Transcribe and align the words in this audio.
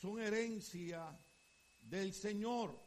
son 0.00 0.20
herencia 0.20 1.04
del 1.82 2.12
Señor. 2.12 2.78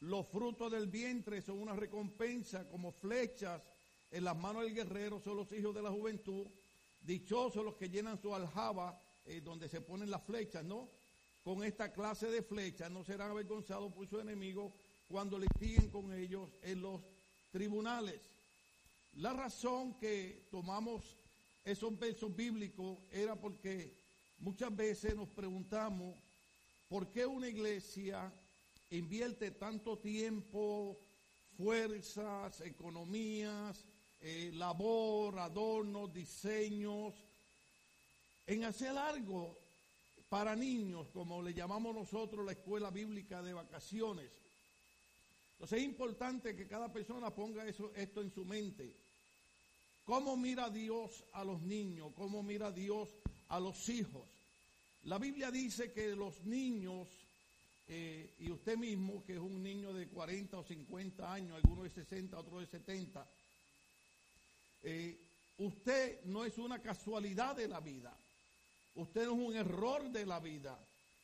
Los 0.00 0.26
frutos 0.28 0.72
del 0.72 0.86
vientre 0.86 1.42
son 1.42 1.60
una 1.60 1.74
recompensa 1.74 2.68
como 2.68 2.90
flechas 2.90 3.60
en 4.10 4.24
las 4.24 4.36
manos 4.36 4.64
del 4.64 4.74
guerrero, 4.74 5.20
son 5.20 5.36
los 5.36 5.52
hijos 5.52 5.74
de 5.74 5.82
la 5.82 5.90
juventud. 5.90 6.46
Dichosos 7.02 7.64
los 7.64 7.76
que 7.76 7.88
llenan 7.88 8.20
su 8.20 8.34
aljaba, 8.34 9.00
eh, 9.26 9.40
donde 9.40 9.68
se 9.68 9.80
ponen 9.80 10.10
las 10.10 10.22
flechas, 10.22 10.64
¿no? 10.64 10.88
Con 11.44 11.62
esta 11.64 11.92
clase 11.92 12.30
de 12.30 12.42
flechas 12.42 12.90
no 12.90 13.04
serán 13.04 13.30
avergonzados 13.30 13.92
por 13.92 14.06
su 14.08 14.20
enemigo 14.20 14.72
cuando 15.08 15.38
litiguen 15.38 15.88
con 15.90 16.12
ellos 16.12 16.50
en 16.62 16.82
los 16.82 17.00
tribunales. 17.50 18.20
La 19.16 19.32
razón 19.32 19.94
que 19.98 20.46
tomamos 20.50 21.16
esos 21.64 21.98
versos 21.98 22.34
bíblicos 22.34 22.98
era 23.10 23.36
porque 23.36 23.99
muchas 24.40 24.74
veces 24.74 25.14
nos 25.14 25.28
preguntamos 25.28 26.16
por 26.88 27.10
qué 27.10 27.26
una 27.26 27.48
iglesia 27.48 28.32
invierte 28.90 29.52
tanto 29.52 29.98
tiempo, 29.98 30.98
fuerzas, 31.56 32.60
economías, 32.62 33.84
eh, 34.20 34.50
labor, 34.54 35.38
adornos, 35.38 36.12
diseños, 36.12 37.14
en 38.46 38.64
hacer 38.64 38.96
algo 38.96 39.56
para 40.28 40.56
niños, 40.56 41.08
como 41.12 41.42
le 41.42 41.54
llamamos 41.54 41.94
nosotros 41.94 42.44
la 42.44 42.52
escuela 42.52 42.90
bíblica 42.90 43.42
de 43.42 43.52
vacaciones. 43.52 44.30
Entonces 45.52 45.78
es 45.78 45.84
importante 45.84 46.56
que 46.56 46.66
cada 46.66 46.92
persona 46.92 47.34
ponga 47.34 47.66
eso, 47.66 47.92
esto 47.94 48.22
en 48.22 48.30
su 48.30 48.44
mente. 48.44 48.96
¿Cómo 50.04 50.36
mira 50.36 50.70
Dios 50.70 51.22
a 51.32 51.44
los 51.44 51.60
niños? 51.62 52.12
¿Cómo 52.16 52.42
mira 52.42 52.72
Dios 52.72 53.08
a 53.48 53.60
los 53.60 53.88
hijos? 53.88 54.26
La 55.04 55.18
Biblia 55.18 55.50
dice 55.50 55.92
que 55.92 56.14
los 56.14 56.44
niños, 56.44 57.08
eh, 57.88 58.34
y 58.38 58.50
usted 58.50 58.76
mismo, 58.76 59.24
que 59.24 59.34
es 59.34 59.38
un 59.40 59.62
niño 59.62 59.94
de 59.94 60.08
40 60.08 60.58
o 60.58 60.64
50 60.64 61.32
años, 61.32 61.56
algunos 61.56 61.84
de 61.84 61.90
60, 61.90 62.38
otros 62.38 62.60
de 62.60 62.66
70, 62.66 63.26
eh, 64.82 65.18
usted 65.58 66.24
no 66.24 66.44
es 66.44 66.58
una 66.58 66.80
casualidad 66.82 67.56
de 67.56 67.68
la 67.68 67.80
vida. 67.80 68.14
Usted 68.94 69.24
no 69.24 69.32
es 69.32 69.38
un 69.38 69.56
error 69.56 70.10
de 70.10 70.26
la 70.26 70.38
vida. 70.38 70.78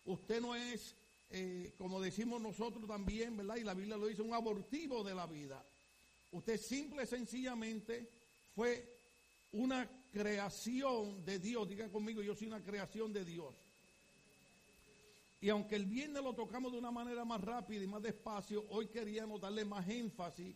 Usted 0.07 0.41
no 0.41 0.57
es, 0.57 0.95
eh, 1.31 1.75
como 1.77 2.01
decimos 2.01 2.41
nosotros 2.41 2.87
también, 2.87 3.37
¿verdad? 3.37 3.57
Y 3.57 3.65
la 3.65 3.75
Biblia 3.75 3.99
lo 3.99 4.07
dice, 4.07 4.23
un 4.23 4.33
abortivo 4.33 5.05
de 5.05 5.15
la 5.15 5.27
vida. 5.27 5.63
Usted 6.33 6.59
simple 6.59 7.05
y 7.05 7.07
sencillamente 7.07 8.09
fue 8.55 8.97
una 9.53 9.87
creación 10.13 11.25
de 11.27 11.39
Dios. 11.39 11.69
Diga 11.69 11.91
conmigo, 11.91 12.23
yo 12.23 12.35
soy 12.35 12.47
una 12.47 12.63
creación 12.63 13.13
de 13.13 13.25
Dios. 13.25 13.55
Y 15.41 15.49
aunque 15.51 15.77
el 15.77 15.87
viernes 15.87 16.23
lo 16.23 16.35
tocamos 16.35 16.73
de 16.73 16.79
una 16.79 16.91
manera 16.91 17.25
más 17.25 17.41
rápida 17.41 17.85
y 17.85 17.87
más 17.87 18.03
despacio, 18.03 18.65
hoy 18.71 18.89
queríamos 18.89 19.41
darle 19.41 19.65
más 19.65 19.89
énfasis 19.89 20.55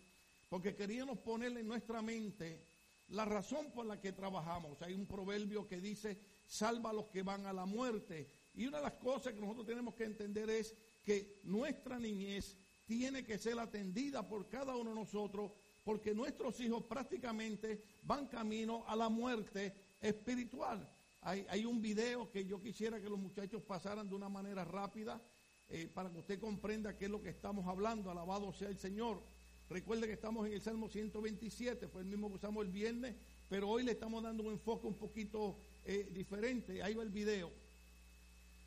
porque 0.48 0.75
queríamos 0.75 1.19
ponerle 1.19 1.61
en 1.61 1.69
nuestra 1.69 2.03
mente 2.03 2.67
la 3.09 3.25
razón 3.25 3.70
por 3.72 3.87
la 3.87 4.00
que 4.00 4.12
trabajamos. 4.12 4.83
Hay 4.83 4.95
un 4.95 5.06
proverbio 5.06 5.67
que 5.67 5.81
dice, 5.81 6.19
salva 6.47 6.91
a 6.91 6.92
los 6.92 7.06
que 7.06 7.22
van 7.22 7.47
a 7.47 7.53
la 7.53 7.67
muerte. 7.67 8.28
Y 8.55 8.67
una 8.67 8.78
de 8.78 8.84
las 8.84 8.95
cosas 8.95 9.33
que 9.33 9.41
nosotros 9.41 9.67
tenemos 9.67 9.95
que 9.95 10.05
entender 10.05 10.50
es 10.50 10.75
que 11.05 11.41
nuestra 11.44 11.98
niñez 11.98 12.56
tiene 12.84 13.25
que 13.25 13.39
ser 13.39 13.59
atendida 13.59 14.27
por 14.28 14.48
cada 14.48 14.77
uno 14.77 14.91
de 14.91 14.97
nosotros, 14.97 15.53
porque 15.84 16.15
nuestros 16.15 16.59
hijos 16.61 16.84
prácticamente 16.84 17.83
van 18.03 18.27
camino 18.27 18.84
a 18.89 18.97
la 18.97 19.09
muerte 19.09 19.72
espiritual. 20.00 20.89
Hay, 21.22 21.66
un 21.66 21.82
video 21.82 22.30
que 22.30 22.46
yo 22.46 22.62
quisiera 22.62 22.98
que 22.98 23.08
los 23.08 23.18
muchachos 23.18 23.62
pasaran 23.62 24.08
de 24.08 24.14
una 24.14 24.30
manera 24.30 24.64
rápida 24.64 25.20
eh, 25.68 25.86
para 25.92 26.10
que 26.10 26.18
usted 26.18 26.40
comprenda 26.40 26.96
qué 26.96 27.04
es 27.04 27.10
lo 27.10 27.22
que 27.22 27.28
estamos 27.28 27.66
hablando. 27.66 28.10
Alabado 28.10 28.52
sea 28.54 28.68
el 28.68 28.78
Señor. 28.78 29.22
Recuerde 29.68 30.06
que 30.06 30.14
estamos 30.14 30.47
en 30.47 30.54
el 30.54 30.62
Salmo 30.62 30.88
127, 30.88 31.88
fue 31.88 32.00
el 32.00 32.09
mismo 32.09 32.28
que 32.28 32.36
usamos 32.36 32.64
el 32.64 32.72
viernes, 32.72 33.14
pero 33.48 33.69
hoy 33.69 33.84
le 33.84 33.92
estamos 33.92 34.22
dando 34.22 34.42
un 34.42 34.53
enfoque 34.53 34.86
un 34.86 34.97
poquito 34.97 35.59
eh, 35.84 36.09
diferente. 36.10 36.82
Ahí 36.82 36.94
va 36.94 37.03
el 37.03 37.10
video. 37.10 37.53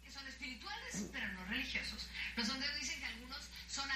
Que 0.04 0.12
son 0.12 0.26
espirituales, 0.28 1.10
pero 1.12 1.28
no 1.34 1.46
religiosos. 1.46 2.08
Los 2.38 2.48
sondeos 2.48 2.80
dicen 2.80 3.00
que 3.00 3.06
algunos 3.06 3.50
son 3.68 3.90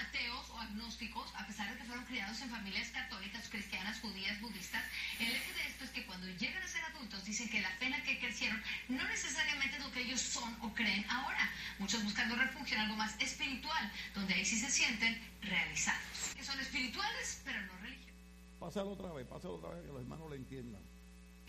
agnósticos, 0.67 1.33
a 1.35 1.45
pesar 1.47 1.72
de 1.72 1.78
que 1.78 1.83
fueron 1.85 2.05
criados 2.05 2.41
en 2.41 2.50
familias 2.50 2.89
católicas, 2.89 3.47
cristianas, 3.50 4.00
judías, 4.00 4.39
budistas. 4.41 4.83
El 5.19 5.28
hecho 5.28 5.53
de 5.53 5.67
esto 5.67 5.83
es 5.85 5.91
que 5.91 6.05
cuando 6.05 6.28
llegan 6.28 6.61
a 6.61 6.67
ser 6.67 6.83
adultos 6.85 7.23
dicen 7.25 7.50
que 7.50 7.61
la 7.61 7.72
fe 7.72 7.85
en 7.85 7.91
la 7.91 8.03
que 8.03 8.19
crecieron 8.19 8.61
no 8.89 9.03
necesariamente 9.07 9.78
es 9.78 9.83
lo 9.83 9.91
que 9.91 10.01
ellos 10.01 10.22
son 10.22 10.55
o 10.61 10.73
creen 10.73 11.05
ahora. 11.09 11.50
Muchos 11.79 12.03
buscando 12.03 12.35
refugio 12.35 12.75
en 12.75 12.81
algo 12.83 12.95
más 12.95 13.16
espiritual, 13.19 13.91
donde 14.13 14.33
ahí 14.33 14.45
sí 14.45 14.59
se 14.59 14.69
sienten 14.69 15.19
realizados. 15.41 16.33
Que 16.35 16.44
son 16.44 16.59
espirituales, 16.59 17.41
pero 17.44 17.61
no 17.61 17.78
religiosos. 17.79 18.13
Pásalo 18.59 18.91
otra 18.91 19.11
vez, 19.13 19.28
pásalo 19.28 19.55
otra 19.55 19.69
vez, 19.69 19.81
que 19.85 19.91
los 19.91 20.01
hermanos 20.01 20.29
lo 20.29 20.35
entiendan 20.35 20.97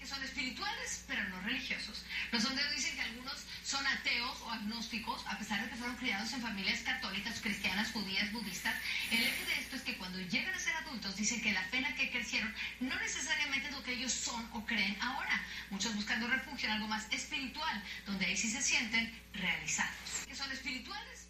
son 0.09 0.23
espirituales, 0.23 1.05
pero 1.07 1.23
no 1.29 1.41
religiosos. 1.43 2.03
Los 2.33 2.43
sondeos 2.43 2.75
dicen 2.75 2.97
que 2.97 3.03
algunos 3.03 3.45
son 3.63 3.87
ateos 3.87 4.41
o 4.43 4.51
agnósticos, 4.51 5.23
a 5.27 5.39
pesar 5.39 5.63
de 5.63 5.69
que 5.69 5.77
fueron 5.77 5.97
criados 5.97 6.33
en 6.33 6.41
familias 6.41 6.81
católicas, 6.81 7.41
cristianas, 7.41 7.93
judías, 7.93 8.33
budistas. 8.33 8.75
El 9.11 9.23
hecho 9.23 9.45
de 9.45 9.61
esto 9.61 9.77
es 9.77 9.83
que 9.83 9.99
cuando 9.99 10.19
llegan 10.21 10.55
a 10.55 10.59
ser 10.59 10.75
adultos 10.77 11.17
dicen 11.17 11.43
que 11.43 11.53
la 11.53 11.63
fe 11.65 11.77
en 11.77 11.83
la 11.83 11.95
que 11.95 12.11
crecieron 12.11 12.53
no 12.81 12.95
necesariamente 12.97 13.69
es 13.69 13.75
lo 13.75 13.83
que 13.83 13.93
ellos 13.93 14.13
son 14.13 14.49
o 14.55 14.65
creen 14.65 14.97
ahora. 15.01 15.45
Muchos 15.71 15.95
buscando 15.95 16.27
refugio 16.27 16.69
en 16.69 16.75
algo 16.77 16.89
más 16.89 17.07
espiritual, 17.13 17.85
donde 18.07 18.27
ahí 18.27 18.37
sí 18.37 18.51
se 18.51 18.63
sienten 18.63 19.13
realizados. 19.35 20.25
Que 20.27 20.35
son 20.35 20.51
espirituales. 20.51 21.29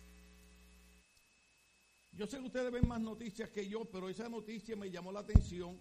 Yo 2.13 2.27
sé 2.27 2.39
que 2.39 2.47
ustedes 2.47 2.73
ven 2.73 2.87
más 2.87 3.01
noticias 3.01 3.49
que 3.51 3.69
yo, 3.69 3.85
pero 3.85 4.09
esa 4.09 4.29
noticia 4.29 4.77
me 4.77 4.91
llamó 4.91 5.13
la 5.13 5.21
atención 5.21 5.79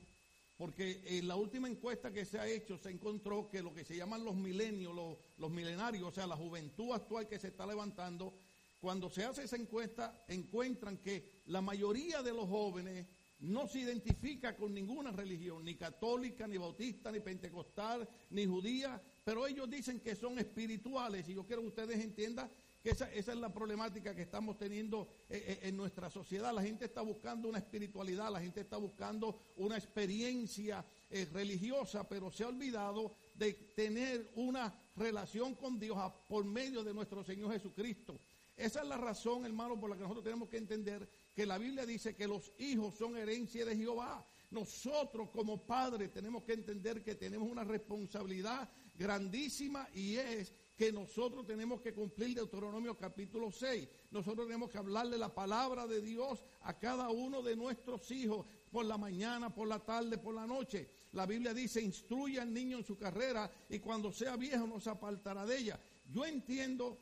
porque 0.58 1.04
en 1.06 1.28
la 1.28 1.36
última 1.36 1.70
encuesta 1.70 2.12
que 2.12 2.26
se 2.26 2.40
ha 2.40 2.48
hecho 2.48 2.78
se 2.78 2.90
encontró 2.90 3.48
que 3.48 3.62
lo 3.62 3.74
que 3.74 3.86
se 3.86 3.96
llaman 3.96 4.26
los 4.26 4.36
milenios, 4.36 4.94
los, 5.38 5.52
milenarios, 5.52 6.10
o 6.10 6.12
sea, 6.12 6.26
la 6.26 6.36
juventud 6.36 6.94
actual 6.94 7.28
que 7.28 7.38
se 7.38 7.50
está 7.50 7.66
levantando, 7.68 8.34
cuando 8.82 9.10
se 9.10 9.24
hace 9.24 9.44
esa 9.44 9.56
encuesta 9.56 10.26
encuentran 10.28 10.98
que 10.98 11.44
la 11.46 11.62
mayoría 11.62 12.24
de 12.24 12.34
los 12.34 12.50
jóvenes 12.50 13.06
no 13.40 13.68
se 13.68 13.80
identifica 13.80 14.56
con 14.56 14.74
ninguna 14.74 15.12
religión, 15.12 15.64
ni 15.64 15.76
católica, 15.76 16.48
ni 16.48 16.58
bautista, 16.58 17.12
ni 17.12 17.20
pentecostal, 17.20 18.10
ni 18.32 18.48
judía, 18.48 19.00
pero 19.24 19.46
ellos 19.46 19.70
dicen 19.70 20.00
que 20.00 20.16
son 20.16 20.40
espirituales 20.40 21.30
y 21.30 21.36
yo 21.36 21.46
quiero 21.46 21.62
que 21.62 21.68
ustedes 21.68 22.04
entiendan 22.04 22.50
esa, 22.90 23.12
es 23.14 23.28
la 23.28 23.54
problemática 23.54 24.16
que 24.16 24.22
estamos 24.22 24.58
teniendo 24.58 25.08
eh, 25.30 25.44
eh, 25.48 25.60
en 25.64 25.78
nuestra 25.78 26.10
sociedad. 26.10 26.54
La 26.54 26.62
gente 26.62 26.86
está 26.86 27.02
buscando 27.02 27.50
una 27.50 27.58
espiritualidad, 27.58 28.32
la 28.32 28.40
gente 28.40 28.62
está 28.62 28.78
buscando 28.78 29.40
una 29.58 29.78
experiencia 29.78 30.86
eh, 31.10 31.28
religiosa, 31.34 32.08
pero 32.08 32.32
se 32.32 32.44
ha 32.44 32.48
olvidado 32.48 33.16
de 33.36 33.54
tener 33.76 34.32
una 34.36 34.74
relación 34.96 35.56
con 35.56 35.80
Dios 35.80 35.98
por 36.28 36.46
medio 36.46 36.84
de 36.84 36.94
nuestro 36.94 37.24
Señor 37.24 37.52
Jesucristo. 37.52 38.20
Esa 38.56 38.82
es 38.82 38.88
la 38.88 38.98
razón, 38.98 39.46
hermano, 39.46 39.80
por 39.80 39.90
la 39.90 39.96
que 39.96 40.02
nosotros 40.02 40.24
tenemos 40.24 40.50
que 40.50 40.58
entender 40.58 41.08
que 41.36 41.46
la 41.46 41.60
Biblia 41.60 41.86
dice 41.86 42.16
que 42.16 42.28
los 42.28 42.52
hijos 42.58 42.96
son 42.96 43.16
herencia 43.16 43.66
de 43.66 43.76
Jehová. 43.76 44.26
Nosotros 44.50 45.30
como 45.30 45.66
padres 45.68 46.12
tenemos 46.12 46.44
que 46.44 46.54
entender 46.54 47.04
que 47.04 47.16
tenemos 47.16 47.50
una 47.50 47.64
responsabilidad 47.64 48.68
grandísima 48.96 49.88
y 49.94 50.16
es 50.16 50.54
que 50.78 50.92
nosotros 50.92 51.48
tenemos 51.48 51.82
que 51.82 51.92
cumplir 51.92 52.36
Deuteronomio 52.36 52.96
capítulo 52.96 53.52
6. 53.52 53.88
Nosotros 54.12 54.46
tenemos 54.46 54.70
que 54.70 54.78
hablarle 54.78 55.18
la 55.18 55.34
palabra 55.34 55.88
de 55.88 56.02
Dios 56.02 56.46
a 56.62 56.78
cada 56.78 57.10
uno 57.10 57.42
de 57.42 57.56
nuestros 57.56 58.12
hijos 58.12 58.46
por 58.72 58.86
la 58.86 58.98
mañana, 58.98 59.54
por 59.54 59.68
la 59.68 59.80
tarde, 59.80 60.20
por 60.20 60.36
la 60.36 60.46
noche. 60.46 60.88
La 61.14 61.26
Biblia 61.26 61.52
dice, 61.52 61.82
instruye 61.82 62.40
al 62.40 62.54
niño 62.54 62.78
en 62.78 62.86
su 62.86 62.96
carrera 62.96 63.50
y 63.70 63.80
cuando 63.80 64.12
sea 64.12 64.36
viejo 64.36 64.68
no 64.68 64.80
se 64.80 64.92
apartará 64.92 65.48
de 65.48 65.58
ella. 65.58 65.80
Yo 66.12 66.26
entiendo 66.26 67.00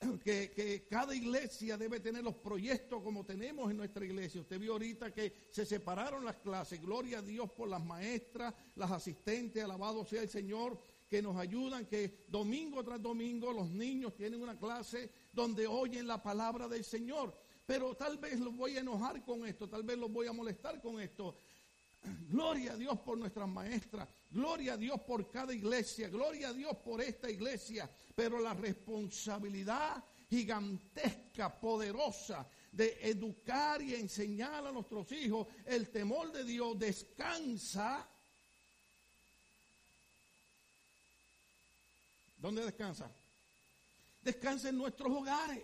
que, 0.24 0.50
que, 0.50 0.84
cada 0.90 1.14
iglesia 1.14 1.78
debe 1.78 2.00
tener 2.00 2.24
los 2.24 2.34
proyectos 2.34 3.04
como 3.04 3.24
tenemos 3.24 3.70
en 3.70 3.76
nuestra 3.76 4.04
iglesia. 4.04 4.40
Usted 4.40 4.58
vio 4.58 4.72
ahorita 4.72 5.12
que 5.12 5.32
se 5.52 5.64
separaron 5.64 6.24
las 6.24 6.36
clases. 6.38 6.82
Gloria 6.82 7.18
a 7.18 7.22
Dios 7.22 7.52
por 7.52 7.68
las 7.68 7.84
maestras, 7.84 8.52
las 8.74 8.90
asistentes, 8.90 9.62
alabado 9.62 10.04
sea 10.04 10.22
el 10.22 10.28
Señor 10.28 10.76
que 11.12 11.20
nos 11.20 11.36
ayudan, 11.36 11.84
que 11.84 12.24
domingo 12.28 12.82
tras 12.82 13.02
domingo 13.02 13.52
los 13.52 13.68
niños 13.68 14.16
tienen 14.16 14.40
una 14.40 14.58
clase 14.58 15.10
donde 15.30 15.66
oyen 15.66 16.06
la 16.06 16.22
palabra 16.22 16.66
del 16.68 16.84
Señor. 16.84 17.36
Pero 17.66 17.94
tal 17.94 18.16
vez 18.16 18.40
los 18.40 18.56
voy 18.56 18.78
a 18.78 18.80
enojar 18.80 19.22
con 19.22 19.46
esto, 19.46 19.68
tal 19.68 19.82
vez 19.82 19.98
los 19.98 20.10
voy 20.10 20.26
a 20.26 20.32
molestar 20.32 20.80
con 20.80 20.98
esto. 20.98 21.36
Gloria 22.30 22.72
a 22.72 22.76
Dios 22.76 22.98
por 23.00 23.18
nuestras 23.18 23.46
maestras, 23.46 24.08
gloria 24.30 24.72
a 24.72 24.76
Dios 24.78 25.02
por 25.02 25.30
cada 25.30 25.52
iglesia, 25.52 26.08
gloria 26.08 26.48
a 26.48 26.54
Dios 26.54 26.78
por 26.78 27.02
esta 27.02 27.30
iglesia, 27.30 27.90
pero 28.14 28.40
la 28.40 28.54
responsabilidad 28.54 30.02
gigantesca, 30.30 31.60
poderosa 31.60 32.48
de 32.72 32.98
educar 33.02 33.82
y 33.82 33.96
enseñar 33.96 34.66
a 34.66 34.72
nuestros 34.72 35.12
hijos 35.12 35.46
el 35.66 35.90
temor 35.90 36.32
de 36.32 36.44
Dios 36.44 36.78
descansa 36.78 38.08
¿Dónde 42.42 42.64
descansa? 42.64 43.08
descanse 44.22 44.68
en 44.68 44.78
nuestros 44.78 45.12
hogares. 45.12 45.62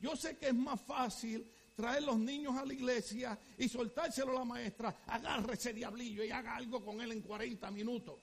Yo 0.00 0.16
sé 0.16 0.36
que 0.36 0.48
es 0.48 0.54
más 0.54 0.80
fácil 0.80 1.46
traer 1.76 2.02
los 2.02 2.18
niños 2.18 2.56
a 2.56 2.64
la 2.64 2.72
iglesia 2.72 3.38
y 3.58 3.68
soltárselo 3.68 4.32
a 4.32 4.40
la 4.40 4.44
maestra, 4.44 5.02
agarre 5.06 5.54
ese 5.54 5.72
diablillo 5.72 6.24
y 6.24 6.30
haga 6.30 6.56
algo 6.56 6.84
con 6.84 7.00
él 7.00 7.12
en 7.12 7.22
40 7.22 7.70
minutos. 7.70 8.16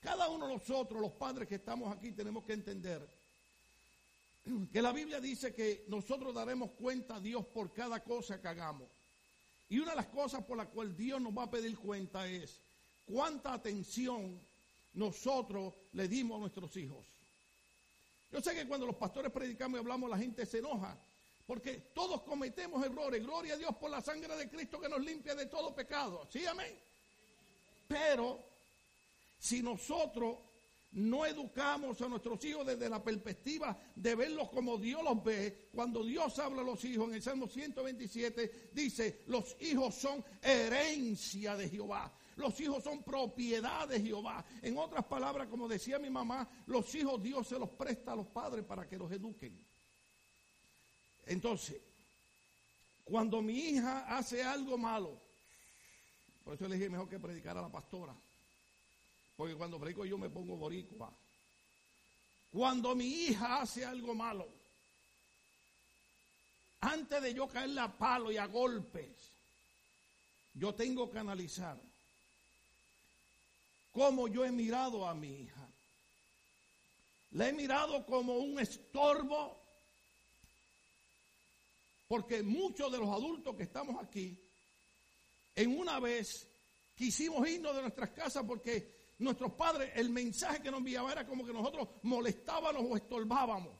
Cada 0.00 0.28
uno 0.28 0.46
de 0.46 0.54
nosotros, 0.54 1.00
los 1.00 1.12
padres 1.12 1.48
que 1.48 1.56
estamos 1.56 1.96
aquí, 1.96 2.12
tenemos 2.12 2.44
que 2.44 2.54
entender 2.54 3.06
que 4.72 4.82
la 4.82 4.92
Biblia 4.92 5.20
dice 5.20 5.54
que 5.54 5.84
nosotros 5.88 6.34
daremos 6.34 6.70
cuenta 6.72 7.16
a 7.16 7.20
Dios 7.20 7.44
por 7.46 7.72
cada 7.72 8.02
cosa 8.02 8.40
que 8.40 8.48
hagamos. 8.48 8.88
Y 9.68 9.78
una 9.78 9.90
de 9.90 9.96
las 9.96 10.06
cosas 10.06 10.44
por 10.44 10.56
las 10.56 10.68
cuales 10.68 10.96
Dios 10.96 11.20
nos 11.20 11.36
va 11.36 11.44
a 11.44 11.50
pedir 11.50 11.78
cuenta 11.78 12.26
es 12.26 12.58
cuánta 13.06 13.52
atención 13.52 14.40
nosotros 14.94 15.74
le 15.92 16.08
dimos 16.08 16.36
a 16.36 16.40
nuestros 16.40 16.76
hijos. 16.76 17.06
Yo 18.30 18.40
sé 18.40 18.54
que 18.54 18.66
cuando 18.66 18.86
los 18.86 18.96
pastores 18.96 19.30
predicamos 19.30 19.78
y 19.78 19.80
hablamos, 19.80 20.08
la 20.08 20.18
gente 20.18 20.46
se 20.46 20.58
enoja. 20.58 20.96
Porque 21.46 21.90
todos 21.94 22.22
cometemos 22.22 22.84
errores. 22.84 23.22
Gloria 23.22 23.54
a 23.54 23.58
Dios 23.58 23.76
por 23.76 23.90
la 23.90 24.00
sangre 24.00 24.34
de 24.36 24.48
Cristo 24.48 24.80
que 24.80 24.88
nos 24.88 25.00
limpia 25.00 25.34
de 25.34 25.46
todo 25.46 25.74
pecado. 25.74 26.26
¿Sí, 26.30 26.46
amén? 26.46 26.74
Pero 27.88 28.38
si 29.38 29.62
nosotros 29.62 30.38
no 30.92 31.26
educamos 31.26 32.00
a 32.00 32.08
nuestros 32.08 32.44
hijos 32.44 32.66
desde 32.66 32.88
la 32.88 33.02
perspectiva 33.02 33.76
de 33.96 34.14
verlos 34.14 34.50
como 34.50 34.78
Dios 34.78 35.02
los 35.02 35.22
ve, 35.24 35.68
cuando 35.74 36.04
Dios 36.04 36.38
habla 36.38 36.62
a 36.62 36.64
los 36.64 36.84
hijos 36.84 37.08
en 37.08 37.14
el 37.14 37.22
Salmo 37.22 37.48
127, 37.48 38.70
dice, 38.72 39.22
los 39.26 39.56
hijos 39.60 39.94
son 39.94 40.24
herencia 40.42 41.56
de 41.56 41.68
Jehová. 41.68 42.12
Los 42.42 42.60
hijos 42.60 42.82
son 42.82 43.04
propiedad 43.04 43.88
de 43.88 44.00
Jehová. 44.00 44.44
En 44.60 44.76
otras 44.76 45.04
palabras, 45.04 45.46
como 45.46 45.68
decía 45.68 46.00
mi 46.00 46.10
mamá, 46.10 46.48
los 46.66 46.92
hijos 46.96 47.22
Dios 47.22 47.46
se 47.46 47.56
los 47.56 47.70
presta 47.70 48.12
a 48.12 48.16
los 48.16 48.26
padres 48.26 48.64
para 48.64 48.88
que 48.88 48.98
los 48.98 49.10
eduquen. 49.12 49.64
Entonces, 51.24 51.80
cuando 53.04 53.40
mi 53.40 53.56
hija 53.56 54.16
hace 54.16 54.42
algo 54.42 54.76
malo, 54.76 55.20
por 56.44 56.54
eso 56.54 56.66
le 56.66 56.74
dije 56.74 56.90
mejor 56.90 57.08
que 57.08 57.20
predicar 57.20 57.56
a 57.56 57.62
la 57.62 57.70
pastora, 57.70 58.14
porque 59.36 59.54
cuando 59.54 59.78
predico 59.78 60.04
yo 60.04 60.18
me 60.18 60.28
pongo 60.28 60.56
boricua. 60.56 61.12
Cuando 62.50 62.94
mi 62.96 63.06
hija 63.06 63.60
hace 63.60 63.84
algo 63.84 64.14
malo, 64.14 64.48
antes 66.80 67.22
de 67.22 67.32
yo 67.32 67.46
caerle 67.48 67.80
a 67.80 67.96
palo 67.96 68.32
y 68.32 68.36
a 68.36 68.46
golpes, 68.46 69.30
yo 70.54 70.74
tengo 70.74 71.08
que 71.08 71.20
analizar 71.20 71.91
cómo 73.92 74.28
yo 74.28 74.44
he 74.44 74.50
mirado 74.50 75.06
a 75.06 75.14
mi 75.14 75.28
hija. 75.28 75.68
La 77.32 77.48
he 77.48 77.52
mirado 77.52 78.04
como 78.04 78.36
un 78.38 78.58
estorbo, 78.58 79.58
porque 82.08 82.42
muchos 82.42 82.90
de 82.92 82.98
los 82.98 83.08
adultos 83.08 83.56
que 83.56 83.62
estamos 83.62 84.02
aquí, 84.02 84.38
en 85.54 85.78
una 85.78 86.00
vez 86.00 86.46
quisimos 86.94 87.48
irnos 87.48 87.74
de 87.74 87.82
nuestras 87.82 88.10
casas 88.10 88.44
porque 88.46 89.14
nuestros 89.18 89.52
padres, 89.52 89.92
el 89.94 90.10
mensaje 90.10 90.60
que 90.60 90.70
nos 90.70 90.78
enviaban 90.78 91.12
era 91.12 91.26
como 91.26 91.46
que 91.46 91.52
nosotros 91.52 91.88
molestábamos 92.02 92.84
o 92.88 92.96
estorbábamos. 92.96 93.72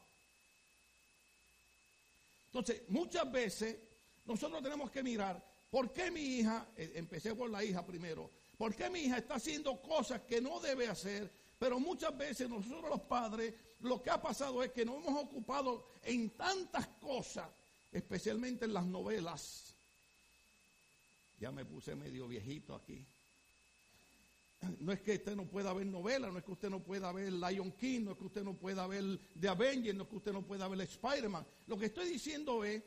Entonces, 2.47 2.83
muchas 2.89 3.31
veces 3.31 3.77
nosotros 4.25 4.63
tenemos 4.63 4.91
que 4.91 5.03
mirar 5.03 5.43
por 5.71 5.93
qué 5.93 6.11
mi 6.11 6.21
hija, 6.21 6.69
eh, 6.77 6.93
empecé 6.97 7.35
por 7.35 7.51
la 7.51 7.65
hija 7.65 7.85
primero, 7.85 8.31
¿Por 8.63 8.77
qué 8.77 8.89
mi 8.89 9.01
hija 9.01 9.19
está 9.19 9.35
haciendo 9.35 9.83
cosas 9.83 10.21
que 10.21 10.41
no 10.41 10.61
debe 10.61 10.87
hacer? 10.87 11.29
Pero 11.59 11.81
muchas 11.81 12.17
veces 12.17 12.49
nosotros 12.49 12.89
los 12.89 13.01
padres 13.01 13.53
lo 13.81 14.01
que 14.01 14.09
ha 14.09 14.23
pasado 14.23 14.63
es 14.63 14.71
que 14.71 14.85
nos 14.85 15.05
hemos 15.05 15.21
ocupado 15.21 15.85
en 16.05 16.31
tantas 16.31 16.87
cosas, 17.01 17.49
especialmente 17.91 18.67
en 18.67 18.73
las 18.73 18.87
novelas. 18.87 19.75
Ya 21.41 21.51
me 21.51 21.65
puse 21.65 21.97
medio 21.97 22.29
viejito 22.29 22.77
aquí. 22.77 23.05
No 24.79 24.93
es 24.93 25.01
que 25.01 25.15
usted 25.15 25.35
no 25.35 25.47
pueda 25.47 25.73
ver 25.73 25.87
novelas, 25.87 26.33
no 26.33 26.39
es 26.39 26.45
que 26.45 26.53
usted 26.53 26.71
no 26.71 26.79
pueda 26.79 27.11
ver 27.11 27.33
Lion 27.33 27.73
King, 27.73 28.03
no 28.05 28.13
es 28.13 28.19
que 28.19 28.27
usted 28.27 28.45
no 28.45 28.55
pueda 28.55 28.87
ver 28.87 29.19
The 29.41 29.49
Avengers, 29.49 29.97
no 29.97 30.05
es 30.05 30.09
que 30.09 30.17
usted 30.19 30.33
no 30.33 30.43
pueda 30.43 30.69
ver 30.69 30.83
Spider-Man. 30.83 31.45
Lo 31.67 31.77
que 31.77 31.87
estoy 31.87 32.09
diciendo 32.09 32.63
es 32.63 32.81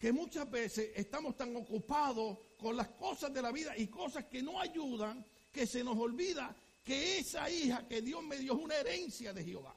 que 0.00 0.12
muchas 0.12 0.50
veces 0.50 0.92
estamos 0.96 1.36
tan 1.36 1.54
ocupados 1.54 2.38
con 2.58 2.74
las 2.74 2.88
cosas 2.88 3.34
de 3.34 3.42
la 3.42 3.52
vida 3.52 3.76
y 3.76 3.88
cosas 3.88 4.24
que 4.24 4.42
no 4.42 4.58
ayudan, 4.58 5.22
que 5.52 5.66
se 5.66 5.84
nos 5.84 5.98
olvida 5.98 6.56
que 6.82 7.18
esa 7.18 7.50
hija 7.50 7.86
que 7.86 8.00
Dios 8.00 8.22
me 8.22 8.38
dio 8.38 8.54
es 8.54 8.60
una 8.60 8.76
herencia 8.76 9.34
de 9.34 9.44
Jehová. 9.44 9.76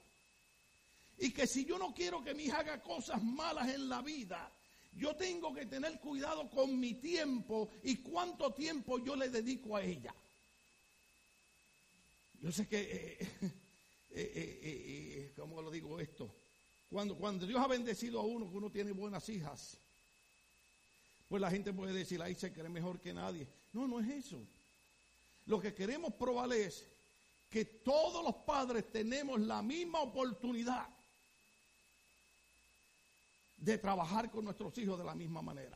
Y 1.18 1.32
que 1.32 1.46
si 1.46 1.66
yo 1.66 1.78
no 1.78 1.94
quiero 1.94 2.24
que 2.24 2.34
mi 2.34 2.46
hija 2.46 2.60
haga 2.60 2.82
cosas 2.82 3.22
malas 3.22 3.68
en 3.68 3.90
la 3.90 4.02
vida, 4.02 4.50
yo 4.94 5.14
tengo 5.14 5.54
que 5.54 5.66
tener 5.66 6.00
cuidado 6.00 6.50
con 6.50 6.80
mi 6.80 6.94
tiempo 6.94 7.70
y 7.84 7.98
cuánto 7.98 8.54
tiempo 8.54 9.00
yo 9.00 9.18
le 9.18 9.28
dedico 9.28 9.76
a 9.76 9.84
ella. 9.84 10.16
Yo 12.42 12.50
sé 12.50 12.66
que, 12.66 12.80
eh, 12.80 13.18
eh, 13.20 13.52
eh, 14.64 15.34
¿cómo 15.36 15.62
lo 15.62 15.70
digo 15.70 16.00
esto? 16.00 16.34
Cuando, 16.90 17.18
cuando 17.18 17.46
Dios 17.46 17.60
ha 17.60 17.68
bendecido 17.68 18.22
a 18.22 18.24
uno, 18.24 18.50
que 18.50 18.56
uno 18.56 18.70
tiene 18.70 18.94
buenas 18.94 19.28
hijas, 19.28 19.78
pues 21.34 21.42
la 21.42 21.50
gente 21.50 21.74
puede 21.74 21.94
decir, 21.94 22.22
ahí 22.22 22.36
se 22.36 22.54
cree 22.54 22.70
mejor 22.70 23.00
que 23.00 23.12
nadie. 23.12 23.48
No, 23.72 23.88
no 23.88 24.00
es 24.00 24.08
eso. 24.08 24.40
Lo 25.48 25.60
que 25.60 25.74
queremos 25.74 26.14
probar 26.14 26.54
es 26.54 26.86
que 27.50 27.66
todos 27.66 28.24
los 28.24 28.36
padres 28.46 28.92
tenemos 28.92 29.40
la 29.40 29.64
misma 29.64 30.02
oportunidad 30.02 30.88
de 33.58 33.78
trabajar 33.80 34.30
con 34.30 34.46
nuestros 34.46 34.78
hijos 34.78 34.96
de 35.00 35.06
la 35.06 35.16
misma 35.16 35.42
manera. 35.42 35.76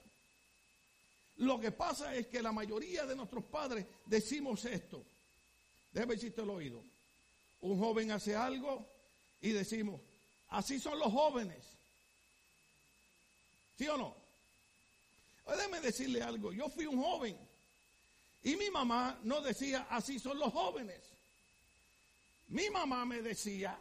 Lo 1.38 1.60
que 1.60 1.72
pasa 1.72 2.14
es 2.14 2.28
que 2.28 2.44
la 2.44 2.52
mayoría 2.52 3.08
de 3.08 3.16
nuestros 3.16 3.44
padres 3.46 3.88
decimos 4.06 4.64
esto. 4.64 5.04
Déjame 5.92 6.12
ver 6.12 6.20
si 6.20 6.30
te 6.30 6.46
lo 6.46 6.54
he 6.54 6.56
oído. 6.58 6.84
Un 7.62 7.80
joven 7.80 8.12
hace 8.12 8.36
algo 8.36 8.88
y 9.42 9.54
decimos, 9.54 10.00
así 10.50 10.80
son 10.80 11.00
los 11.00 11.12
jóvenes. 11.12 11.66
¿Sí 13.76 13.88
o 13.88 13.98
no? 13.98 14.27
Déjeme 15.48 15.80
decirle 15.80 16.22
algo, 16.22 16.52
yo 16.52 16.70
fui 16.70 16.86
un 16.86 17.02
joven 17.02 17.38
y 18.44 18.56
mi 18.56 18.70
mamá 18.70 19.20
no 19.24 19.42
decía, 19.42 19.88
así 19.90 20.20
son 20.20 20.40
los 20.40 20.54
jóvenes. 20.54 21.02
Mi 22.50 22.70
mamá 22.70 23.06
me 23.06 23.22
decía, 23.22 23.78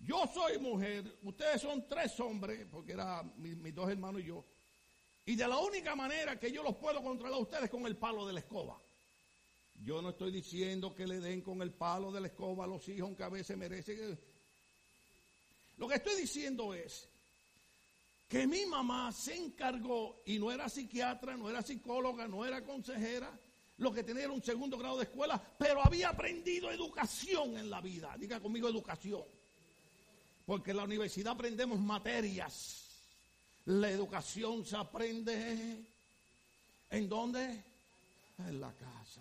yo 0.00 0.24
soy 0.32 0.58
mujer, 0.58 1.18
ustedes 1.22 1.60
son 1.60 1.86
tres 1.88 2.18
hombres, 2.20 2.66
porque 2.70 2.92
eran 2.92 3.32
mis, 3.36 3.74
dos 3.74 3.90
hermanos 3.90 4.22
y 4.22 4.24
yo, 4.24 4.44
y 5.26 5.36
de 5.36 5.46
la 5.46 5.58
única 5.58 5.94
manera 5.94 6.40
que 6.40 6.50
yo 6.50 6.62
los 6.62 6.76
puedo 6.76 7.02
controlar 7.02 7.34
a 7.34 7.42
ustedes 7.42 7.70
con 7.70 7.86
el 7.86 7.96
palo 7.96 8.26
de 8.26 8.32
la 8.32 8.40
escoba. 8.40 8.80
Yo 9.84 10.00
no 10.00 10.10
estoy 10.10 10.30
diciendo 10.30 10.94
que 10.94 11.06
le 11.06 11.20
den 11.20 11.42
con 11.42 11.60
el 11.60 11.72
palo 11.72 12.12
de 12.12 12.20
la 12.20 12.28
escoba 12.28 12.64
a 12.64 12.68
los 12.68 12.88
hijos, 12.88 13.08
aunque 13.08 13.24
a 13.24 13.28
veces 13.28 13.56
merecen. 13.56 14.18
Lo 15.76 15.88
que 15.88 15.96
estoy 15.96 16.16
diciendo 16.16 16.72
es 16.72 17.08
que 18.32 18.46
mi 18.46 18.64
mamá 18.64 19.12
se 19.12 19.36
encargó 19.36 20.22
y 20.24 20.38
no 20.38 20.50
era 20.50 20.66
psiquiatra, 20.66 21.36
no 21.36 21.50
era 21.50 21.60
psicóloga, 21.60 22.26
no 22.26 22.46
era 22.46 22.64
consejera, 22.64 23.30
lo 23.76 23.92
que 23.92 24.02
tenía 24.02 24.22
era 24.22 24.32
un 24.32 24.42
segundo 24.42 24.78
grado 24.78 24.96
de 24.96 25.02
escuela, 25.02 25.38
pero 25.58 25.84
había 25.84 26.08
aprendido 26.08 26.70
educación 26.70 27.58
en 27.58 27.68
la 27.68 27.82
vida. 27.82 28.16
Diga 28.18 28.40
conmigo 28.40 28.70
educación. 28.70 29.22
Porque 30.46 30.70
en 30.70 30.78
la 30.78 30.84
universidad 30.84 31.34
aprendemos 31.34 31.78
materias. 31.78 32.86
La 33.66 33.90
educación 33.90 34.64
se 34.64 34.78
aprende 34.78 35.84
en 36.88 37.08
dónde? 37.10 37.62
En 38.38 38.60
la 38.62 38.72
casa. 38.72 39.20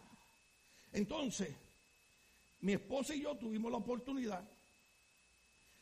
Entonces, 0.94 1.54
mi 2.62 2.72
esposa 2.72 3.14
y 3.14 3.24
yo 3.24 3.36
tuvimos 3.36 3.70
la 3.74 3.80
oportunidad 3.80 4.42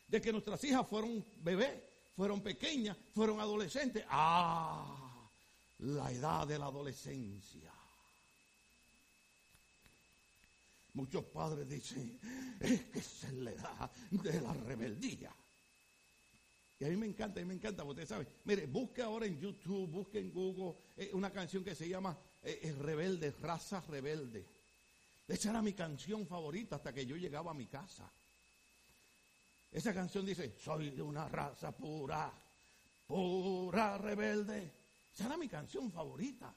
de 0.08 0.20
que 0.20 0.32
nuestras 0.32 0.64
hijas 0.64 0.84
fueron 0.88 1.24
bebés 1.44 1.89
fueron 2.20 2.42
pequeñas, 2.42 2.98
fueron 3.14 3.40
adolescentes. 3.40 4.04
Ah, 4.10 5.26
la 5.78 6.12
edad 6.12 6.46
de 6.46 6.58
la 6.58 6.66
adolescencia. 6.66 7.72
Muchos 10.92 11.24
padres 11.24 11.66
dicen, 11.66 12.20
es 12.60 12.82
que 12.82 12.98
es 12.98 13.32
la 13.32 13.52
edad 13.52 13.90
de 14.10 14.38
la 14.38 14.52
rebeldía. 14.52 15.34
Y 16.78 16.84
a 16.84 16.88
mí 16.88 16.96
me 16.96 17.06
encanta, 17.06 17.40
a 17.40 17.42
mí 17.42 17.48
me 17.48 17.54
encanta, 17.54 17.84
porque 17.84 18.02
usted 18.02 18.14
sabe, 18.14 18.26
mire, 18.44 18.66
busque 18.66 19.00
ahora 19.00 19.24
en 19.24 19.40
YouTube, 19.40 19.88
busque 19.88 20.18
en 20.18 20.30
Google 20.30 20.78
eh, 20.98 21.12
una 21.14 21.30
canción 21.30 21.64
que 21.64 21.74
se 21.74 21.88
llama 21.88 22.18
eh, 22.42 22.76
Rebelde, 22.82 23.30
Raza 23.30 23.80
Rebelde. 23.88 24.44
Esa 25.26 25.48
era 25.48 25.62
mi 25.62 25.72
canción 25.72 26.26
favorita 26.26 26.76
hasta 26.76 26.92
que 26.92 27.06
yo 27.06 27.16
llegaba 27.16 27.52
a 27.52 27.54
mi 27.54 27.64
casa. 27.64 28.12
Esa 29.72 29.94
canción 29.94 30.26
dice, 30.26 30.56
soy 30.58 30.90
de 30.90 31.02
una 31.02 31.28
raza 31.28 31.70
pura, 31.70 32.30
pura 33.06 33.98
rebelde. 33.98 34.72
Esa 35.14 35.26
era 35.26 35.36
mi 35.36 35.48
canción 35.48 35.90
favorita. 35.90 36.52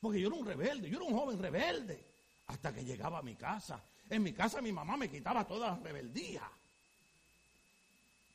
Porque 0.00 0.20
yo 0.20 0.28
era 0.28 0.36
un 0.36 0.46
rebelde, 0.46 0.90
yo 0.90 0.96
era 0.98 1.06
un 1.06 1.16
joven 1.16 1.38
rebelde. 1.38 2.04
Hasta 2.48 2.74
que 2.74 2.84
llegaba 2.84 3.20
a 3.20 3.22
mi 3.22 3.36
casa. 3.36 3.82
En 4.10 4.22
mi 4.22 4.32
casa 4.32 4.60
mi 4.60 4.72
mamá 4.72 4.96
me 4.96 5.08
quitaba 5.08 5.46
toda 5.46 5.70
la 5.70 5.76
rebeldía. 5.76 6.42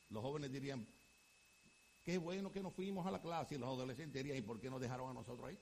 Los 0.09 0.23
jóvenes 0.23 0.51
dirían, 0.51 0.87
qué 2.03 2.17
bueno 2.17 2.51
que 2.51 2.61
nos 2.61 2.73
fuimos 2.73 3.05
a 3.05 3.11
la 3.11 3.21
clase 3.21 3.55
y 3.55 3.57
los 3.57 3.69
adolescentes 3.69 4.23
dirían, 4.23 4.37
¿y 4.37 4.41
por 4.41 4.59
qué 4.59 4.69
nos 4.69 4.81
dejaron 4.81 5.11
a 5.11 5.13
nosotros 5.13 5.49
ahí? 5.49 5.57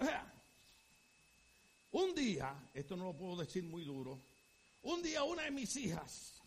un 1.92 2.14
día, 2.14 2.54
esto 2.74 2.96
no 2.96 3.04
lo 3.04 3.12
puedo 3.14 3.36
decir 3.36 3.62
muy 3.62 3.84
duro, 3.84 4.18
un 4.92 5.02
día 5.02 5.22
una 5.22 5.42
de 5.42 5.50
mis 5.50 5.76
hijas 5.76 6.40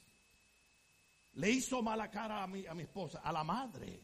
le 1.33 1.49
hizo 1.49 1.81
mala 1.81 2.09
cara 2.09 2.43
a 2.43 2.47
mi, 2.47 2.65
a 2.65 2.73
mi 2.73 2.83
esposa, 2.83 3.19
a 3.19 3.31
la 3.31 3.43
madre. 3.43 3.99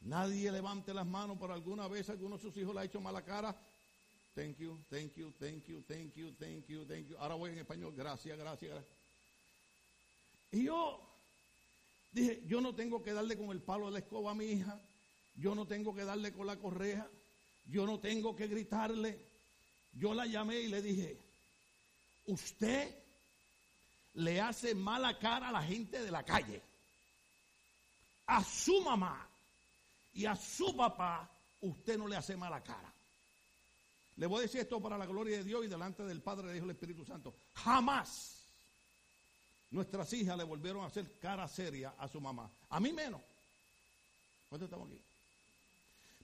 Nadie 0.00 0.50
levante 0.50 0.92
las 0.92 1.06
manos 1.06 1.38
por 1.38 1.50
alguna 1.50 1.88
vez 1.88 2.08
alguno 2.10 2.36
de 2.36 2.42
sus 2.42 2.56
hijos 2.56 2.74
le 2.74 2.80
ha 2.80 2.84
hecho 2.84 3.00
mala 3.00 3.22
cara. 3.22 3.54
Thank 4.34 4.58
you, 4.58 4.84
thank 4.90 5.14
you, 5.14 5.32
thank 5.38 5.64
you, 5.66 5.82
thank 5.82 6.14
you, 6.14 6.32
thank 6.38 6.66
you, 6.66 6.84
thank 6.84 7.08
you. 7.08 7.16
Ahora 7.18 7.34
voy 7.34 7.52
en 7.52 7.58
español, 7.58 7.94
gracias, 7.94 8.36
gracias, 8.36 8.70
gracias. 8.70 8.96
Y 10.52 10.64
yo 10.64 11.14
Dije, 12.14 12.44
yo 12.46 12.60
no 12.60 12.76
tengo 12.76 13.02
que 13.02 13.12
darle 13.12 13.36
con 13.36 13.50
el 13.50 13.60
palo 13.60 13.86
de 13.86 13.92
la 13.92 13.98
escoba 13.98 14.30
a 14.30 14.34
mi 14.36 14.44
hija, 14.44 14.80
yo 15.34 15.52
no 15.56 15.66
tengo 15.66 15.92
que 15.96 16.04
darle 16.04 16.32
con 16.32 16.46
la 16.46 16.56
correa, 16.56 17.10
yo 17.66 17.86
no 17.86 17.98
tengo 17.98 18.36
que 18.36 18.46
gritarle. 18.46 19.18
Yo 19.92 20.14
la 20.14 20.24
llamé 20.26 20.60
y 20.60 20.68
le 20.68 20.80
dije, 20.80 21.18
usted 22.26 22.94
le 24.14 24.40
hace 24.40 24.74
mala 24.74 25.18
cara 25.18 25.48
a 25.48 25.52
la 25.52 25.62
gente 25.62 26.02
de 26.02 26.10
la 26.10 26.22
calle, 26.22 26.62
a 28.26 28.42
su 28.42 28.80
mamá 28.82 29.28
y 30.12 30.26
a 30.26 30.36
su 30.36 30.76
papá, 30.76 31.28
usted 31.60 31.98
no 31.98 32.06
le 32.06 32.16
hace 32.16 32.36
mala 32.36 32.62
cara. 32.62 32.92
Le 34.16 34.26
voy 34.26 34.38
a 34.38 34.42
decir 34.42 34.60
esto 34.60 34.80
para 34.80 34.96
la 34.96 35.06
gloria 35.06 35.38
de 35.38 35.44
Dios 35.44 35.64
y 35.64 35.68
delante 35.68 36.04
del 36.04 36.22
Padre, 36.22 36.46
de 36.46 36.54
Dios 36.54 36.64
el 36.64 36.70
Espíritu 36.70 37.04
Santo. 37.04 37.34
Jamás 37.54 38.44
Nuestras 39.74 40.12
hijas 40.12 40.38
le 40.38 40.44
volvieron 40.44 40.84
a 40.84 40.86
hacer 40.86 41.18
cara 41.18 41.48
seria 41.48 41.94
a 41.98 42.06
su 42.06 42.20
mamá. 42.20 42.48
A 42.70 42.78
mí 42.78 42.92
menos. 42.92 43.20
¿Cuántos 44.48 44.68
estamos 44.68 44.86
aquí? 44.88 45.00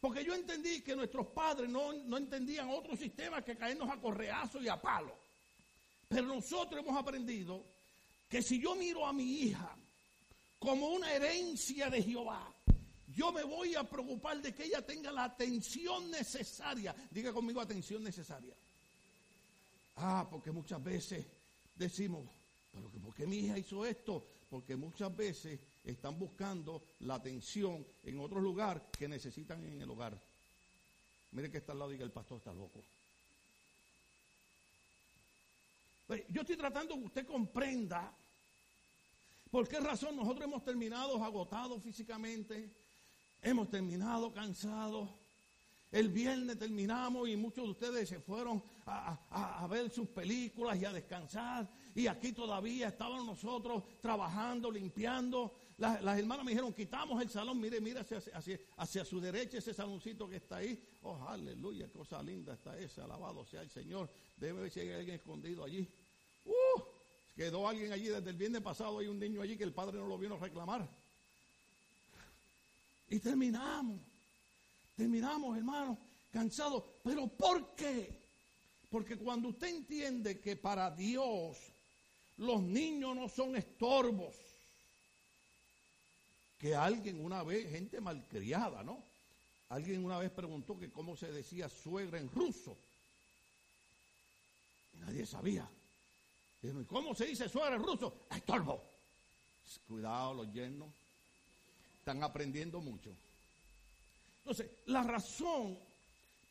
Porque 0.01 0.25
yo 0.25 0.35
entendí 0.35 0.83
que 0.83 0.95
nuestros 0.95 1.27
padres 1.27 1.69
no, 1.69 2.17
entendían 2.17 2.71
otro 2.71 2.97
sistema 2.97 3.43
que 3.43 3.57
caernos 3.57 3.91
a 3.91 4.01
correazo 4.01 4.63
y 4.63 4.69
a 4.69 4.81
palo. 4.81 5.19
Pero 6.11 6.27
nosotros 6.27 6.85
hemos 6.85 7.01
aprendido 7.01 7.65
que 8.29 8.43
si 8.43 8.61
yo 8.61 8.75
miro 8.75 9.07
a 9.07 9.13
mi 9.13 9.43
hija 9.43 9.77
como 10.59 10.89
una 10.89 11.15
herencia 11.15 11.89
de 11.89 12.03
Jehová, 12.03 12.53
yo 13.15 13.31
me 13.31 13.45
voy 13.45 13.77
a 13.77 13.85
preocupar 13.85 14.43
de 14.43 14.53
que 14.53 14.65
ella 14.65 14.85
tenga 14.85 15.13
la 15.13 15.23
atención 15.23 16.11
necesaria. 16.11 16.97
Diga 17.13 17.33
conmigo 17.33 17.61
atención 17.61 18.03
necesaria. 18.03 18.53
Ah, 19.99 20.27
porque 20.29 20.51
muchas 20.51 20.83
veces 20.83 21.25
decimos, 21.77 22.29
pero 22.73 22.89
¿por 22.89 23.15
qué 23.15 23.25
mi 23.25 23.39
hija 23.39 23.57
hizo 23.57 23.87
esto? 23.87 24.25
Porque 24.51 24.75
muchas 24.75 25.17
veces 25.17 25.61
están 25.85 26.19
buscando 26.19 26.83
la 27.01 27.15
atención 27.15 27.87
en 28.03 28.19
otro 28.19 28.41
lugar 28.41 28.91
que 28.99 29.07
necesitan 29.07 29.65
en 29.65 29.81
el 29.81 29.89
hogar. 29.89 30.21
Mire 31.31 31.53
que 31.53 31.59
está 31.59 31.71
al 31.71 31.79
lado 31.79 31.93
diga 31.93 32.05
el 32.05 32.11
pastor 32.11 32.39
está 32.39 32.53
loco. 32.53 32.71
Pues, 32.75 33.01
yo 36.29 36.41
estoy 36.41 36.57
tratando 36.57 36.95
que 36.97 37.05
usted 37.05 37.27
comprenda 37.27 38.13
por 39.51 39.67
qué 39.69 39.81
razón 39.81 40.17
nosotros 40.17 40.45
hemos 40.45 40.65
terminado 40.65 41.23
agotados 41.23 41.83
físicamente, 41.83 42.71
hemos 43.43 43.69
terminado 43.69 44.33
cansados, 44.33 45.09
el 45.91 46.09
viernes 46.09 46.57
terminamos 46.57 47.29
y 47.29 47.37
muchos 47.37 47.65
de 47.65 47.71
ustedes 47.71 48.09
se 48.09 48.21
fueron 48.21 48.63
a, 48.87 49.67
ver 49.69 49.91
sus 49.91 50.09
películas 50.09 50.81
y 50.81 50.85
a 50.85 50.93
descansar. 50.93 51.69
Y 51.95 52.07
aquí 52.07 52.33
todavía 52.33 52.89
estaban 52.89 53.27
nosotros 53.27 53.83
trabajando, 54.01 54.71
limpiando. 54.71 55.53
Las, 55.79 56.19
hermanas 56.19 56.45
me 56.45 56.53
dijeron, 56.53 56.73
quitamos 56.73 57.21
el 57.21 57.29
salón, 57.29 57.59
mire, 57.59 57.81
mire 57.81 58.01
hacia, 58.01 58.21
hacia, 58.77 59.05
su 59.05 59.21
derecha 59.21 59.59
ese 59.59 59.75
saloncito 59.75 60.29
que 60.29 60.37
está 60.37 60.59
ahí. 60.59 60.81
Oh, 61.03 61.27
aleluya, 61.27 61.89
cosa 61.89 62.23
linda 62.23 62.55
está 62.55 62.79
esa, 62.79 63.05
alabado 63.05 63.45
sea 63.45 63.63
el 63.63 63.71
Señor. 63.71 64.09
Debe 64.37 64.71
hay 64.75 64.93
alguien 64.93 65.17
escondido 65.17 65.65
allí. 65.65 65.89
Quedó 67.41 67.67
alguien 67.67 67.91
allí 67.91 68.09
desde 68.09 68.29
el 68.29 68.37
viernes 68.37 68.61
pasado, 68.61 68.99
hay 68.99 69.07
un 69.07 69.19
niño 69.19 69.41
allí 69.41 69.57
que 69.57 69.65
el 69.65 69.73
padre 69.73 69.97
no 69.97 70.07
lo 70.07 70.19
vino 70.19 70.35
a 70.35 70.39
reclamar. 70.39 70.87
Y 73.09 73.19
terminamos. 73.19 73.99
Terminamos, 74.95 75.57
hermano, 75.57 75.97
cansados. 76.31 76.85
¿Pero 77.03 77.29
por 77.29 77.75
qué? 77.77 78.11
Porque 78.91 79.17
cuando 79.17 79.49
usted 79.49 79.69
entiende 79.69 80.39
que 80.39 80.55
para 80.55 80.91
Dios 80.91 81.57
los 82.37 82.61
niños 82.61 83.17
no 83.17 83.27
son 83.27 83.57
estorbos, 83.57 84.37
que 86.59 86.75
alguien 86.75 87.25
una 87.25 87.43
vez, 87.43 87.71
gente 87.71 88.03
malcriada, 88.03 88.83
¿no? 88.83 89.03
Alguien 89.71 90.05
una 90.05 90.19
vez 90.19 90.31
preguntó 90.31 90.79
que 90.79 90.91
cómo 90.91 91.17
se 91.17 91.33
decía 91.33 91.71
suegra 91.71 92.19
en 92.19 92.29
ruso. 92.29 92.77
Y 94.93 95.01
nadie 95.01 95.25
sabía. 95.25 95.67
¿Y 96.63 96.85
cómo 96.85 97.15
se 97.15 97.27
dice 97.27 97.49
suegra 97.49 97.77
en 97.77 97.83
ruso? 97.83 98.27
Estorbo. 98.31 98.83
Cuidado, 99.89 100.35
los 100.35 100.53
yernos. 100.53 100.89
Están 101.99 102.23
aprendiendo 102.23 102.81
mucho. 102.81 103.11
Entonces, 104.39 104.71
la 104.87 105.03
razón 105.03 105.79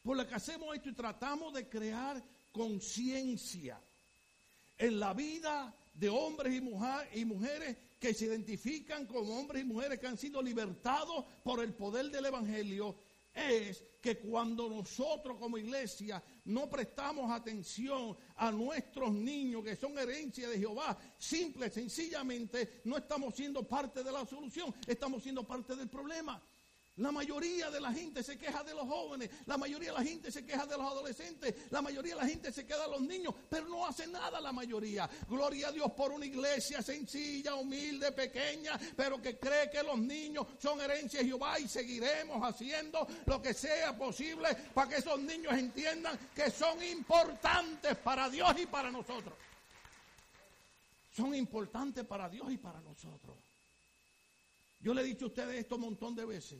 por 0.04 0.16
la 0.16 0.28
que 0.28 0.36
hacemos 0.36 0.76
esto 0.76 0.90
y 0.90 0.94
tratamos 0.94 1.54
de 1.54 1.68
crear 1.68 2.24
conciencia 2.52 3.80
en 4.78 5.00
la 5.00 5.14
vida 5.14 5.74
de 5.94 6.10
hombres 6.10 6.54
y, 6.54 7.20
y 7.20 7.26
mujeres 7.26 7.78
que 8.00 8.14
se 8.14 8.26
identifican 8.26 9.06
como 9.06 9.38
hombres 9.38 9.64
y 9.64 9.66
mujeres 9.66 10.00
que 10.00 10.08
han 10.08 10.18
sido 10.18 10.42
libertados 10.42 11.26
por 11.44 11.62
el 11.62 11.74
poder 11.74 12.10
del 12.10 12.26
Evangelio, 12.26 12.96
es 13.34 13.84
que 14.02 14.18
cuando 14.20 14.70
nosotros 14.70 15.38
como 15.38 15.58
iglesia 15.58 16.24
no 16.46 16.70
prestamos 16.70 17.32
atención 17.32 18.18
a 18.36 18.52
nuestros 18.52 19.12
niños 19.12 19.64
que 19.64 19.76
son 19.76 19.98
herencia 19.98 20.48
de 20.50 20.58
Jehová, 20.58 20.98
simple, 21.18 21.70
sencillamente 21.70 22.82
no 22.86 22.98
estamos 22.98 23.36
siendo 23.36 23.68
parte 23.68 24.04
de 24.04 24.12
la 24.12 24.26
solución, 24.26 24.74
estamos 24.88 25.24
siendo 25.24 25.46
parte 25.46 25.76
del 25.76 25.90
problema. 25.90 26.42
La 27.00 27.14
mayoría 27.14 27.72
de 27.72 27.80
la 27.80 27.94
gente 27.94 28.22
se 28.22 28.38
queja 28.38 28.62
de 28.62 28.74
los 28.74 28.86
jóvenes, 28.86 29.30
la 29.46 29.58
mayoría 29.58 29.94
de 29.94 29.98
la 30.00 30.04
gente 30.04 30.30
se 30.34 30.46
queja 30.46 30.66
de 30.66 30.76
los 30.76 30.86
adolescentes, 30.86 31.56
la 31.72 31.82
mayoría 31.82 32.14
de 32.14 32.22
la 32.22 32.28
gente 32.28 32.52
se 32.52 32.66
queja 32.66 32.84
de 32.84 32.92
los 32.92 33.00
niños, 33.00 33.34
pero 33.50 33.70
no 33.70 33.86
hace 33.86 34.06
nada 34.06 34.42
la 34.42 34.52
mayoría. 34.52 35.10
Gloria 35.30 35.70
a 35.70 35.72
Dios 35.72 35.90
por 35.94 36.12
una 36.12 36.26
iglesia 36.26 36.82
sencilla, 36.82 37.56
humilde, 37.56 38.12
pequeña, 38.12 38.78
pero 38.98 39.22
que 39.22 39.40
cree 39.40 39.70
que 39.70 39.82
los 39.82 39.98
niños 39.98 40.46
son 40.62 40.82
herencia 40.82 41.22
de 41.22 41.28
Jehová 41.28 41.58
y 41.58 41.70
seguiremos 41.70 42.44
haciendo 42.44 43.08
lo 43.26 43.42
que 43.42 43.54
sea 43.54 43.98
posible 43.98 44.54
para 44.74 44.90
que 44.90 44.98
esos 44.98 45.22
niños 45.22 45.54
entiendan 45.54 46.20
que 46.36 46.52
son 46.52 46.84
importantes 46.84 47.96
para 47.96 48.30
Dios 48.30 48.54
y 48.60 48.66
para 48.66 48.92
nosotros. 48.92 49.36
Son 51.16 51.34
importantes 51.34 52.04
para 52.06 52.28
Dios 52.28 52.52
y 52.52 52.58
para 52.58 52.82
nosotros. 52.82 53.38
Yo 54.82 54.94
le 54.94 55.02
he 55.02 55.06
dicho 55.06 55.26
a 55.26 55.28
ustedes 55.30 55.60
esto 55.62 55.76
un 55.76 55.82
montón 55.82 56.14
de 56.14 56.26
veces. 56.26 56.60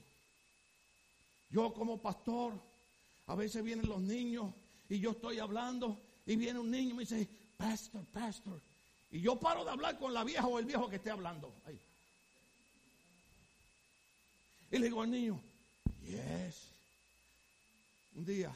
Yo 1.50 1.74
como 1.74 2.02
pastor, 2.02 2.54
a 3.28 3.36
veces 3.36 3.64
vienen 3.64 3.88
los 3.88 4.02
niños 4.02 4.54
y 4.88 5.00
yo 5.00 5.12
estoy 5.12 5.40
hablando 5.40 6.00
y 6.26 6.36
viene 6.36 6.60
un 6.60 6.70
niño 6.70 6.92
y 6.92 6.94
me 6.94 7.04
dice, 7.04 7.28
pastor, 7.58 8.06
pastor. 8.06 8.62
Y 9.12 9.22
yo 9.22 9.40
paro 9.40 9.66
de 9.66 9.72
hablar 9.72 9.98
con 9.98 10.14
la 10.14 10.24
vieja 10.24 10.46
o 10.48 10.60
el 10.60 10.66
viejo 10.66 10.90
que 10.90 10.98
esté 10.98 11.10
hablando. 11.10 11.52
Y 14.72 14.78
le 14.78 14.86
digo 14.86 15.02
al 15.02 15.10
niño, 15.10 15.40
yes. 16.06 16.68
Un 18.16 18.26
día 18.26 18.56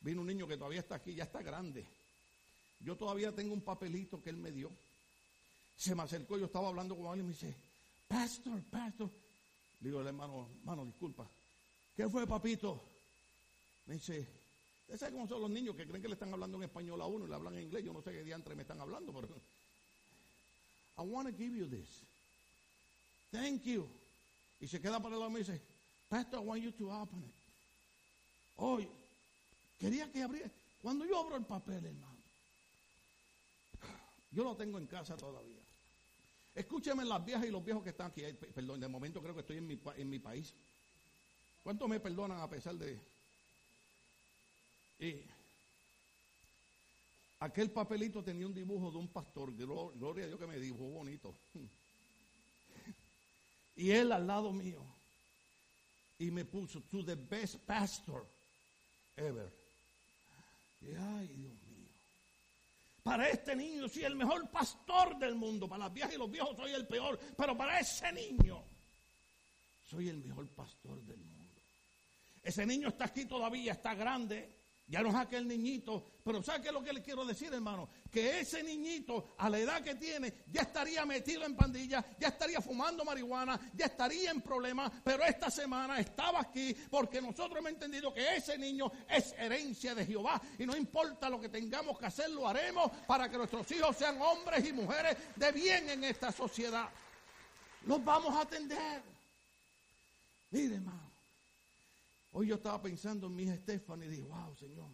vino 0.00 0.20
un 0.20 0.26
niño 0.26 0.46
que 0.46 0.56
todavía 0.56 0.80
está 0.80 0.96
aquí, 0.96 1.14
ya 1.14 1.24
está 1.24 1.42
grande. 1.42 1.84
Yo 2.80 2.96
todavía 2.96 3.34
tengo 3.34 3.52
un 3.52 3.60
papelito 3.60 4.22
que 4.22 4.30
él 4.30 4.36
me 4.36 4.52
dio. 4.52 4.70
Se 5.76 5.94
me 5.94 6.02
acercó, 6.02 6.38
yo 6.38 6.46
estaba 6.46 6.68
hablando 6.68 6.96
con 6.96 7.12
él 7.14 7.20
y 7.20 7.22
me 7.24 7.32
dice, 7.32 7.54
pastor, 8.06 8.62
pastor. 8.70 9.10
Le 9.80 9.88
digo, 9.88 10.00
hermano, 10.00 10.48
hermano, 10.60 10.84
disculpa. 10.84 11.28
¿Qué 11.98 12.08
fue, 12.08 12.28
papito? 12.28 12.80
Me 13.86 13.94
dice, 13.94 14.24
¿usted 14.82 14.98
sabe 15.00 15.14
cómo 15.14 15.26
son 15.26 15.40
los 15.40 15.50
niños 15.50 15.74
que 15.74 15.84
creen 15.84 16.00
que 16.00 16.06
le 16.06 16.14
están 16.14 16.32
hablando 16.32 16.56
en 16.56 16.62
español 16.62 17.00
a 17.00 17.06
uno 17.06 17.24
y 17.24 17.28
le 17.28 17.34
hablan 17.34 17.56
en 17.56 17.64
inglés? 17.64 17.84
Yo 17.84 17.92
no 17.92 18.00
sé 18.02 18.12
qué 18.12 18.22
diantre 18.22 18.54
me 18.54 18.62
están 18.62 18.80
hablando, 18.80 19.12
pero... 19.12 19.26
I 20.96 21.02
want 21.02 21.28
to 21.28 21.36
give 21.36 21.58
you 21.58 21.66
this. 21.66 22.04
Thank 23.32 23.64
you. 23.64 23.88
Y 24.60 24.68
se 24.68 24.80
queda 24.80 25.00
para 25.00 25.16
el 25.16 25.18
lado 25.18 25.32
y 25.32 25.34
me 25.34 25.38
dice, 25.40 25.60
Pastor, 26.08 26.40
I 26.40 26.46
want 26.46 26.62
you 26.62 26.70
to 26.70 26.88
open 26.88 27.18
it. 27.18 27.34
Hoy, 28.58 28.88
quería 29.76 30.08
que 30.12 30.22
abriera. 30.22 30.52
Cuando 30.80 31.04
yo 31.04 31.18
abro 31.18 31.34
el 31.34 31.46
papel, 31.46 31.84
hermano, 31.84 32.22
yo 34.30 34.44
lo 34.44 34.54
tengo 34.54 34.78
en 34.78 34.86
casa 34.86 35.16
todavía. 35.16 35.58
Escúcheme 36.54 37.04
las 37.04 37.24
viejas 37.24 37.44
y 37.44 37.50
los 37.50 37.64
viejos 37.64 37.82
que 37.82 37.90
están 37.90 38.12
aquí. 38.12 38.22
Perdón, 38.54 38.78
de 38.78 38.86
momento 38.86 39.20
creo 39.20 39.34
que 39.34 39.40
estoy 39.40 39.56
en 39.56 39.66
mi, 39.66 39.80
en 39.96 40.08
mi 40.08 40.20
país. 40.20 40.54
¿Cuántos 41.68 41.86
me 41.86 42.00
perdonan 42.00 42.40
a 42.40 42.48
pesar 42.48 42.76
de... 42.76 42.98
aquel 47.40 47.70
papelito 47.70 48.24
tenía 48.24 48.46
un 48.46 48.54
dibujo 48.54 48.90
de 48.90 48.96
un 48.96 49.08
pastor, 49.08 49.54
gloria 49.54 50.24
a 50.24 50.28
Dios 50.28 50.40
que 50.40 50.46
me 50.46 50.58
dibujó 50.58 50.84
bonito. 50.84 51.34
Y 53.76 53.90
él 53.90 54.12
al 54.12 54.26
lado 54.26 54.50
mío. 54.50 54.82
Y 56.18 56.30
me 56.30 56.46
puso, 56.46 56.80
to 56.90 57.04
the 57.04 57.16
best 57.16 57.56
pastor 57.66 58.24
ever. 59.14 59.52
Y 60.80 60.86
ay, 60.86 61.26
Dios 61.26 61.52
mío. 61.52 61.88
Para 63.02 63.28
este 63.28 63.54
niño 63.54 63.90
soy 63.90 64.04
el 64.04 64.16
mejor 64.16 64.48
pastor 64.48 65.18
del 65.18 65.34
mundo. 65.34 65.68
Para 65.68 65.84
las 65.84 65.92
viejas 65.92 66.14
y 66.14 66.16
los 66.16 66.30
viejos 66.30 66.56
soy 66.56 66.72
el 66.72 66.86
peor. 66.86 67.20
Pero 67.36 67.54
para 67.58 67.78
ese 67.78 68.10
niño 68.10 68.64
soy 69.90 70.08
el 70.08 70.24
mejor 70.24 70.48
pastor 70.48 70.98
del 71.02 71.18
mundo. 71.18 71.27
Ese 72.48 72.64
niño 72.64 72.88
está 72.88 73.04
aquí 73.04 73.26
todavía, 73.26 73.72
está 73.72 73.92
grande. 73.92 74.48
Ya 74.86 75.02
no 75.02 75.10
es 75.10 75.16
aquel 75.16 75.46
niñito, 75.46 76.02
pero 76.24 76.42
¿sabe 76.42 76.62
qué 76.62 76.68
es 76.68 76.72
lo 76.72 76.82
que 76.82 76.94
le 76.94 77.02
quiero 77.02 77.26
decir, 77.26 77.52
hermano? 77.52 77.90
Que 78.10 78.40
ese 78.40 78.62
niñito, 78.62 79.34
a 79.36 79.50
la 79.50 79.58
edad 79.58 79.82
que 79.82 79.96
tiene, 79.96 80.32
ya 80.50 80.62
estaría 80.62 81.04
metido 81.04 81.44
en 81.44 81.54
pandillas, 81.54 82.02
ya 82.18 82.28
estaría 82.28 82.62
fumando 82.62 83.04
marihuana, 83.04 83.60
ya 83.74 83.84
estaría 83.84 84.30
en 84.30 84.40
problemas, 84.40 84.90
pero 85.04 85.24
esta 85.24 85.50
semana 85.50 86.00
estaba 86.00 86.40
aquí 86.40 86.74
porque 86.88 87.20
nosotros 87.20 87.58
hemos 87.58 87.72
entendido 87.72 88.14
que 88.14 88.36
ese 88.36 88.56
niño 88.56 88.90
es 89.10 89.34
herencia 89.36 89.94
de 89.94 90.06
Jehová 90.06 90.40
y 90.58 90.64
no 90.64 90.74
importa 90.74 91.28
lo 91.28 91.38
que 91.38 91.50
tengamos 91.50 91.98
que 91.98 92.06
hacer, 92.06 92.30
lo 92.30 92.48
haremos 92.48 92.90
para 93.06 93.28
que 93.28 93.36
nuestros 93.36 93.70
hijos 93.72 93.94
sean 93.94 94.18
hombres 94.22 94.66
y 94.66 94.72
mujeres 94.72 95.18
de 95.36 95.52
bien 95.52 95.90
en 95.90 96.02
esta 96.02 96.32
sociedad. 96.32 96.88
Los 97.84 98.02
vamos 98.02 98.34
a 98.34 98.40
atender. 98.40 99.02
Mire, 100.50 100.76
hermano. 100.76 101.07
Hoy 102.38 102.46
yo 102.46 102.54
estaba 102.54 102.80
pensando 102.80 103.26
en 103.26 103.34
mi 103.34 103.42
hija 103.42 103.56
Stephanie 103.56 104.06
y 104.06 104.10
dije, 104.10 104.22
wow, 104.22 104.54
Señor, 104.54 104.86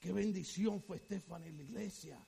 qué 0.00 0.10
bendición 0.10 0.82
fue 0.82 0.98
Stephanie 0.98 1.50
en 1.50 1.56
la 1.56 1.62
iglesia. 1.62 2.18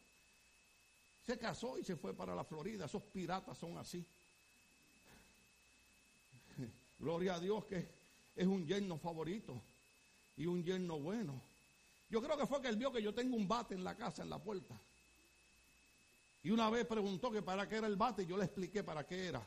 Se 1.27 1.37
casó 1.37 1.77
y 1.81 1.83
se 1.83 1.97
fue 1.97 2.15
para 2.15 2.33
la 2.33 2.45
Florida. 2.45 2.85
Esos 2.85 3.03
piratas 3.03 3.59
son 3.59 3.77
así. 3.77 4.07
Gloria 7.01 7.35
a 7.35 7.41
Dios 7.41 7.65
que 7.65 7.89
es 8.37 8.47
un 8.47 8.65
yerno 8.69 8.99
favorito 8.99 9.61
y 10.37 10.47
un 10.47 10.63
yerno 10.63 11.01
bueno. 11.01 11.43
Yo 12.09 12.23
creo 12.23 12.39
que 12.39 12.47
fue 12.47 12.63
que 12.63 12.69
él 12.69 12.77
vio 12.77 12.93
que 12.93 13.03
yo 13.03 13.13
tengo 13.13 13.35
un 13.35 13.49
bate 13.49 13.75
en 13.75 13.83
la 13.83 13.97
casa, 13.97 14.23
en 14.23 14.31
la 14.31 14.41
puerta. 14.41 14.79
Y 16.45 16.51
una 16.51 16.71
vez 16.71 16.87
preguntó 16.87 17.33
que 17.33 17.43
para 17.43 17.69
qué 17.69 17.79
era 17.79 17.89
el 17.89 17.97
bate 17.97 18.25
yo 18.25 18.39
le 18.39 18.45
expliqué 18.45 18.85
para 18.85 19.05
qué 19.05 19.27
era. 19.27 19.45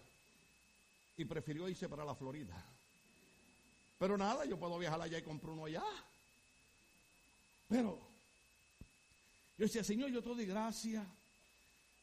Y 1.15 1.23
prefirió 1.23 1.69
irse 1.69 1.87
para 1.87 2.03
la 2.03 2.15
Florida. 2.15 2.70
Pero 4.01 4.17
nada, 4.17 4.45
yo 4.45 4.57
puedo 4.57 4.79
viajar 4.79 4.99
allá 4.99 5.19
y 5.19 5.21
comprar 5.21 5.51
uno 5.51 5.65
allá. 5.65 5.83
Pero 7.67 7.99
yo 9.59 9.65
decía, 9.65 9.83
Señor, 9.83 10.09
yo 10.09 10.23
te 10.23 10.29
doy 10.29 10.45
gracias. 10.47 11.05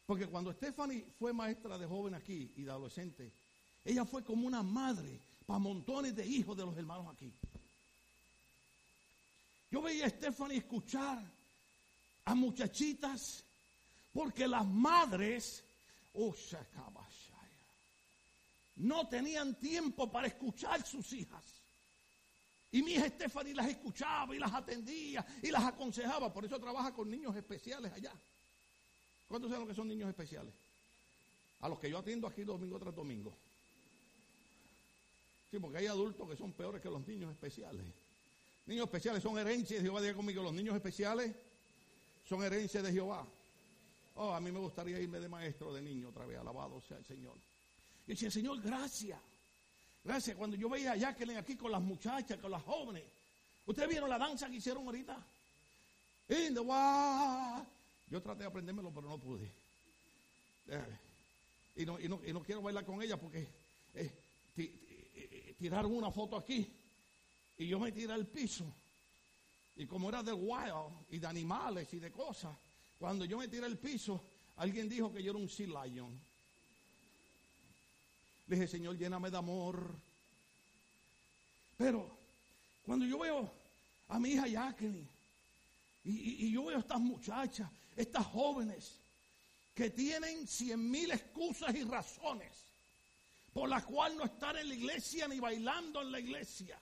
Porque 0.06 0.28
cuando 0.28 0.52
Stephanie 0.52 1.04
fue 1.18 1.32
maestra 1.32 1.76
de 1.76 1.86
joven 1.86 2.14
aquí 2.14 2.52
y 2.54 2.62
de 2.62 2.70
adolescente, 2.70 3.32
ella 3.84 4.04
fue 4.04 4.22
como 4.22 4.46
una 4.46 4.62
madre 4.62 5.18
para 5.44 5.58
montones 5.58 6.14
de 6.14 6.24
hijos 6.24 6.56
de 6.56 6.66
los 6.66 6.76
hermanos 6.76 7.12
aquí. 7.12 7.32
Yo 9.68 9.82
veía 9.82 10.06
a 10.06 10.10
Stephanie 10.10 10.58
escuchar 10.58 11.20
a 12.26 12.34
muchachitas 12.36 13.42
porque 14.12 14.46
las 14.46 14.64
madres, 14.64 15.64
oh, 16.14 16.32
no 18.76 19.08
tenían 19.08 19.56
tiempo 19.56 20.08
para 20.12 20.28
escuchar 20.28 20.86
sus 20.86 21.12
hijas. 21.12 21.57
Y 22.70 22.82
mi 22.82 22.92
hija 22.92 23.08
Stephanie 23.08 23.54
las 23.54 23.68
escuchaba 23.68 24.34
y 24.34 24.38
las 24.38 24.52
atendía 24.52 25.24
y 25.42 25.50
las 25.50 25.64
aconsejaba. 25.64 26.32
Por 26.32 26.44
eso 26.44 26.58
trabaja 26.58 26.92
con 26.92 27.10
niños 27.10 27.34
especiales 27.34 27.92
allá. 27.92 28.12
¿Cuántos 29.26 29.50
saben 29.50 29.66
lo 29.66 29.68
que 29.68 29.74
son 29.74 29.88
niños 29.88 30.08
especiales? 30.08 30.52
A 31.60 31.68
los 31.68 31.78
que 31.78 31.90
yo 31.90 31.98
atiendo 31.98 32.26
aquí 32.26 32.44
domingo 32.44 32.78
tras 32.78 32.94
domingo. 32.94 33.32
Sí, 35.50 35.58
porque 35.58 35.78
hay 35.78 35.86
adultos 35.86 36.28
que 36.28 36.36
son 36.36 36.52
peores 36.52 36.82
que 36.82 36.90
los 36.90 37.06
niños 37.06 37.30
especiales. 37.30 37.82
Niños 38.66 38.84
especiales 38.84 39.22
son 39.22 39.38
herencias 39.38 39.80
de 39.80 39.86
Jehová. 39.86 40.02
Diga 40.02 40.14
conmigo, 40.14 40.42
los 40.42 40.52
niños 40.52 40.76
especiales 40.76 41.34
son 42.28 42.42
herencias 42.44 42.84
de 42.84 42.92
Jehová. 42.92 43.26
Oh, 44.16 44.34
a 44.34 44.40
mí 44.40 44.52
me 44.52 44.58
gustaría 44.58 45.00
irme 45.00 45.20
de 45.20 45.28
maestro 45.28 45.72
de 45.72 45.80
niño 45.80 46.10
otra 46.10 46.26
vez. 46.26 46.38
Alabado 46.38 46.82
sea 46.86 46.98
el 46.98 47.06
Señor. 47.06 47.36
Y 48.06 48.10
decía, 48.10 48.30
Señor, 48.30 48.60
gracias. 48.60 49.18
Gracias. 50.04 50.36
Cuando 50.36 50.56
yo 50.56 50.68
veía 50.68 50.92
a 50.92 50.96
Jacqueline 50.96 51.38
aquí 51.38 51.56
con 51.56 51.70
las 51.70 51.82
muchachas, 51.82 52.38
con 52.38 52.50
las 52.50 52.62
jóvenes. 52.62 53.04
¿Ustedes 53.66 53.88
vieron 53.88 54.08
la 54.08 54.18
danza 54.18 54.48
que 54.48 54.56
hicieron 54.56 54.86
ahorita? 54.86 55.14
In 56.30 56.54
the 56.54 56.60
Yo 58.10 58.22
traté 58.22 58.40
de 58.40 58.46
aprendérmelo, 58.46 58.90
pero 58.90 59.08
no 59.08 59.18
pude. 59.18 59.50
Eh, 60.68 60.98
y, 61.76 61.86
no, 61.86 61.98
y, 62.00 62.08
no, 62.08 62.42
quiero 62.42 62.60
bailar 62.60 62.84
con 62.84 63.00
ella 63.02 63.16
porque 63.16 63.46
eh, 63.94 64.10
eh, 64.56 65.54
tiraron 65.58 65.92
una 65.92 66.10
foto 66.10 66.36
aquí 66.36 66.70
y 67.58 67.66
yo 67.66 67.78
me 67.78 67.92
tiré 67.92 68.12
al 68.12 68.26
piso. 68.26 68.64
Y 69.76 69.86
como 69.86 70.08
era 70.08 70.22
de 70.22 70.32
wild 70.32 71.06
y 71.10 71.18
de 71.18 71.26
animales 71.26 71.92
y 71.94 71.98
de 71.98 72.10
cosas, 72.10 72.56
cuando 72.98 73.24
yo 73.24 73.38
me 73.38 73.48
tiré 73.48 73.66
al 73.66 73.78
piso, 73.78 74.20
alguien 74.56 74.88
dijo 74.88 75.12
que 75.12 75.22
yo 75.22 75.30
era 75.30 75.38
un 75.38 75.48
sea 75.48 75.84
lion. 75.84 76.27
Le 78.48 78.56
dije, 78.56 78.68
Señor, 78.68 78.96
lléname 78.96 79.30
de 79.30 79.36
amor. 79.36 79.94
Pero 81.76 82.08
cuando 82.84 83.04
yo 83.06 83.18
veo 83.18 83.50
a 84.08 84.18
mi 84.18 84.30
hija 84.30 84.46
Jacqueline 84.46 85.08
y, 86.04 86.46
y 86.46 86.52
yo 86.52 86.64
veo 86.64 86.78
a 86.78 86.80
estas 86.80 87.00
muchachas, 87.00 87.70
estas 87.96 88.26
jóvenes 88.26 88.94
que 89.74 89.90
tienen 89.90 90.46
cien 90.48 90.90
mil 90.90 91.10
excusas 91.10 91.74
y 91.74 91.84
razones 91.84 92.52
por 93.52 93.68
las 93.68 93.84
cuales 93.84 94.16
no 94.16 94.24
estar 94.24 94.56
en 94.56 94.68
la 94.68 94.74
iglesia 94.74 95.28
ni 95.28 95.38
bailando 95.38 96.02
en 96.02 96.12
la 96.12 96.20
iglesia 96.20 96.78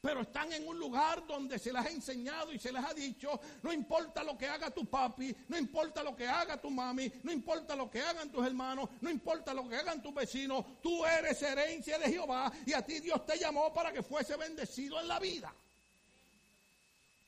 pero 0.00 0.22
están 0.22 0.50
en 0.52 0.66
un 0.66 0.78
lugar 0.78 1.26
donde 1.26 1.58
se 1.58 1.72
les 1.72 1.84
ha 1.84 1.90
enseñado 1.90 2.52
y 2.52 2.58
se 2.58 2.72
les 2.72 2.82
ha 2.82 2.94
dicho, 2.94 3.38
no 3.62 3.70
importa 3.70 4.24
lo 4.24 4.36
que 4.36 4.46
haga 4.46 4.70
tu 4.70 4.86
papi, 4.86 5.34
no 5.48 5.58
importa 5.58 6.02
lo 6.02 6.16
que 6.16 6.26
haga 6.26 6.58
tu 6.58 6.70
mami, 6.70 7.12
no 7.22 7.30
importa 7.30 7.76
lo 7.76 7.90
que 7.90 8.00
hagan 8.00 8.32
tus 8.32 8.46
hermanos, 8.46 8.88
no 9.02 9.10
importa 9.10 9.52
lo 9.52 9.68
que 9.68 9.76
hagan 9.76 10.02
tus 10.02 10.14
vecinos, 10.14 10.64
tú 10.82 11.04
eres 11.04 11.42
herencia 11.42 11.98
de 11.98 12.10
Jehová 12.10 12.50
y 12.64 12.72
a 12.72 12.82
ti 12.82 13.00
Dios 13.00 13.26
te 13.26 13.38
llamó 13.38 13.72
para 13.74 13.92
que 13.92 14.02
fuese 14.02 14.36
bendecido 14.36 14.98
en 14.98 15.08
la 15.08 15.18
vida. 15.18 15.54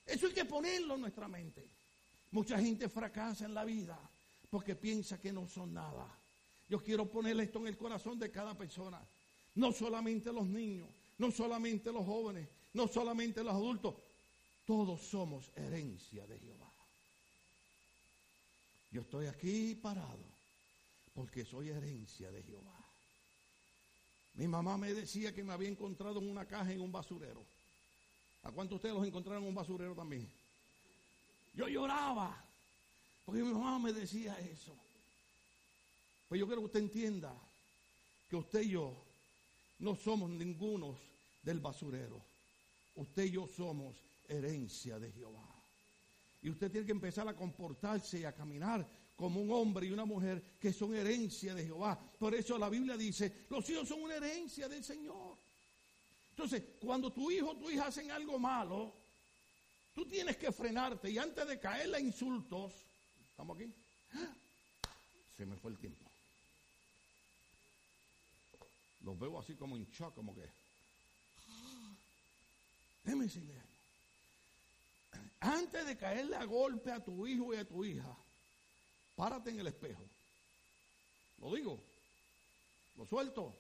Eso 0.06 0.26
hay 0.26 0.32
que 0.32 0.46
ponerlo 0.46 0.94
en 0.94 1.02
nuestra 1.02 1.28
mente. 1.28 1.62
Mucha 2.30 2.58
gente 2.58 2.88
fracasa 2.88 3.44
en 3.44 3.52
la 3.52 3.64
vida 3.64 3.98
porque 4.48 4.74
piensa 4.74 5.20
que 5.20 5.30
no 5.30 5.46
son 5.46 5.74
nada. 5.74 6.06
Yo 6.70 6.82
quiero 6.82 7.04
ponerle 7.04 7.44
esto 7.44 7.58
en 7.58 7.66
el 7.66 7.76
corazón 7.76 8.18
de 8.18 8.30
cada 8.30 8.54
persona, 8.54 8.98
no 9.56 9.72
solamente 9.72 10.32
los 10.32 10.46
niños, 10.46 10.88
no 11.18 11.30
solamente 11.30 11.92
los 11.92 12.06
jóvenes, 12.06 12.48
no 12.74 12.88
solamente 12.88 13.42
los 13.42 13.54
adultos, 13.54 13.94
todos 14.66 15.00
somos 15.00 15.50
herencia 15.56 16.26
de 16.26 16.38
Jehová. 16.38 16.70
Yo 18.90 19.02
estoy 19.02 19.26
aquí 19.26 19.74
parado 19.74 20.24
porque 21.14 21.44
soy 21.44 21.70
herencia 21.70 22.30
de 22.30 22.42
Jehová. 22.42 22.78
Mi 24.34 24.48
mamá 24.48 24.78
me 24.78 24.94
decía 24.94 25.34
que 25.34 25.42
me 25.42 25.52
había 25.52 25.68
encontrado 25.68 26.20
en 26.20 26.30
una 26.30 26.46
caja 26.46 26.72
en 26.72 26.80
un 26.80 26.92
basurero. 26.92 27.44
¿A 28.42 28.50
cuántos 28.50 28.76
ustedes 28.76 28.94
los 28.94 29.06
encontraron 29.06 29.42
en 29.42 29.48
un 29.48 29.54
basurero 29.54 29.94
también? 29.94 30.30
Yo 31.54 31.68
lloraba 31.68 32.42
porque 33.24 33.42
mi 33.42 33.52
mamá 33.52 33.78
me 33.78 33.92
decía 33.92 34.38
eso. 34.40 34.74
Pues 36.28 36.38
yo 36.40 36.46
quiero 36.46 36.62
que 36.62 36.66
usted 36.66 36.80
entienda 36.80 37.32
que 38.28 38.36
usted 38.36 38.62
y 38.62 38.70
yo 38.70 38.94
no 39.78 39.94
somos 39.96 40.30
ningunos 40.30 40.96
del 41.42 41.60
basurero. 41.60 42.31
Usted 42.94 43.24
y 43.24 43.30
yo 43.32 43.46
somos 43.46 43.96
herencia 44.28 44.98
de 44.98 45.10
Jehová. 45.12 45.48
Y 46.42 46.50
usted 46.50 46.70
tiene 46.70 46.86
que 46.86 46.92
empezar 46.92 47.26
a 47.28 47.36
comportarse 47.36 48.20
y 48.20 48.24
a 48.24 48.34
caminar 48.34 48.86
como 49.16 49.40
un 49.40 49.52
hombre 49.52 49.86
y 49.86 49.90
una 49.92 50.04
mujer 50.04 50.42
que 50.60 50.72
son 50.72 50.94
herencia 50.94 51.54
de 51.54 51.64
Jehová. 51.64 51.98
Por 52.18 52.34
eso 52.34 52.58
la 52.58 52.68
Biblia 52.68 52.96
dice, 52.96 53.44
los 53.48 53.68
hijos 53.70 53.88
son 53.88 54.02
una 54.02 54.16
herencia 54.16 54.68
del 54.68 54.82
Señor. 54.82 55.36
Entonces, 56.30 56.62
cuando 56.80 57.12
tu 57.12 57.30
hijo 57.30 57.50
o 57.50 57.56
tu 57.56 57.70
hija 57.70 57.86
hacen 57.86 58.10
algo 58.10 58.38
malo, 58.38 58.92
tú 59.94 60.06
tienes 60.06 60.36
que 60.36 60.50
frenarte 60.50 61.10
y 61.10 61.18
antes 61.18 61.46
de 61.46 61.60
caerle 61.60 61.98
a 61.98 62.00
insultos, 62.00 62.72
¿estamos 63.30 63.56
aquí? 63.56 63.72
Se 65.36 65.46
me 65.46 65.56
fue 65.56 65.70
el 65.70 65.78
tiempo. 65.78 66.04
Los 69.02 69.18
veo 69.18 69.38
así 69.38 69.54
como 69.54 69.76
en 69.76 69.86
como 70.14 70.34
que 70.34 70.48
Antes 75.40 75.86
de 75.86 75.96
caerle 75.96 76.36
a 76.36 76.44
golpe 76.44 76.92
a 76.92 77.02
tu 77.02 77.26
hijo 77.26 77.52
y 77.52 77.56
a 77.56 77.64
tu 77.64 77.84
hija, 77.84 78.16
párate 79.16 79.50
en 79.50 79.60
el 79.60 79.66
espejo. 79.66 80.02
Lo 81.38 81.54
digo. 81.54 81.80
Lo 82.96 83.06
suelto. 83.06 83.54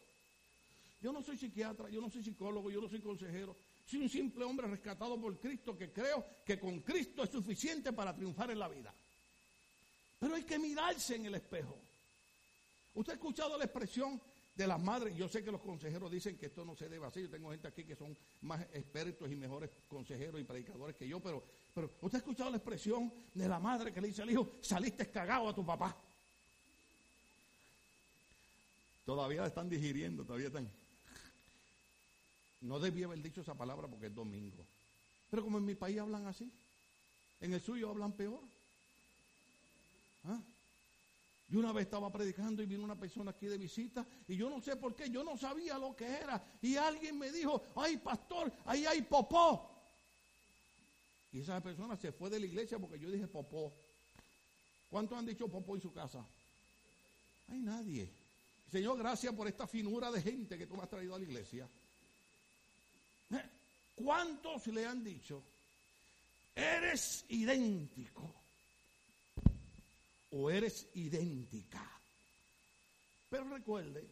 Yo 1.00 1.12
no 1.12 1.22
soy 1.22 1.36
psiquiatra, 1.36 1.88
yo 1.88 2.00
no 2.00 2.08
soy 2.08 2.22
psicólogo, 2.22 2.70
yo 2.70 2.80
no 2.80 2.88
soy 2.88 3.00
consejero. 3.00 3.56
Soy 3.86 4.00
un 4.00 4.08
simple 4.08 4.44
hombre 4.44 4.68
rescatado 4.68 5.20
por 5.20 5.38
Cristo 5.40 5.76
que 5.76 5.92
creo 5.92 6.24
que 6.46 6.58
con 6.60 6.80
Cristo 6.80 7.24
es 7.24 7.30
suficiente 7.30 7.92
para 7.92 8.14
triunfar 8.14 8.50
en 8.50 8.58
la 8.58 8.68
vida. 8.68 8.94
Pero 10.20 10.36
hay 10.36 10.44
que 10.44 10.58
mirarse 10.58 11.16
en 11.16 11.26
el 11.26 11.34
espejo. 11.34 11.76
Usted 12.94 13.14
ha 13.14 13.16
escuchado 13.16 13.58
la 13.58 13.64
expresión 13.64 14.20
de 14.54 14.66
las 14.66 14.80
madres. 14.80 15.16
Yo 15.16 15.28
sé 15.28 15.42
que 15.42 15.50
los 15.50 15.60
consejeros 15.60 16.10
dicen 16.10 16.36
que 16.36 16.46
esto 16.46 16.64
no 16.64 16.74
se 16.76 16.88
debe 16.88 17.06
hacer. 17.06 17.22
Yo 17.22 17.30
tengo 17.30 17.50
gente 17.50 17.68
aquí 17.68 17.84
que 17.84 17.96
son 17.96 18.16
más 18.42 18.60
expertos 18.72 19.30
y 19.30 19.36
mejores 19.36 19.70
consejeros 19.88 20.40
y 20.40 20.44
predicadores 20.44 20.96
que 20.96 21.08
yo, 21.08 21.20
pero, 21.20 21.42
pero 21.74 21.90
usted 22.00 22.16
ha 22.16 22.18
escuchado 22.18 22.50
la 22.50 22.56
expresión 22.56 23.12
de 23.34 23.48
la 23.48 23.58
madre 23.58 23.92
que 23.92 24.00
le 24.00 24.08
dice 24.08 24.22
al 24.22 24.30
hijo, 24.30 24.48
saliste 24.60 25.10
cagado 25.10 25.48
a 25.48 25.54
tu 25.54 25.64
papá. 25.64 25.96
Todavía 29.04 29.46
están 29.46 29.68
digiriendo, 29.68 30.24
todavía 30.24 30.46
están. 30.46 30.70
No 32.60 32.78
debía 32.78 33.06
haber 33.06 33.20
dicho 33.20 33.40
esa 33.40 33.54
palabra 33.54 33.88
porque 33.88 34.06
es 34.06 34.14
domingo. 34.14 34.64
Pero 35.30 35.42
como 35.42 35.58
en 35.58 35.64
mi 35.64 35.74
país 35.74 35.98
hablan 35.98 36.26
así, 36.26 36.52
en 37.40 37.52
el 37.52 37.60
suyo 37.60 37.90
hablan 37.90 38.12
peor. 38.12 38.40
¿Ah? 40.24 40.38
Yo 41.52 41.58
una 41.58 41.70
vez 41.70 41.84
estaba 41.84 42.10
predicando 42.10 42.62
y 42.62 42.66
vino 42.66 42.82
una 42.82 42.98
persona 42.98 43.32
aquí 43.32 43.44
de 43.44 43.58
visita 43.58 44.06
y 44.26 44.36
yo 44.36 44.48
no 44.48 44.62
sé 44.62 44.74
por 44.76 44.96
qué, 44.96 45.10
yo 45.10 45.22
no 45.22 45.36
sabía 45.36 45.76
lo 45.76 45.94
que 45.94 46.06
era. 46.06 46.42
Y 46.62 46.76
alguien 46.76 47.18
me 47.18 47.30
dijo, 47.30 47.62
ay 47.76 47.98
pastor, 47.98 48.50
ahí 48.64 48.86
hay 48.86 49.02
popó. 49.02 49.70
Y 51.30 51.40
esa 51.40 51.60
persona 51.60 51.94
se 51.98 52.10
fue 52.10 52.30
de 52.30 52.40
la 52.40 52.46
iglesia 52.46 52.78
porque 52.78 52.98
yo 52.98 53.10
dije 53.10 53.28
popó. 53.28 53.70
¿Cuántos 54.88 55.18
han 55.18 55.26
dicho 55.26 55.46
popó 55.46 55.74
en 55.74 55.82
su 55.82 55.92
casa? 55.92 56.24
Hay 57.48 57.60
nadie. 57.60 58.08
Señor, 58.70 58.96
gracias 58.96 59.34
por 59.34 59.46
esta 59.46 59.66
finura 59.66 60.10
de 60.10 60.22
gente 60.22 60.56
que 60.56 60.66
tú 60.66 60.74
me 60.74 60.84
has 60.84 60.88
traído 60.88 61.14
a 61.14 61.18
la 61.18 61.24
iglesia. 61.24 61.68
¿Eh? 63.30 63.44
¿Cuántos 63.96 64.68
le 64.68 64.86
han 64.86 65.04
dicho, 65.04 65.42
eres 66.56 67.26
idéntico 67.28 68.41
o 70.32 70.50
eres 70.50 70.88
idéntica? 70.94 71.88
Pero 73.30 73.48
recuerde 73.48 74.04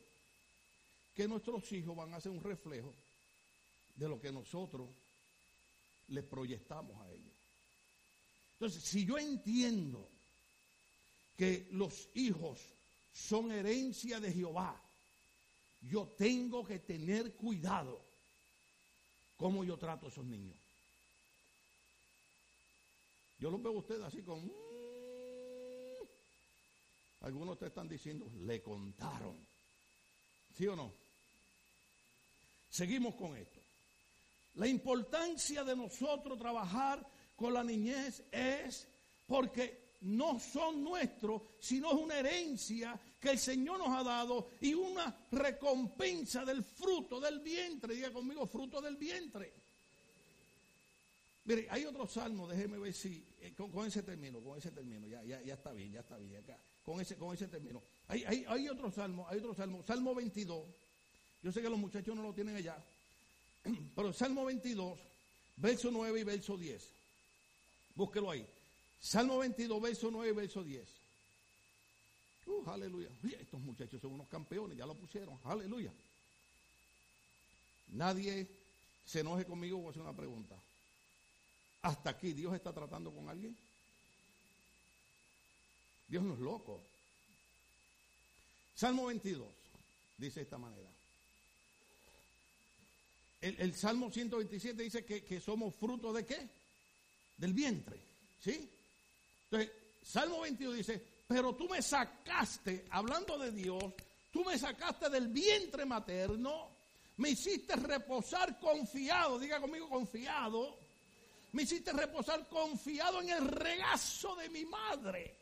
que 1.14 1.28
nuestros 1.28 1.70
hijos 1.72 1.96
van 1.96 2.14
a 2.14 2.20
ser 2.20 2.33
un 2.33 2.42
reflejo 2.42 2.94
de 3.96 4.09
lo 4.09 4.20
que 4.20 4.33
nosotros 4.33 4.88
les 6.09 6.24
proyectamos 6.24 6.98
a 7.00 7.11
ellos. 7.11 7.35
Entonces, 8.54 8.83
si 8.83 9.04
yo 9.04 9.18
entiendo 9.18 10.09
que 11.37 11.68
los 11.72 12.09
hijos 12.14 12.61
son 13.12 13.50
herencia 13.50 14.20
de 14.20 14.33
Jehová. 14.33 14.80
Yo 15.83 16.06
tengo 16.06 16.64
que 16.64 16.78
tener 16.78 17.35
cuidado 17.35 18.00
cómo 19.37 19.64
yo 19.64 19.78
trato 19.78 20.06
a 20.06 20.09
esos 20.11 20.24
niños. 20.24 20.56
Yo 23.38 23.50
los 23.50 23.62
veo 23.62 23.72
a 23.72 23.78
ustedes 23.78 24.02
así 24.02 24.22
con... 24.22 24.69
Mm". 27.20 27.24
Algunos 27.24 27.59
te 27.59 27.66
están 27.66 27.88
diciendo, 27.88 28.30
le 28.46 28.62
contaron. 28.62 29.37
¿Sí 30.56 30.66
o 30.66 30.76
no? 30.76 30.92
Seguimos 32.70 33.14
con 33.14 33.37
esto. 33.37 33.61
La 34.54 34.66
importancia 34.66 35.64
de 35.64 35.76
nosotros 35.76 36.38
trabajar 36.38 37.06
con 37.37 37.54
la 37.54 37.64
niñez 37.64 38.22
es 38.30 38.87
porque 39.26 39.90
no 40.02 40.40
son 40.40 40.83
nuestros, 40.83 41.42
sino 41.61 41.90
es 41.90 41.98
una 41.98 42.18
herencia 42.18 42.98
que 43.20 43.30
el 43.30 43.38
Señor 43.38 43.78
nos 43.78 43.88
ha 43.88 44.02
dado 44.02 44.48
y 44.61 44.74
una 44.74 45.14
recompensa 45.30 46.44
del 46.44 46.64
fruto 46.64 47.20
del 47.20 47.40
vientre. 47.40 47.94
Diga 47.94 48.12
conmigo, 48.12 48.46
fruto 48.46 48.80
del 48.80 48.96
vientre. 48.96 49.52
Mire, 51.44 51.66
hay 51.70 51.85
otro 51.85 52.07
salmo, 52.07 52.46
déjeme 52.46 52.79
ver 52.79 52.92
si, 52.92 53.24
eh, 53.40 53.55
con, 53.57 53.87
ese 53.87 54.03
término, 54.03 54.40
con 54.40 54.59
ese 54.59 54.70
término, 54.70 55.07
ya, 55.09 55.22
ya, 55.24 55.40
ya 55.42 55.55
está 55.55 55.72
bien, 55.72 55.90
ya 55.90 56.00
está 56.00 56.16
bien 56.18 56.37
acá, 56.37 56.59
con 56.85 57.00
ese, 57.00 57.16
con 57.16 57.35
ese 57.35 57.48
término. 57.48 57.83
Hay, 58.09 58.24
hay, 58.24 58.44
hay 58.46 58.68
otro 58.68 58.90
salmo, 58.90 59.26
hay 59.29 59.38
otro 59.38 59.55
salmo, 59.55 59.83
Salmo 59.87 60.14
22. 60.14 60.68
Yo 61.42 61.53
sé 61.53 61.62
que 61.62 61.70
los 61.70 61.79
muchachos 61.79 62.14
no 62.14 62.22
lo 62.22 62.35
tienen 62.35 62.57
allá, 62.57 62.76
pero 63.96 64.12
Salmo 64.12 64.44
22, 64.44 64.98
verso 65.57 65.90
9 65.90 66.20
y 66.20 66.24
verso 66.24 66.57
10. 66.57 66.88
Búsquelo 67.94 68.31
ahí. 68.31 68.46
Salmo 69.00 69.38
22, 69.38 69.81
verso 69.81 70.11
9, 70.11 70.33
verso 70.33 70.62
10. 70.62 70.88
Uh, 72.46 72.70
aleluya. 72.70 73.09
estos 73.38 73.61
muchachos 73.61 74.00
son 74.00 74.12
unos 74.12 74.29
campeones, 74.29 74.76
ya 74.76 74.85
lo 74.85 74.94
pusieron. 74.94 75.38
Aleluya. 75.44 75.92
Nadie 77.88 78.46
se 79.05 79.20
enoje 79.20 79.44
conmigo, 79.44 79.79
voy 79.79 79.88
a 79.88 79.90
hacer 79.90 80.03
una 80.03 80.16
pregunta. 80.16 80.57
Hasta 81.83 82.11
aquí, 82.11 82.33
¿Dios 82.33 82.55
está 82.55 82.73
tratando 82.73 83.11
con 83.11 83.29
alguien? 83.29 83.57
Dios 86.09 86.23
no 86.23 86.35
es 86.35 86.40
loco. 86.40 86.81
Salmo 88.75 89.07
22 89.07 89.47
dice 90.19 90.40
de 90.40 90.45
esta 90.45 90.59
manera. 90.59 90.88
El, 93.40 93.75
Salmo 93.75 94.11
127 94.11 94.83
dice 94.83 95.05
que, 95.05 95.25
que 95.25 95.40
somos 95.40 95.75
fruto 95.75 96.12
de 96.12 96.27
qué? 96.27 96.49
Del 97.38 97.55
vientre. 97.55 97.99
¿Sí? 98.43 98.69
Entonces, 99.45 99.71
Salmo 100.03 100.40
22 100.40 100.77
dice, 100.77 101.03
pero 101.27 101.55
tú 101.55 101.69
me 101.69 101.81
sacaste, 101.81 102.87
hablando 102.90 103.38
de 103.38 103.53
Dios, 103.53 103.83
tú 104.33 104.45
me 104.45 104.59
sacaste 104.59 105.09
del 105.09 105.29
vientre 105.29 105.87
materno, 105.87 106.69
me 107.19 107.31
hiciste 107.31 107.77
reposar 107.77 108.59
confiado, 108.59 109.38
diga 109.38 109.61
conmigo 109.61 109.88
confiado, 109.88 110.77
me 111.52 111.62
hiciste 111.62 111.92
reposar 111.92 112.48
confiado 112.48 113.20
en 113.20 113.30
el 113.30 113.46
regazo 113.46 114.36
de 114.36 114.48
mi 114.48 114.64
madre. 114.64 115.36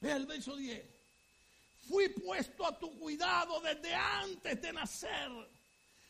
El 0.00 0.26
verso 0.26 0.56
10. 0.56 0.84
Fui 1.88 2.08
puesto 2.08 2.66
a 2.66 2.78
tu 2.78 2.98
cuidado 2.98 3.60
desde 3.60 3.94
antes 3.94 4.60
de 4.60 4.72
nacer. 4.72 5.30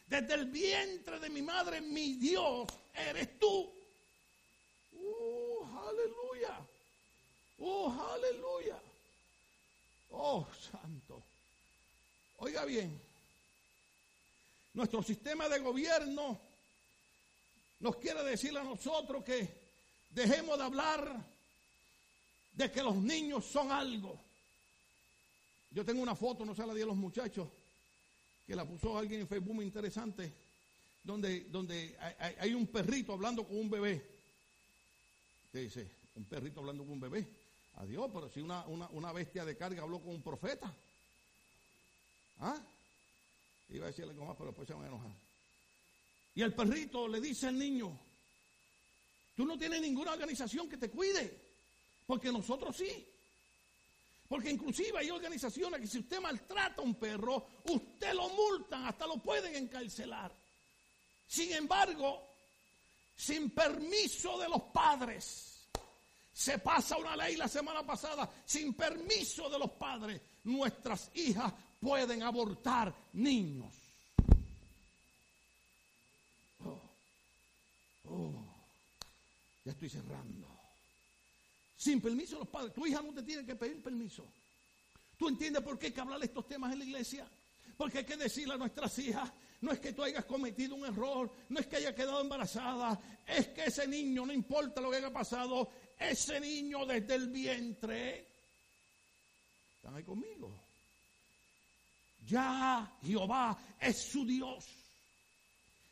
Desde 0.06 0.34
el 0.34 0.46
vientre 0.46 1.20
de 1.20 1.28
mi 1.28 1.42
madre, 1.42 1.80
mi 1.80 2.14
Dios, 2.14 2.66
eres 2.94 3.38
tú. 3.38 3.70
Uh, 4.92 5.64
aleluya. 5.86 6.66
Oh, 7.58 8.10
aleluya. 8.14 8.80
Oh, 10.10 10.46
santo. 10.72 11.22
Oiga 12.38 12.64
bien, 12.64 13.00
nuestro 14.72 15.02
sistema 15.02 15.48
de 15.48 15.58
gobierno 15.58 16.40
nos 17.80 17.96
quiere 17.96 18.22
decir 18.24 18.56
a 18.56 18.64
nosotros 18.64 19.22
que 19.24 19.48
dejemos 20.10 20.58
de 20.58 20.64
hablar 20.64 21.24
de 22.52 22.72
que 22.72 22.82
los 22.82 22.96
niños 22.96 23.44
son 23.44 23.70
algo. 23.70 24.18
Yo 25.70 25.84
tengo 25.84 26.02
una 26.02 26.16
foto, 26.16 26.44
no 26.44 26.54
sé 26.54 26.66
la 26.66 26.74
de 26.74 26.84
los 26.84 26.96
muchachos, 26.96 27.48
que 28.46 28.56
la 28.56 28.64
puso 28.64 28.98
alguien 28.98 29.20
en 29.20 29.28
Facebook 29.28 29.54
muy 29.54 29.64
interesante, 29.64 30.32
donde, 31.04 31.44
donde 31.44 31.96
hay, 32.38 32.54
un 32.54 32.66
perrito 32.66 33.12
hablando 33.12 33.46
con 33.46 33.56
un 33.56 33.70
bebé. 33.70 34.04
¿Qué 35.52 35.60
dice? 35.60 35.88
Un 36.16 36.24
perrito 36.24 36.60
hablando 36.60 36.82
con 36.82 36.94
un 36.94 37.00
bebé. 37.00 37.26
Adiós, 37.76 38.10
pero 38.12 38.28
si 38.28 38.40
una, 38.40 38.66
una, 38.66 39.12
bestia 39.12 39.44
de 39.44 39.56
carga 39.56 39.82
habló 39.82 40.00
con 40.00 40.10
un 40.14 40.22
profeta. 40.22 40.74
¿Ah? 42.40 42.58
Iba 43.68 43.84
a 43.84 43.88
decirle 43.88 44.12
algo 44.12 44.24
más, 44.24 44.36
pero 44.36 44.48
después 44.48 44.66
se 44.66 44.74
van 44.74 44.84
a 44.84 44.88
enojar. 44.88 45.27
Y 46.38 46.42
el 46.44 46.54
perrito 46.54 47.08
le 47.08 47.20
dice 47.20 47.48
al 47.48 47.58
niño, 47.58 47.98
tú 49.34 49.44
no 49.44 49.58
tienes 49.58 49.80
ninguna 49.80 50.12
organización 50.12 50.68
que 50.68 50.76
te 50.76 50.88
cuide, 50.88 51.36
porque 52.06 52.30
nosotros 52.30 52.76
sí. 52.76 53.08
Porque 54.28 54.52
inclusive 54.52 55.00
hay 55.00 55.10
organizaciones 55.10 55.80
que 55.80 55.88
si 55.88 55.98
usted 55.98 56.20
maltrata 56.20 56.80
a 56.80 56.84
un 56.84 56.94
perro, 56.94 57.44
usted 57.64 58.14
lo 58.14 58.28
multan, 58.28 58.86
hasta 58.86 59.04
lo 59.08 59.16
pueden 59.16 59.56
encarcelar. 59.56 60.32
Sin 61.26 61.50
embargo, 61.54 62.28
sin 63.16 63.50
permiso 63.50 64.38
de 64.38 64.48
los 64.48 64.62
padres, 64.72 65.66
se 66.32 66.60
pasa 66.60 66.98
una 66.98 67.16
ley 67.16 67.34
la 67.34 67.48
semana 67.48 67.84
pasada 67.84 68.30
sin 68.44 68.74
permiso 68.74 69.50
de 69.50 69.58
los 69.58 69.72
padres. 69.72 70.20
Nuestras 70.44 71.10
hijas 71.14 71.52
pueden 71.80 72.22
abortar 72.22 72.94
niños. 73.14 73.87
Oh, 78.10 78.32
ya 79.64 79.72
estoy 79.72 79.88
cerrando. 79.88 80.46
Sin 81.76 82.00
permiso 82.00 82.34
de 82.36 82.40
los 82.40 82.48
padres. 82.48 82.74
Tu 82.74 82.86
hija 82.86 83.02
no 83.02 83.12
te 83.12 83.22
tiene 83.22 83.44
que 83.44 83.54
pedir 83.54 83.82
permiso. 83.82 84.24
¿Tú 85.16 85.28
entiendes 85.28 85.62
por 85.62 85.78
qué 85.78 85.86
hay 85.86 85.92
que 85.92 86.00
hablar 86.00 86.20
de 86.20 86.26
estos 86.26 86.46
temas 86.46 86.72
en 86.72 86.78
la 86.78 86.84
iglesia? 86.84 87.26
Porque 87.76 87.98
hay 87.98 88.04
que 88.04 88.16
decirle 88.16 88.54
a 88.54 88.58
nuestras 88.58 88.98
hijas, 88.98 89.30
no 89.60 89.72
es 89.72 89.80
que 89.80 89.92
tú 89.92 90.02
hayas 90.02 90.24
cometido 90.24 90.74
un 90.74 90.84
error, 90.84 91.30
no 91.48 91.60
es 91.60 91.66
que 91.66 91.76
haya 91.76 91.94
quedado 91.94 92.20
embarazada, 92.20 93.00
es 93.26 93.48
que 93.48 93.64
ese 93.64 93.86
niño, 93.86 94.26
no 94.26 94.32
importa 94.32 94.80
lo 94.80 94.90
que 94.90 94.96
haya 94.96 95.12
pasado, 95.12 95.70
ese 95.98 96.40
niño 96.40 96.86
desde 96.86 97.14
el 97.16 97.28
vientre, 97.28 98.26
están 99.76 99.94
ahí 99.94 100.04
conmigo. 100.04 100.52
Ya 102.26 102.96
Jehová 103.02 103.58
es 103.80 104.10
su 104.10 104.24
Dios. 104.24 104.66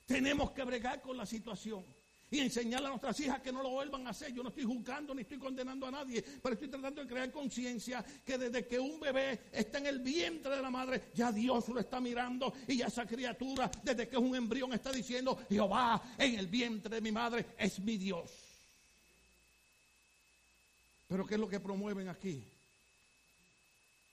Tenemos 0.07 0.52
que 0.52 0.64
bregar 0.64 1.00
con 1.00 1.16
la 1.16 1.26
situación. 1.26 1.85
Y 2.31 2.41
enseñarle 2.41 2.87
a 2.87 2.91
nuestras 2.91 3.19
hijas 3.21 3.41
que 3.41 3.53
no 3.53 3.62
lo 3.62 3.71
vuelvan 3.71 4.07
a 4.07 4.11
hacer. 4.11 4.33
Yo 4.33 4.43
no 4.43 4.49
estoy 4.49 4.65
juzgando 4.65 5.15
ni 5.15 5.23
estoy 5.23 5.39
condenando 5.39 5.87
a 5.87 5.91
nadie, 5.91 6.23
pero 6.43 6.55
estoy 6.55 6.69
tratando 6.69 7.03
de 7.03 7.09
crear 7.09 7.31
conciencia 7.31 8.05
que 8.25 8.37
desde 8.37 8.67
que 8.67 8.79
un 8.79 8.99
bebé 8.99 9.43
está 9.53 9.79
en 9.79 9.87
el 9.87 10.01
vientre 10.01 10.57
de 10.57 10.62
la 10.62 10.71
madre, 10.71 11.11
ya 11.15 11.31
Dios 11.31 11.69
lo 11.69 11.81
está 11.81 12.01
mirando 12.01 12.53
y 12.67 12.79
ya 12.79 12.87
esa 12.87 13.07
criatura, 13.07 13.71
desde 13.83 14.09
que 14.09 14.17
es 14.17 14.23
un 14.23 14.35
embrión, 14.35 14.73
está 14.73 14.93
diciendo, 14.93 15.39
Jehová 15.49 16.03
en 16.19 16.39
el 16.39 16.49
vientre 16.49 16.97
de 16.97 17.01
mi 17.01 17.12
madre 17.12 17.47
es 17.59 17.79
mi 17.81 17.97
Dios. 17.97 18.31
Pero 21.09 21.25
¿qué 21.25 21.35
es 21.35 21.41
lo 21.41 21.49
que 21.49 21.61
promueven 21.61 22.09
aquí? 22.09 22.43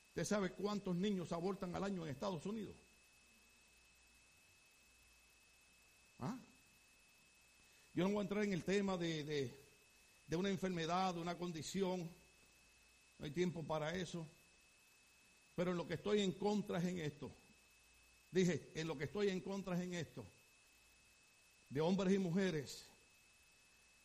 ¿Usted 0.10 0.26
sabe 0.26 0.52
cuántos 0.52 0.95
niños 0.95 1.32
abortan 1.32 1.76
al 1.76 1.84
año 1.84 2.06
en 2.06 2.12
Estados 2.12 2.45
Unidos? 2.45 2.76
¿Ah? 6.19 6.38
Yo 7.93 8.03
no 8.03 8.10
voy 8.10 8.19
a 8.19 8.21
entrar 8.23 8.43
en 8.43 8.53
el 8.53 8.63
tema 8.63 8.97
de, 8.97 9.51
una 10.32 10.49
enfermedad, 10.49 11.13
de 11.13 11.21
una 11.21 11.38
condición. 11.38 12.10
No 13.19 13.25
hay 13.25 13.32
tiempo 13.32 13.63
para 13.63 13.95
eso. 13.95 14.27
Pero 15.56 15.71
en 15.71 15.77
lo 15.77 15.88
que 15.88 15.93
estoy 15.93 16.21
en 16.21 16.32
contra 16.32 16.79
es 16.79 16.86
en 16.86 16.99
esto. 16.99 17.32
Dije, 18.32 18.71
en 18.73 18.88
lo 18.88 18.97
que 18.97 19.03
estoy 19.03 19.29
en 19.29 19.41
contra 19.41 19.75
es 19.75 19.82
en 19.84 19.93
esto. 19.93 20.25
De 21.69 21.82
hombres 21.82 22.13
y 22.13 22.17
mujeres 22.17 22.86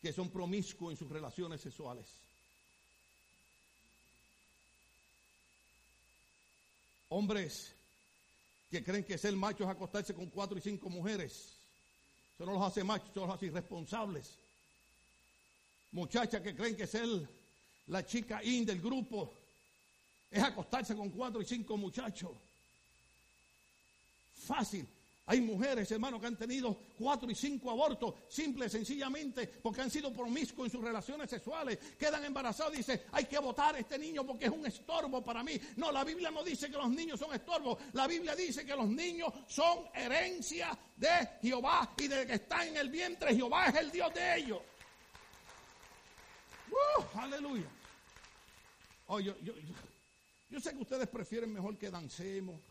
que 0.03 0.13
son 0.13 0.31
promiscuos 0.31 0.93
en 0.93 0.99
sus 0.99 1.09
relaciones 1.09 1.63
sexuales. 1.63 2.07
Hombres 7.09 7.73
que 8.71 8.85
creen 8.85 9.05
que 9.05 9.17
ser 9.17 9.35
macho 9.35 9.65
es 9.65 9.71
acostarse 9.71 10.13
con 10.13 10.27
cuatro 10.27 10.59
y 10.59 10.61
cinco 10.61 10.91
mujeres. 10.91 11.58
Eso 12.39 12.47
no 12.47 12.53
los 12.53 12.63
hace 12.63 12.85
machos, 12.85 13.09
eso 13.11 13.27
los 13.27 13.35
hace 13.35 13.47
irresponsables. 13.47 14.39
Muchachas 15.91 16.41
que 16.41 16.55
creen 16.55 16.77
que 16.77 16.87
ser 16.87 17.09
la 17.89 18.07
chica 18.07 18.41
in 18.45 18.65
del 18.65 18.81
grupo 18.81 19.35
es 20.31 20.41
acostarse 20.41 20.95
con 20.95 21.11
cuatro 21.11 21.43
y 21.43 21.45
cinco 21.45 21.77
muchachos. 21.77 22.31
Fácil. 24.47 24.87
Hay 25.31 25.43
mujeres, 25.43 25.91
hermanos, 25.93 26.23
que 26.23 26.27
han 26.27 26.39
tenido 26.39 26.75
cuatro 26.99 27.31
y 27.31 27.35
cinco 27.35 27.71
abortos, 27.71 28.15
simple 28.29 28.65
y 28.65 28.71
sencillamente 28.71 29.47
porque 29.47 29.83
han 29.83 29.91
sido 29.91 30.11
promiscuos 30.11 30.69
en 30.69 30.73
sus 30.73 30.83
relaciones 30.83 31.29
sexuales. 31.29 31.79
Quedan 31.99 32.25
embarazados 32.25 32.73
y 32.73 32.79
dicen, 32.79 33.03
hay 33.13 33.27
que 33.27 33.39
votar 33.39 33.75
a 33.75 33.79
este 33.79 33.99
niño 33.99 34.25
porque 34.25 34.47
es 34.47 34.51
un 34.51 34.65
estorbo 34.65 35.23
para 35.23 35.45
mí. 35.45 35.61
No, 35.77 35.93
la 35.93 36.03
Biblia 36.03 36.31
no 36.31 36.43
dice 36.43 36.71
que 36.71 36.79
los 36.79 36.89
niños 36.89 37.21
son 37.21 37.35
estorbos. 37.35 37.79
La 37.93 38.07
Biblia 38.07 38.35
dice 38.35 38.65
que 38.65 38.75
los 38.75 38.89
niños 38.89 39.31
son 39.47 39.81
herencia 39.95 40.77
de 40.97 41.29
Jehová 41.43 41.93
y 41.99 42.09
de 42.09 42.27
que 42.27 42.33
está 42.33 42.67
en 42.67 42.79
el 42.79 42.89
vientre, 42.89 43.35
Jehová 43.35 43.67
es 43.67 43.75
el 43.75 43.91
Dios 43.91 44.15
de 44.15 44.37
ellos. 44.37 44.61
Uh, 46.71 47.19
aleluya. 47.19 47.69
Oh, 49.09 49.21
yo, 49.21 49.35
yo 50.49 50.59
sé 50.59 50.73
que 50.73 50.79
ustedes 50.81 51.07
prefieren 51.09 51.53
mejor 51.53 51.77
que 51.77 51.91
dancemos 51.91 52.63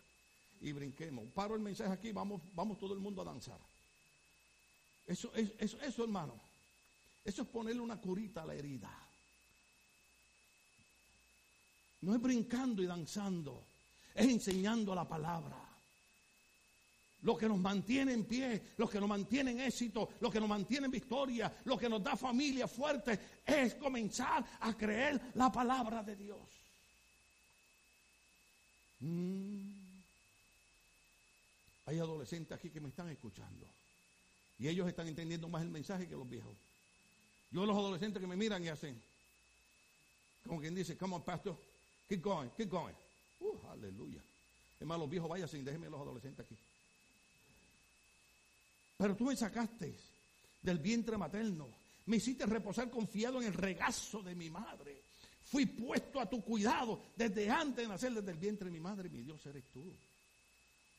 y 0.62 0.72
brinquemos. 0.72 1.26
Paro 1.34 1.56
el 1.56 1.62
mensaje 1.62 1.92
aquí, 1.92 2.12
vamos, 2.12 2.42
vamos 2.54 2.78
todo 2.78 2.94
el 2.94 3.00
mundo 3.00 3.22
a 3.22 3.26
danzar. 3.26 3.60
Eso, 5.06 5.34
eso, 5.34 5.80
eso, 5.80 6.04
hermano, 6.04 6.34
eso 7.24 7.42
es 7.42 7.48
ponerle 7.48 7.82
una 7.82 8.00
curita 8.00 8.42
a 8.42 8.46
la 8.46 8.56
herida. 8.56 8.92
No 12.02 12.14
es 12.14 12.22
brincando 12.22 12.84
y 12.84 12.86
danzando, 12.86 13.64
es 14.14 14.28
enseñando 14.28 14.94
la 14.94 15.08
palabra. 15.08 15.64
Lo 17.22 17.36
que 17.36 17.48
nos 17.48 17.58
mantiene 17.58 18.14
en 18.14 18.26
pie, 18.26 18.74
lo 18.78 18.88
que 18.88 19.00
nos 19.00 19.10
mantiene 19.10 19.52
en 19.52 19.62
éxito, 19.62 20.10
lo 20.20 20.30
que 20.30 20.40
nos 20.40 20.48
mantiene 20.48 20.86
en 20.86 20.92
victoria, 20.92 21.52
lo 21.66 21.78
que 21.78 21.90
nos 21.90 22.04
da 22.04 22.16
familia 22.16 22.68
fuerte, 22.68 23.20
es 23.46 23.76
comenzar 23.76 24.46
a 24.60 24.78
creer 24.78 25.32
la 25.34 25.52
palabra 25.52 26.04
de 26.04 26.16
Dios. 26.16 26.40
Mm. 29.00 29.67
Hay 31.88 32.00
adolescentes 32.00 32.58
aquí 32.58 32.70
que 32.70 32.82
me 32.82 32.90
están 32.90 33.10
escuchando. 33.10 33.66
Y 34.60 34.68
ellos 34.68 34.88
están 34.88 35.08
entendiendo 35.08 35.48
más 35.48 35.62
el 35.62 35.70
mensaje 35.70 36.08
que 36.08 36.16
los 36.16 36.30
viejos. 36.30 36.56
Yo 37.50 37.66
los 37.66 37.78
adolescentes 37.78 38.20
que 38.20 38.28
me 38.28 38.36
miran 38.36 38.64
y 38.64 38.68
hacen, 38.68 39.02
como 40.46 40.60
quien 40.60 40.76
dice, 40.76 40.98
come 40.98 41.18
pastor, 41.22 41.58
keep 42.10 42.22
going, 42.22 42.50
keep 42.58 42.70
going. 42.70 42.94
Uh, 43.40 43.68
aleluya. 43.70 44.22
Es 44.78 44.86
más, 44.86 45.00
los 45.00 45.10
viejos 45.10 45.30
váyanse, 45.30 45.64
déjenme 45.64 45.90
los 45.90 46.02
adolescentes 46.02 46.46
aquí. 46.46 46.56
Pero 48.98 49.16
tú 49.16 49.24
me 49.24 49.36
sacaste 49.38 49.96
del 50.62 50.80
vientre 50.80 51.18
materno. 51.18 51.70
Me 52.08 52.18
hiciste 52.18 52.46
reposar 52.46 52.90
confiado 52.90 53.42
en 53.42 53.48
el 53.48 53.54
regazo 53.54 54.22
de 54.22 54.36
mi 54.36 54.50
madre. 54.50 55.04
Fui 55.46 55.66
puesto 55.66 56.20
a 56.20 56.30
tu 56.30 56.44
cuidado 56.44 57.02
desde 57.16 57.50
antes 57.50 57.78
de 57.78 57.88
nacer, 57.88 58.14
desde 58.14 58.32
el 58.32 58.38
vientre 58.38 58.66
de 58.66 58.72
mi 58.72 58.82
madre. 58.82 59.10
Mi 59.10 59.22
Dios 59.22 59.46
eres 59.46 59.64
tú. 59.72 59.84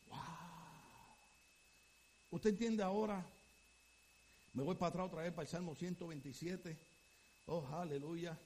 Wow. 0.09 0.49
¿Usted 2.31 2.51
entiende 2.51 2.83
ahora? 2.83 3.25
Me 4.53 4.63
voy 4.63 4.75
para 4.75 4.91
atrás 4.91 5.07
otra 5.07 5.23
vez 5.23 5.33
para 5.33 5.43
el 5.43 5.49
Salmo 5.49 5.75
127. 5.75 6.77
Oh, 7.47 7.67
aleluya. 7.73 8.37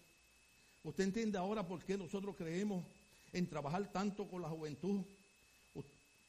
¿Usted 0.85 1.05
entiende 1.05 1.39
ahora 1.39 1.67
por 1.67 1.83
qué 1.85 1.97
nosotros 1.97 2.37
creemos 2.37 2.85
en 3.33 3.49
trabajar 3.49 3.91
tanto 3.93 4.29
con 4.29 4.43
la 4.43 4.49
juventud? 4.49 5.03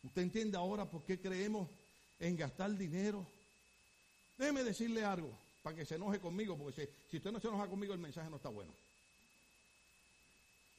¿Usted 0.04 0.22
entiende 0.22 0.58
ahora 0.58 0.86
por 0.86 1.04
qué 1.04 1.20
creemos 1.20 1.70
en 2.20 2.36
gastar 2.36 2.76
dinero? 2.76 3.26
Déjeme 4.38 4.64
decirle 4.64 5.06
algo 5.06 5.32
para 5.62 5.76
que 5.76 5.86
se 5.86 5.96
enoje 5.96 6.20
conmigo, 6.20 6.58
porque 6.58 6.90
si, 7.10 7.18
usted 7.18 7.32
no 7.32 7.40
se 7.40 7.48
enoja 7.48 7.68
conmigo, 7.68 7.94
el 7.94 8.00
mensaje 8.00 8.30
no 8.30 8.36
está 8.36 8.50
bueno. 8.50 8.74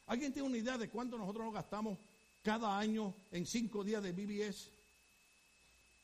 ¿Alguien 0.06 0.32
tiene 0.32 0.48
una 0.48 0.58
idea 0.58 0.76
de 0.76 0.90
cuánto 0.90 1.16
nosotros 1.16 1.46
nos 1.46 1.54
gastamos 1.54 1.98
cada 2.42 2.78
año 2.78 3.14
en 3.32 3.46
cinco 3.46 3.82
días 3.82 4.02
de 4.02 4.12
BBS? 4.12 4.73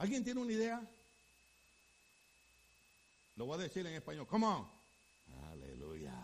¿Alguien 0.00 0.24
tiene 0.24 0.40
una 0.40 0.50
idea? 0.50 0.80
Lo 3.36 3.44
voy 3.44 3.56
a 3.56 3.62
decir 3.64 3.86
en 3.86 3.92
español. 3.92 4.26
Come 4.26 4.46
on. 4.46 4.66
Aleluya. 5.50 6.14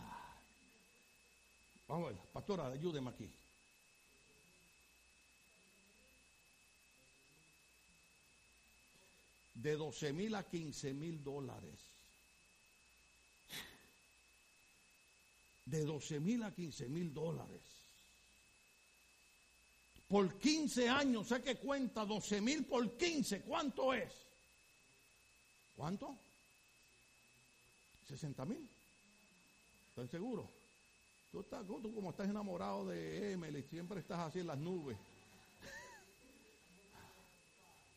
Vamos 1.87 2.09
a 2.09 2.11
ver, 2.11 2.21
pastora, 2.33 2.67
ayúdeme 2.69 3.11
aquí. 3.11 3.31
De 9.53 9.75
12 9.75 10.11
mil 10.11 10.33
a 10.33 10.41
15 10.41 10.93
mil 10.95 11.23
dólares. 11.23 11.79
De 15.65 15.85
12 15.85 16.19
mil 16.19 16.41
a 16.41 16.51
15 16.51 16.89
mil 16.89 17.13
dólares 17.13 17.76
por 20.07 20.39
15 20.39 20.89
años, 20.89 21.27
sé 21.27 21.41
que 21.41 21.57
cuenta 21.57 22.05
12 22.05 22.41
mil 22.41 22.65
por 22.65 22.97
15, 22.97 23.41
¿cuánto 23.41 23.93
es? 23.93 24.11
¿Cuánto? 25.75 26.17
60 28.07 28.45
mil. 28.45 28.69
¿Estás 29.89 30.09
seguro? 30.09 30.49
Tú, 31.31 31.41
estás, 31.41 31.65
como 31.65 32.11
estás 32.11 32.29
enamorado 32.29 32.87
de 32.87 33.33
Emily, 33.33 33.63
siempre 33.63 33.99
estás 33.99 34.19
así 34.19 34.39
en 34.39 34.47
las 34.47 34.57
nubes. 34.57 34.97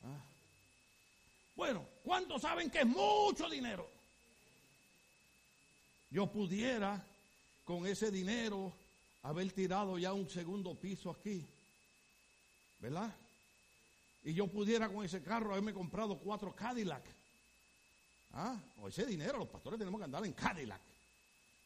Ah. 0.03 0.19
Bueno, 1.55 1.87
¿cuántos 2.03 2.41
saben 2.41 2.71
que 2.71 2.79
es 2.79 2.87
mucho 2.87 3.51
dinero? 3.51 3.87
Yo 6.11 6.27
pudiera 6.27 7.05
con 7.67 7.87
ese 7.87 8.11
dinero 8.11 8.73
haber 9.23 9.53
tirado 9.53 9.99
ya 9.99 10.15
un 10.15 10.27
segundo 10.31 10.75
piso 10.75 11.11
aquí 11.11 11.47
¿verdad? 12.81 13.15
Y 14.25 14.35
yo 14.35 14.47
pudiera 14.47 14.89
con 14.89 15.05
ese 15.05 15.23
carro 15.23 15.53
haberme 15.53 15.73
comprado 15.73 16.19
cuatro 16.19 16.55
Cadillac. 16.55 17.03
¿Ah? 18.33 18.57
O 18.81 18.89
ese 18.89 19.07
dinero, 19.07 19.39
los 19.39 19.49
pastores 19.49 19.79
tenemos 19.79 19.99
que 19.99 20.05
andar 20.05 20.25
en 20.25 20.33
Cadillac. 20.33 20.81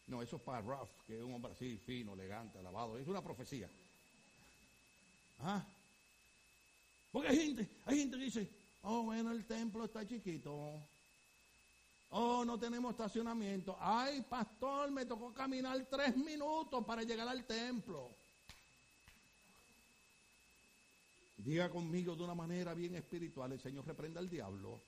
No, 0.06 0.22
eso 0.22 0.36
es 0.36 0.42
para 0.42 0.60
Ruff, 0.60 0.90
que 1.06 1.18
es 1.18 1.24
un 1.24 1.34
hombre 1.34 1.52
así, 1.52 1.78
fino, 1.78 2.12
elegante, 2.12 2.62
lavado. 2.62 2.98
Es 2.98 3.08
una 3.08 3.22
profecía. 3.22 3.68
¿Ah? 5.40 5.64
Porque 7.10 7.28
hay 7.28 7.36
gente, 7.36 7.68
hay 7.86 7.98
gente 7.98 8.18
que 8.18 8.24
dice, 8.24 8.48
oh, 8.82 9.04
bueno, 9.04 9.30
el 9.30 9.46
templo 9.46 9.84
está 9.84 10.06
chiquito. 10.06 10.80
Oh, 12.10 12.44
no 12.44 12.58
tenemos 12.58 12.92
estacionamiento. 12.92 13.76
Ay, 13.80 14.20
pastor, 14.22 14.90
me 14.90 15.06
tocó 15.06 15.32
caminar 15.32 15.84
tres 15.90 16.16
minutos 16.16 16.84
para 16.84 17.02
llegar 17.02 17.26
al 17.26 17.44
templo. 17.44 18.10
Diga 21.44 21.68
conmigo 21.68 22.16
de 22.16 22.24
una 22.24 22.34
manera 22.34 22.72
bien 22.72 22.94
espiritual, 22.94 23.52
el 23.52 23.60
Señor 23.60 23.86
reprenda 23.86 24.18
al 24.18 24.30
diablo. 24.30 24.80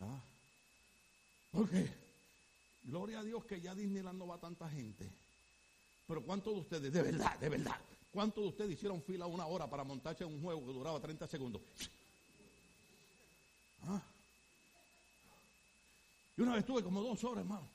¿Ah? 0.00 0.20
Porque, 1.52 1.88
gloria 2.82 3.20
a 3.20 3.22
Dios 3.22 3.44
que 3.44 3.60
ya 3.60 3.72
Disneyland 3.72 4.18
no 4.18 4.26
va 4.26 4.38
tanta 4.38 4.68
gente. 4.68 5.08
Pero 6.08 6.22
¿cuántos 6.24 6.54
de 6.54 6.60
ustedes, 6.60 6.92
de 6.92 7.02
verdad, 7.02 7.38
de 7.38 7.48
verdad, 7.48 7.80
cuántos 8.12 8.42
de 8.42 8.48
ustedes 8.48 8.72
hicieron 8.72 9.00
fila 9.00 9.26
una 9.26 9.46
hora 9.46 9.70
para 9.70 9.84
montarse 9.84 10.24
en 10.24 10.34
un 10.34 10.42
juego 10.42 10.66
que 10.66 10.72
duraba 10.72 11.00
30 11.00 11.28
segundos? 11.28 11.62
¿Ah? 13.86 14.02
Y 16.36 16.40
una 16.42 16.54
vez 16.54 16.60
estuve 16.62 16.82
como 16.82 17.00
dos 17.00 17.22
horas, 17.22 17.44
hermano. 17.44 17.68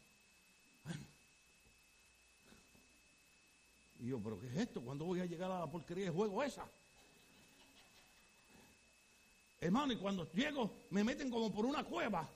Y 4.02 4.08
yo, 4.08 4.20
¿pero 4.20 4.40
qué 4.40 4.48
es 4.48 4.58
esto? 4.58 4.82
¿Cuándo 4.82 5.06
voy 5.06 5.22
a 5.22 5.26
llegar 5.26 5.50
a 5.50 5.60
la 5.60 5.68
porquería 5.68 6.06
de 6.06 6.12
juego 6.12 6.44
esa? 6.44 6.70
Hermano, 9.62 9.94
y 9.94 9.98
cuando 9.98 10.32
llego, 10.32 10.72
me 10.90 11.04
meten 11.04 11.30
como 11.30 11.52
por 11.52 11.66
una 11.66 11.84
cueva. 11.84 12.30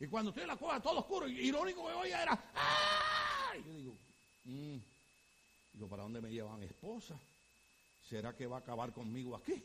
Y 0.00 0.08
cuando 0.08 0.30
estoy 0.30 0.42
en 0.42 0.48
la 0.48 0.56
cueva, 0.56 0.80
todo 0.80 0.98
oscuro. 0.98 1.28
Y, 1.28 1.52
lo 1.52 1.62
único 1.62 1.86
que 1.86 1.92
oía 1.92 2.22
era, 2.22 2.50
¡ay! 2.54 3.62
Yo 3.64 3.72
digo, 3.74 3.94
mmm. 4.44 4.78
Digo, 5.72 5.88
¿para 5.88 6.02
dónde 6.02 6.20
me 6.20 6.30
llevan 6.30 6.62
esposa? 6.62 7.18
¿Será 8.08 8.36
que 8.36 8.46
va 8.46 8.56
a 8.56 8.60
acabar 8.60 8.92
conmigo 8.92 9.36
aquí? 9.36 9.62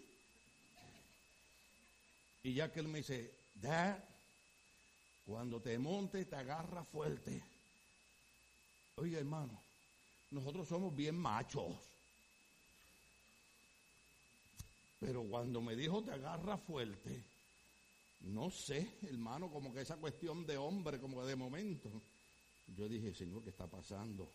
Y 2.43 2.53
ya 2.53 2.71
que 2.71 2.79
él 2.79 2.88
me 2.88 2.99
dice, 2.99 3.32
Dad, 3.55 4.03
cuando 5.25 5.62
te 5.62 5.77
montes 5.77 6.29
te 6.29 6.36
agarra 6.36 6.84
fuerte. 6.84 7.43
Oiga, 8.95 9.19
hermano, 9.19 9.62
nosotros 10.32 10.67
somos 10.67 10.95
bien 10.95 11.15
machos. 11.15 11.75
Pero 14.99 15.23
cuando 15.23 15.62
me 15.62 15.75
dijo 15.75 16.03
te 16.03 16.12
agarra 16.12 16.57
fuerte, 16.57 17.23
no 18.21 18.51
sé, 18.51 18.97
hermano, 19.03 19.49
como 19.49 19.73
que 19.73 19.81
esa 19.81 19.95
cuestión 19.95 20.45
de 20.45 20.57
hombre, 20.57 20.99
como 20.99 21.21
que 21.21 21.27
de 21.27 21.35
momento. 21.35 21.89
Yo 22.75 22.88
dije, 22.88 23.13
Señor, 23.13 23.43
¿qué 23.43 23.49
está 23.49 23.65
pasando? 23.65 24.27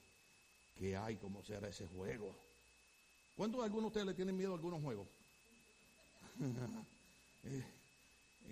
¿Qué 0.76 0.96
hay? 0.96 1.16
¿Cómo 1.16 1.42
será 1.42 1.68
ese 1.68 1.86
juego? 1.86 2.34
¿Cuántos 3.36 3.60
de 3.60 3.66
algunos 3.66 3.84
de 3.84 3.88
ustedes 3.88 4.06
le 4.06 4.14
tienen 4.14 4.36
miedo 4.36 4.52
a 4.52 4.56
algunos 4.56 4.82
juegos? 4.82 5.06
Eh, 7.46 7.62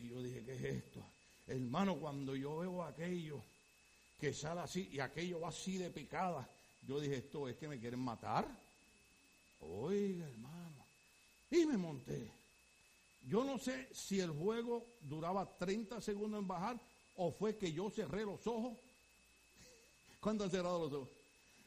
y 0.03 0.09
yo 0.11 0.22
dije, 0.22 0.44
¿qué 0.44 0.55
es 0.55 0.64
esto? 0.64 1.03
Hermano, 1.46 1.96
cuando 1.96 2.37
yo 2.37 2.59
veo 2.59 2.83
aquello 2.83 3.42
que 4.20 4.35
sale 4.35 4.61
así 4.61 4.90
y 4.92 5.01
aquello 5.01 5.40
va 5.40 5.48
así 5.48 5.79
de 5.79 5.88
picada, 5.88 6.46
yo 6.87 7.01
dije, 7.01 7.16
esto 7.16 7.48
es 7.48 7.57
que 7.57 7.68
me 7.68 7.81
quieren 7.81 8.01
matar. 8.01 8.46
Oiga, 9.61 10.29
hermano. 10.29 10.52
Y 11.53 11.67
me 11.67 11.77
monté. 11.77 12.33
Yo 13.29 13.45
no 13.45 13.59
sé 13.59 13.88
si 13.93 14.19
el 14.19 14.31
juego 14.31 14.87
duraba 15.03 15.47
30 15.59 16.01
segundos 16.01 16.41
en 16.41 16.49
bajar 16.49 16.81
o 17.17 17.31
fue 17.31 17.57
que 17.59 17.71
yo 17.71 17.91
cerré 17.91 18.25
los 18.25 18.47
ojos. 18.47 18.73
¿Cuándo 20.21 20.45
han 20.45 20.51
cerrado 20.51 20.87
los 20.87 20.93
ojos? 20.93 21.09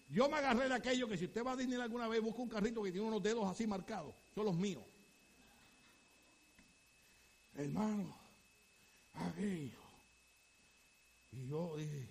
Yo 0.09 0.27
me 0.27 0.37
agarré 0.37 0.67
de 0.67 0.75
aquello 0.75 1.07
que 1.07 1.17
si 1.17 1.25
usted 1.25 1.45
va 1.45 1.51
a 1.51 1.55
Disney 1.55 1.79
alguna 1.79 2.07
vez, 2.07 2.21
busca 2.21 2.41
un 2.41 2.49
carrito 2.49 2.81
que 2.81 2.91
tiene 2.91 3.07
unos 3.07 3.21
dedos 3.21 3.47
así 3.47 3.67
marcados. 3.67 4.13
Son 4.33 4.45
los 4.45 4.55
míos. 4.55 4.83
Hermano, 7.55 8.13
aquello. 9.13 9.79
Y 11.31 11.47
yo 11.47 11.77
dije, 11.77 12.07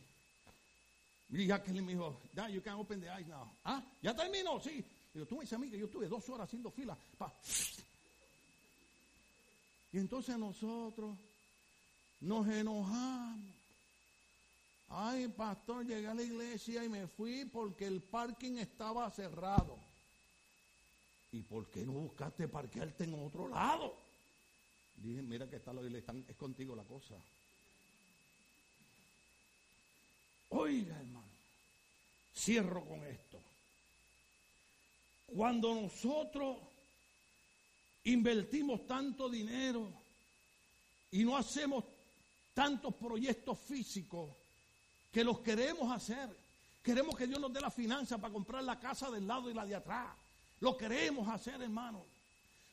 y 1.30 1.50
él 1.50 1.82
me 1.82 1.92
dijo, 1.92 2.20
ya, 2.34 2.48
you 2.48 2.62
can 2.62 2.74
open 2.74 3.00
the 3.00 3.08
eyes 3.08 3.26
now. 3.26 3.50
Ah, 3.64 3.82
ya 4.00 4.14
terminó, 4.14 4.60
sí. 4.60 4.84
Digo, 5.14 5.26
tú 5.26 5.36
me 5.36 5.42
dices 5.42 5.54
a 5.54 5.58
mí 5.58 5.70
que 5.70 5.78
yo 5.78 5.86
estuve 5.86 6.08
dos 6.08 6.28
horas 6.28 6.48
haciendo 6.48 6.70
fila. 6.70 6.98
Y 9.92 9.98
entonces 9.98 10.36
nosotros 10.36 11.16
nos 12.20 12.48
enojamos. 12.48 13.54
Ay, 14.88 15.28
pastor, 15.28 15.86
llegué 15.86 16.08
a 16.08 16.14
la 16.14 16.22
iglesia 16.22 16.84
y 16.84 16.88
me 16.88 17.06
fui 17.06 17.44
porque 17.44 17.86
el 17.86 18.02
parking 18.02 18.58
estaba 18.58 19.08
cerrado. 19.10 19.78
¿Y 21.32 21.42
por 21.42 21.70
qué 21.70 21.84
no 21.84 21.92
buscaste 21.92 22.48
parquearte 22.48 23.04
en 23.04 23.14
otro 23.14 23.48
lado? 23.48 23.96
Dije, 24.96 25.22
mira 25.22 25.48
que 25.48 25.56
está 25.56 25.72
lo 25.72 25.84
es 25.84 26.36
contigo 26.36 26.74
la 26.74 26.84
cosa. 26.84 27.14
Oiga, 30.50 30.96
hermano, 30.96 31.28
cierro 32.34 32.84
con 32.84 33.04
esto. 33.04 33.33
Cuando 35.34 35.74
nosotros 35.74 36.58
invertimos 38.04 38.86
tanto 38.86 39.28
dinero 39.28 39.90
y 41.10 41.24
no 41.24 41.36
hacemos 41.36 41.82
tantos 42.54 42.94
proyectos 42.94 43.58
físicos 43.58 44.30
que 45.10 45.24
los 45.24 45.40
queremos 45.40 45.90
hacer, 45.90 46.28
queremos 46.84 47.16
que 47.16 47.26
Dios 47.26 47.40
nos 47.40 47.52
dé 47.52 47.60
la 47.60 47.70
finanza 47.70 48.18
para 48.18 48.32
comprar 48.32 48.62
la 48.62 48.78
casa 48.78 49.10
del 49.10 49.26
lado 49.26 49.50
y 49.50 49.54
la 49.54 49.66
de 49.66 49.74
atrás. 49.74 50.14
Lo 50.60 50.76
queremos 50.76 51.26
hacer, 51.28 51.60
hermano. 51.60 52.04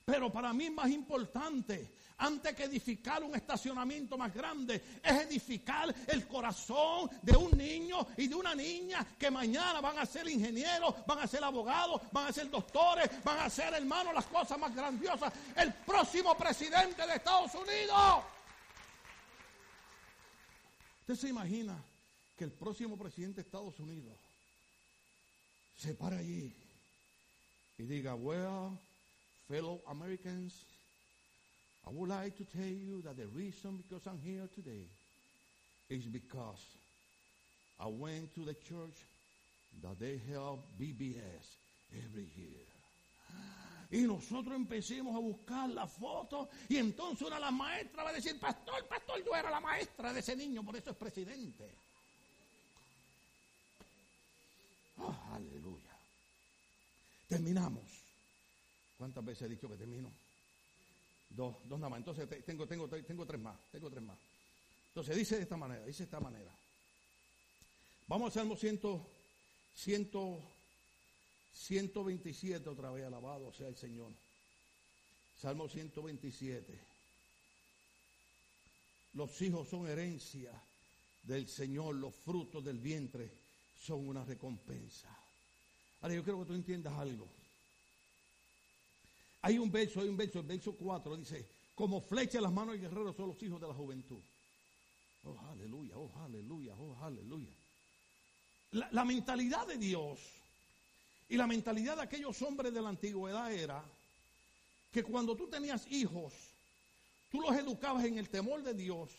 Pero 0.05 0.31
para 0.31 0.51
mí 0.53 0.69
más 0.69 0.89
importante, 0.89 1.93
antes 2.17 2.55
que 2.55 2.65
edificar 2.65 3.23
un 3.23 3.35
estacionamiento 3.35 4.17
más 4.17 4.33
grande, 4.33 4.99
es 5.03 5.21
edificar 5.21 5.93
el 6.07 6.27
corazón 6.27 7.09
de 7.21 7.35
un 7.35 7.57
niño 7.57 8.07
y 8.17 8.27
de 8.27 8.35
una 8.35 8.53
niña 8.53 9.05
que 9.17 9.31
mañana 9.31 9.81
van 9.81 9.97
a 9.97 10.05
ser 10.05 10.27
ingenieros, 10.27 10.95
van 11.07 11.19
a 11.19 11.27
ser 11.27 11.43
abogados, 11.43 12.01
van 12.11 12.27
a 12.27 12.33
ser 12.33 12.49
doctores, 12.49 13.09
van 13.23 13.39
a 13.39 13.49
ser, 13.49 13.73
hermanos, 13.73 14.13
las 14.13 14.25
cosas 14.27 14.59
más 14.59 14.73
grandiosas. 14.75 15.33
El 15.55 15.73
próximo 15.73 16.37
presidente 16.37 17.05
de 17.05 17.15
Estados 17.15 17.55
Unidos. 17.55 18.23
¿Usted 21.01 21.15
se 21.15 21.29
imagina 21.29 21.75
que 22.37 22.43
el 22.43 22.51
próximo 22.51 22.97
presidente 22.97 23.41
de 23.41 23.47
Estados 23.47 23.79
Unidos 23.79 24.13
se 25.77 25.95
para 25.95 26.17
allí 26.17 26.53
y 27.79 27.83
diga, 27.83 28.13
well, 28.13 28.77
fellow 29.51 29.81
Americans, 29.89 30.53
I 31.85 31.89
would 31.91 32.09
like 32.09 32.37
to 32.37 32.45
tell 32.45 32.63
you 32.63 33.01
that 33.03 33.17
the 33.17 33.27
reason 33.35 33.83
because 33.83 34.07
I'm 34.07 34.19
here 34.23 34.47
today 34.55 34.87
is 35.89 36.05
because 36.05 36.63
I 37.79 37.87
went 37.87 38.33
to 38.35 38.45
the 38.45 38.53
church 38.53 38.97
that 39.83 39.99
they 39.99 40.21
help 40.31 40.63
BBS 40.79 41.45
every 41.91 42.27
year. 42.37 42.65
Y 43.91 44.07
nosotros 44.07 44.55
empecemos 44.55 45.13
a 45.13 45.19
buscar 45.19 45.69
la 45.69 45.85
foto 45.85 46.47
y 46.69 46.77
entonces 46.77 47.27
una 47.27 47.35
de 47.35 47.41
las 47.41 47.51
maestras 47.51 48.05
va 48.05 48.09
a 48.11 48.13
decir, 48.13 48.39
pastor, 48.39 48.87
pastor, 48.87 49.21
yo 49.25 49.35
era 49.35 49.51
la 49.51 49.59
maestra 49.59 50.13
de 50.13 50.21
ese 50.21 50.33
niño, 50.33 50.63
por 50.63 50.77
eso 50.77 50.91
es 50.91 50.95
presidente. 50.95 51.69
Oh, 54.97 55.13
aleluya. 55.33 55.91
Terminamos. 57.27 58.00
¿Cuántas 59.01 59.25
veces 59.25 59.47
he 59.47 59.49
dicho 59.49 59.67
que 59.67 59.77
termino? 59.77 60.11
Dos, 61.31 61.55
dos 61.67 61.79
nada 61.79 61.89
más. 61.89 61.97
Entonces 61.97 62.45
tengo, 62.45 62.67
tengo, 62.67 62.87
tengo 62.87 63.25
tres 63.25 63.41
más. 63.41 63.57
Tengo 63.71 63.89
tres 63.89 64.03
más. 64.03 64.15
Entonces 64.89 65.15
dice 65.15 65.37
de 65.37 65.41
esta 65.41 65.57
manera, 65.57 65.83
dice 65.83 66.03
de 66.03 66.03
esta 66.03 66.19
manera. 66.19 66.55
Vamos 68.05 68.27
al 68.27 68.33
Salmo 68.33 68.55
100, 68.55 68.79
100, 69.73 70.11
127 71.51 72.69
otra 72.69 72.91
vez, 72.91 73.03
alabado 73.03 73.51
sea 73.51 73.69
el 73.69 73.75
Señor. 73.75 74.11
Salmo 75.35 75.67
127. 75.67 76.79
Los 79.13 79.41
hijos 79.41 79.67
son 79.67 79.87
herencia 79.87 80.51
del 81.23 81.47
Señor, 81.49 81.95
los 81.95 82.13
frutos 82.13 82.63
del 82.63 82.77
vientre 82.77 83.31
son 83.83 84.07
una 84.07 84.23
recompensa. 84.23 85.09
Ahora 86.01 86.13
yo 86.13 86.23
quiero 86.23 86.41
que 86.41 86.45
tú 86.45 86.53
entiendas 86.53 86.93
algo. 86.93 87.40
Hay 89.41 89.57
un 89.57 89.71
verso, 89.71 90.01
hay 90.01 90.09
un 90.09 90.17
verso, 90.17 90.39
el 90.39 90.45
verso 90.45 90.73
4 90.73 91.17
dice, 91.17 91.47
como 91.75 92.01
flecha 92.01 92.37
en 92.37 92.43
las 92.43 92.53
manos 92.53 92.73
del 92.73 92.81
guerrero 92.81 93.13
son 93.13 93.29
los 93.29 93.41
hijos 93.41 93.59
de 93.59 93.67
la 93.67 93.73
juventud. 93.73 94.21
Oh, 95.23 95.37
aleluya, 95.51 95.97
oh, 95.97 96.11
aleluya, 96.23 96.73
oh, 96.75 96.97
aleluya. 97.03 97.53
La, 98.71 98.89
la 98.91 99.05
mentalidad 99.05 99.67
de 99.67 99.77
Dios 99.77 100.19
y 101.29 101.37
la 101.37 101.47
mentalidad 101.47 101.95
de 101.95 102.03
aquellos 102.03 102.41
hombres 102.41 102.73
de 102.73 102.81
la 102.81 102.89
antigüedad 102.89 103.51
era 103.51 103.83
que 104.91 105.03
cuando 105.03 105.35
tú 105.35 105.47
tenías 105.47 105.89
hijos, 105.91 106.33
tú 107.31 107.41
los 107.41 107.55
educabas 107.55 108.05
en 108.05 108.17
el 108.17 108.29
temor 108.29 108.61
de 108.61 108.73
Dios 108.73 109.09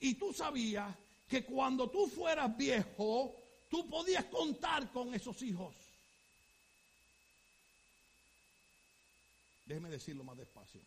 y 0.00 0.14
tú 0.14 0.32
sabías 0.32 0.94
que 1.28 1.44
cuando 1.44 1.88
tú 1.90 2.06
fueras 2.08 2.56
viejo, 2.56 3.34
tú 3.70 3.88
podías 3.88 4.24
contar 4.26 4.90
con 4.92 5.14
esos 5.14 5.40
hijos. 5.42 5.74
Déjeme 9.66 9.88
decirlo 9.88 10.24
más 10.24 10.36
despacio. 10.36 10.80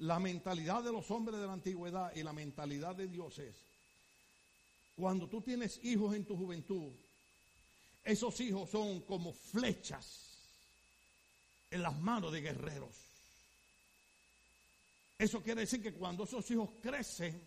La 0.00 0.18
mentalidad 0.18 0.82
de 0.82 0.92
los 0.92 1.10
hombres 1.10 1.40
de 1.40 1.46
la 1.46 1.54
antigüedad 1.54 2.14
y 2.14 2.22
la 2.22 2.32
mentalidad 2.32 2.94
de 2.94 3.08
Dios 3.08 3.38
es, 3.38 3.56
cuando 4.94 5.28
tú 5.28 5.40
tienes 5.40 5.80
hijos 5.84 6.14
en 6.14 6.24
tu 6.24 6.36
juventud, 6.36 6.92
esos 8.04 8.40
hijos 8.40 8.70
son 8.70 9.00
como 9.00 9.32
flechas 9.32 10.26
en 11.70 11.82
las 11.82 11.98
manos 11.98 12.32
de 12.32 12.40
guerreros. 12.40 12.94
Eso 15.18 15.42
quiere 15.42 15.62
decir 15.62 15.82
que 15.82 15.94
cuando 15.94 16.24
esos 16.24 16.50
hijos 16.50 16.70
crecen, 16.82 17.42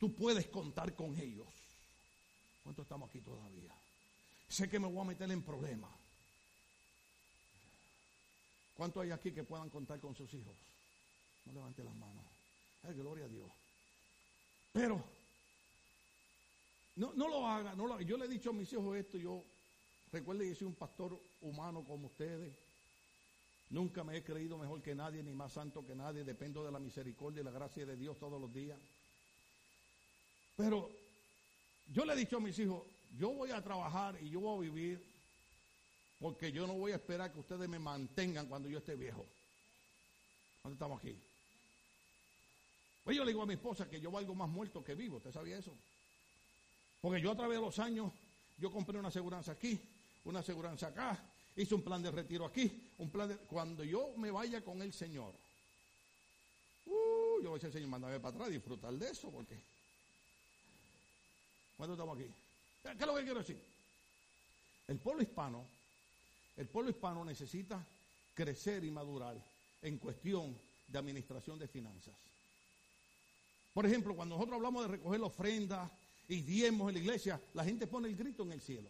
tú 0.00 0.14
puedes 0.14 0.46
contar 0.46 0.94
con 0.94 1.18
ellos. 1.18 1.46
¿Cuánto 2.62 2.82
estamos 2.82 3.10
aquí 3.10 3.20
todavía? 3.20 3.74
Sé 4.48 4.68
que 4.68 4.80
me 4.80 4.88
voy 4.88 5.02
a 5.02 5.08
meter 5.08 5.30
en 5.30 5.42
problemas. 5.42 6.03
¿Cuántos 8.74 9.02
hay 9.02 9.10
aquí 9.10 9.32
que 9.32 9.44
puedan 9.44 9.70
contar 9.70 10.00
con 10.00 10.14
sus 10.14 10.32
hijos? 10.34 10.54
No 11.46 11.52
levante 11.52 11.84
las 11.84 11.94
manos. 11.94 12.24
Ay, 12.82 12.94
gloria 12.94 13.24
a 13.24 13.28
Dios. 13.28 13.50
Pero 14.72 15.02
no, 16.96 17.12
no 17.14 17.28
lo 17.28 17.46
haga, 17.46 17.74
no 17.74 17.86
lo 17.86 18.00
Yo 18.00 18.16
le 18.16 18.26
he 18.26 18.28
dicho 18.28 18.50
a 18.50 18.52
mis 18.52 18.72
hijos 18.72 18.96
esto, 18.96 19.18
yo 19.18 19.42
recuerden 20.12 20.48
que 20.48 20.54
soy 20.54 20.66
un 20.66 20.74
pastor 20.74 21.18
humano 21.40 21.84
como 21.84 22.06
ustedes. 22.06 22.52
Nunca 23.70 24.04
me 24.04 24.16
he 24.16 24.22
creído 24.22 24.58
mejor 24.58 24.82
que 24.82 24.94
nadie, 24.94 25.22
ni 25.22 25.32
más 25.32 25.52
santo 25.52 25.84
que 25.84 25.94
nadie. 25.94 26.24
Dependo 26.24 26.64
de 26.64 26.70
la 26.70 26.78
misericordia 26.78 27.40
y 27.40 27.44
la 27.44 27.50
gracia 27.50 27.86
de 27.86 27.96
Dios 27.96 28.18
todos 28.18 28.40
los 28.40 28.52
días. 28.52 28.78
Pero 30.56 30.90
yo 31.92 32.04
le 32.04 32.12
he 32.12 32.16
dicho 32.16 32.36
a 32.36 32.40
mis 32.40 32.58
hijos, 32.58 32.82
yo 33.16 33.30
voy 33.32 33.50
a 33.50 33.62
trabajar 33.62 34.16
y 34.22 34.30
yo 34.30 34.40
voy 34.40 34.66
a 34.66 34.70
vivir 34.70 35.13
porque 36.20 36.52
yo 36.52 36.66
no 36.66 36.74
voy 36.74 36.92
a 36.92 36.96
esperar 36.96 37.32
que 37.32 37.40
ustedes 37.40 37.68
me 37.68 37.78
mantengan 37.78 38.46
cuando 38.46 38.68
yo 38.68 38.78
esté 38.78 38.94
viejo. 38.94 39.24
¿Dónde 40.62 40.74
estamos 40.74 40.98
aquí? 40.98 41.14
Pues 43.04 43.16
yo 43.16 43.24
le 43.24 43.32
digo 43.32 43.42
a 43.42 43.46
mi 43.46 43.54
esposa 43.54 43.88
que 43.88 44.00
yo 44.00 44.10
valgo 44.10 44.34
más 44.34 44.48
muerto 44.48 44.82
que 44.82 44.94
vivo. 44.94 45.18
¿Usted 45.18 45.32
sabía 45.32 45.58
eso? 45.58 45.72
Porque 47.02 47.20
yo 47.20 47.32
a 47.32 47.36
través 47.36 47.58
de 47.58 47.64
los 47.64 47.78
años, 47.78 48.10
yo 48.56 48.72
compré 48.72 48.98
una 48.98 49.08
aseguranza 49.08 49.52
aquí, 49.52 49.78
una 50.24 50.40
aseguranza 50.40 50.86
acá, 50.86 51.22
hice 51.54 51.74
un 51.74 51.82
plan 51.82 52.02
de 52.02 52.10
retiro 52.10 52.46
aquí, 52.46 52.90
un 52.96 53.10
plan. 53.10 53.38
Cuando 53.46 53.84
yo 53.84 54.14
me 54.16 54.30
vaya 54.30 54.64
con 54.64 54.80
el 54.80 54.94
Señor, 54.94 55.34
uh, 56.86 57.42
yo 57.42 57.50
voy 57.50 57.58
a 57.58 57.62
decir, 57.62 57.72
Señor, 57.72 57.90
mándame 57.90 58.18
para 58.20 58.34
atrás, 58.34 58.50
disfrutar 58.50 58.94
de 58.94 59.10
eso, 59.10 59.30
porque... 59.30 59.60
¿Cuándo 61.76 61.94
estamos 61.94 62.18
aquí? 62.18 62.30
¿Qué 62.82 62.90
es 62.92 63.06
lo 63.06 63.14
que 63.16 63.24
quiero 63.24 63.40
decir? 63.40 63.60
El 64.88 64.96
pueblo 64.98 65.22
hispano, 65.22 65.66
el 66.56 66.66
pueblo 66.66 66.90
hispano 66.90 67.24
necesita 67.24 67.84
crecer 68.34 68.84
y 68.84 68.90
madurar 68.90 69.36
en 69.82 69.98
cuestión 69.98 70.56
de 70.88 70.98
administración 70.98 71.58
de 71.58 71.68
finanzas. 71.68 72.14
Por 73.72 73.86
ejemplo, 73.86 74.14
cuando 74.14 74.36
nosotros 74.36 74.56
hablamos 74.56 74.82
de 74.82 74.92
recoger 74.92 75.20
la 75.20 75.26
ofrenda 75.26 75.90
y 76.28 76.42
diezmos 76.42 76.88
en 76.88 76.94
la 76.94 77.00
iglesia, 77.00 77.40
la 77.54 77.64
gente 77.64 77.86
pone 77.86 78.08
el 78.08 78.16
grito 78.16 78.44
en 78.44 78.52
el 78.52 78.60
cielo. 78.60 78.88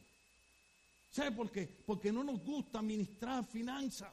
¿Sabe 1.11 1.33
por 1.33 1.51
qué? 1.51 1.69
Porque 1.87 2.13
no 2.13 2.23
nos 2.23 2.41
gusta 2.43 2.81
administrar 2.81 3.45
finanzas. 3.47 4.13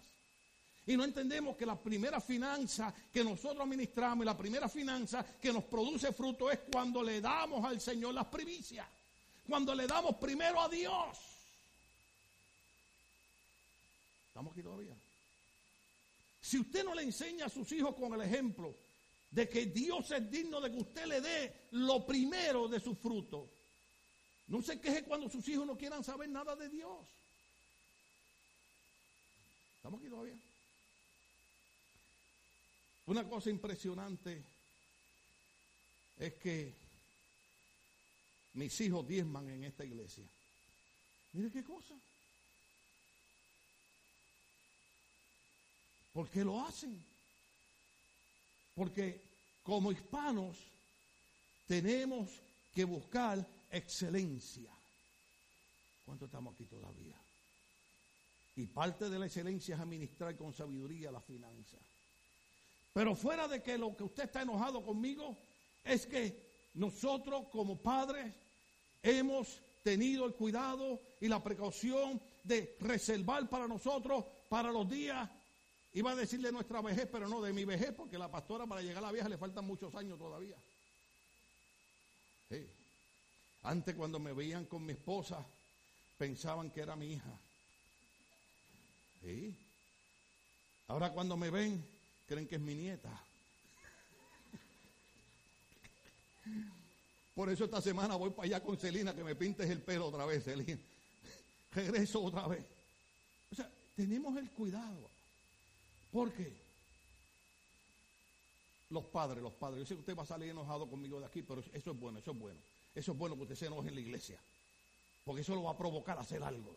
Y 0.88 0.98
no 0.98 1.04
entendemos 1.04 1.56
que 1.58 1.66
la 1.66 1.76
primera 1.76 2.20
finanza 2.20 2.94
que 3.12 3.24
nosotros 3.24 3.62
administramos 3.62 4.24
y 4.24 4.26
la 4.26 4.38
primera 4.38 4.68
finanza 4.68 5.26
que 5.40 5.54
nos 5.54 5.64
produce 5.66 6.12
fruto 6.12 6.50
es 6.50 6.60
cuando 6.72 7.04
le 7.04 7.22
damos 7.22 7.64
al 7.66 7.80
Señor 7.80 8.14
las 8.14 8.26
primicias. 8.28 8.88
Cuando 9.48 9.76
le 9.76 9.86
damos 9.88 10.16
primero 10.16 10.62
a 10.62 10.70
Dios. 10.70 11.18
¿Estamos 14.32 14.54
aquí 14.54 14.64
todavía? 14.64 14.96
Si 16.40 16.58
usted 16.58 16.86
no 16.86 16.96
le 16.96 17.04
enseña 17.04 17.48
a 17.48 17.50
sus 17.50 17.70
hijos 17.74 17.94
con 17.96 18.14
el 18.14 18.22
ejemplo 18.22 18.74
de 19.30 19.50
que 19.50 19.66
Dios 19.66 20.10
es 20.10 20.32
digno 20.32 20.62
de 20.62 20.72
que 20.72 20.78
usted 20.78 21.06
le 21.06 21.20
dé 21.20 21.54
lo 21.72 22.06
primero 22.06 22.70
de 22.70 22.80
su 22.80 22.96
fruto, 22.96 23.50
no 24.48 24.62
se 24.62 24.80
queje 24.80 25.04
cuando 25.04 25.30
sus 25.30 25.46
hijos 25.50 25.68
no 25.68 25.78
quieran 25.78 26.02
saber 26.02 26.30
nada 26.30 26.56
de 26.56 26.70
Dios. 26.70 27.06
¿Estamos 29.76 30.00
aquí 30.00 30.10
todavía? 30.10 30.40
Una 33.08 33.28
cosa 33.28 33.50
impresionante 33.50 34.42
es 36.20 36.34
que 36.36 36.74
mis 38.54 38.80
hijos 38.80 39.06
diezman 39.06 39.50
en 39.50 39.66
esta 39.66 39.84
iglesia. 39.84 40.24
Mire 41.34 41.52
qué 41.52 41.66
cosa. 41.66 41.96
¿Por 46.14 46.30
qué 46.30 46.44
lo 46.44 46.62
hacen? 46.66 47.04
Porque 48.76 49.22
como 49.64 49.92
hispanos 49.92 50.58
tenemos 51.68 52.30
que 52.74 52.84
buscar 52.84 53.46
excelencia. 53.70 54.72
¿Cuánto 56.06 56.26
estamos 56.26 56.54
aquí 56.54 56.66
todavía? 56.66 57.16
Y 58.56 58.66
parte 58.68 59.10
de 59.10 59.18
la 59.18 59.28
excelencia 59.28 59.76
es 59.76 59.82
administrar 59.82 60.36
con 60.36 60.54
sabiduría 60.54 61.12
la 61.12 61.22
finanza. 61.22 61.78
Pero 62.94 63.16
fuera 63.16 63.48
de 63.48 63.64
que 63.64 63.78
lo 63.78 63.96
que 63.96 64.04
usted 64.04 64.24
está 64.26 64.42
enojado 64.42 64.84
conmigo 64.84 65.38
es 65.84 66.06
que 66.06 66.52
nosotros 66.74 67.48
como 67.50 67.82
padres 67.82 68.34
hemos 69.02 69.62
tenido 69.84 70.26
el 70.26 70.34
cuidado 70.34 71.00
y 71.20 71.28
la 71.28 71.42
precaución 71.42 72.22
de 72.44 72.76
reservar 72.80 73.48
para 73.50 73.68
nosotros, 73.68 74.26
para 74.50 74.72
los 74.72 74.90
días, 74.90 75.30
iba 75.94 76.12
a 76.12 76.16
decirle 76.16 76.52
nuestra 76.52 76.82
vejez, 76.82 77.08
pero 77.12 77.28
no 77.28 77.42
de 77.42 77.54
mi 77.54 77.66
vejez, 77.66 77.94
porque 77.94 78.18
la 78.18 78.32
pastora 78.32 78.66
para 78.66 78.82
llegar 78.82 79.04
a 79.04 79.08
la 79.08 79.12
vieja 79.12 79.30
le 79.30 79.38
faltan 79.38 79.66
muchos 79.66 79.94
años 79.96 80.18
todavía. 80.18 80.56
Antes 83.64 83.96
cuando 83.96 84.20
me 84.20 84.34
veían 84.34 84.66
con 84.66 84.86
mi 84.86 84.94
esposa, 84.94 85.46
pensaban 86.18 86.72
que 86.72 86.82
era 86.82 86.96
mi 86.96 87.14
hija. 87.14 87.40
Ahora 90.88 91.12
cuando 91.12 91.38
me 91.38 91.50
ven, 91.50 91.86
creen 92.28 92.48
que 92.48 92.56
es 92.56 92.62
mi 92.62 92.74
nieta. 92.74 93.10
Por 97.36 97.50
eso 97.50 97.66
esta 97.66 97.82
semana 97.82 98.16
voy 98.16 98.32
para 98.32 98.48
allá 98.48 98.64
con 98.64 98.78
Celina 98.78 99.16
que 99.16 99.24
me 99.24 99.36
pintes 99.36 99.70
el 99.70 99.82
pelo 99.82 100.08
otra 100.08 100.26
vez, 100.26 100.44
Celina. 100.44 100.80
Regreso 101.72 102.24
otra 102.24 102.48
vez. 102.48 102.66
O 103.52 103.56
sea, 103.56 103.70
tenemos 103.96 104.36
el 104.38 104.50
cuidado. 104.50 105.11
Porque 106.12 106.54
los 108.90 109.06
padres, 109.06 109.42
los 109.42 109.54
padres, 109.54 109.80
yo 109.80 109.86
sé 109.86 109.94
que 109.96 110.02
usted 110.02 110.18
va 110.18 110.24
a 110.24 110.28
salir 110.28 110.50
enojado 110.50 110.90
conmigo 110.90 111.20
de 111.20 111.26
aquí, 111.26 111.42
pero 111.42 111.62
eso 111.74 111.92
es 111.92 112.00
bueno, 112.00 112.20
eso 112.20 112.32
es 112.32 112.38
bueno. 112.38 112.60
Eso 112.94 113.14
es 113.14 113.18
bueno 113.18 113.36
que 113.36 113.44
usted 113.44 113.56
se 113.56 113.68
enoje 113.68 113.88
en 113.88 113.96
la 113.96 114.02
iglesia. 114.02 114.40
Porque 115.24 115.42
eso 115.42 115.56
lo 115.56 115.64
va 115.64 115.72
a 115.72 115.78
provocar 115.78 116.18
a 116.18 116.22
hacer 116.22 116.44
algo. 116.44 116.76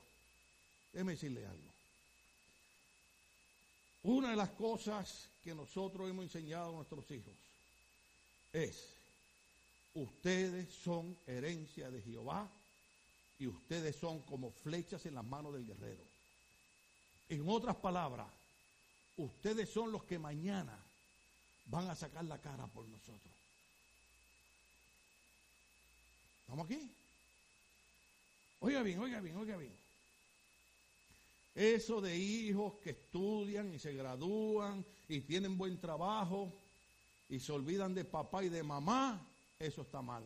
Déjeme 0.93 1.13
decirle 1.13 1.45
algo. 1.45 1.75
Una 4.05 4.31
de 4.31 4.37
las 4.37 4.51
cosas 4.51 5.29
que 5.43 5.55
nosotros 5.55 6.09
hemos 6.09 6.25
enseñado 6.25 6.69
a 6.69 6.73
nuestros 6.73 7.11
hijos 7.11 7.35
es, 8.53 8.91
ustedes 9.95 10.73
son 10.73 11.17
herencia 11.27 11.91
de 11.91 12.03
Jehová 12.03 12.49
y 13.39 13.47
ustedes 13.47 13.97
son 13.97 14.21
como 14.23 14.51
flechas 14.51 15.05
en 15.07 15.15
las 15.15 15.25
manos 15.25 15.55
del 15.55 15.67
guerrero. 15.67 16.03
En 17.29 17.49
otras 17.49 17.77
palabras, 17.77 18.29
ustedes 19.17 19.69
son 19.71 19.93
los 19.93 20.05
que 20.05 20.19
mañana 20.19 20.79
van 21.67 21.89
a 21.89 21.95
sacar 21.95 22.25
la 22.25 22.41
cara 22.41 22.67
por 22.67 22.87
nosotros. 22.89 23.33
¿Estamos 26.41 26.67
aquí? 26.67 26.91
Oiga 28.61 28.83
bien, 28.83 28.99
oiga 28.99 29.21
bien, 29.21 29.37
oiga 29.37 29.57
bien. 29.57 29.75
Eso 31.55 32.01
de 32.01 32.17
hijos 32.17 32.75
que 32.83 32.91
estudian 32.91 33.73
y 33.73 33.79
se 33.79 33.95
gradúan 33.95 34.85
y 35.09 35.21
tienen 35.21 35.57
buen 35.57 35.81
trabajo 35.81 36.53
y 37.29 37.39
se 37.39 37.53
olvidan 37.53 37.95
de 37.95 38.05
papá 38.05 38.45
y 38.45 38.49
de 38.49 38.63
mamá, 38.63 39.25
eso 39.59 39.83
está 39.83 40.03
mal. 40.03 40.25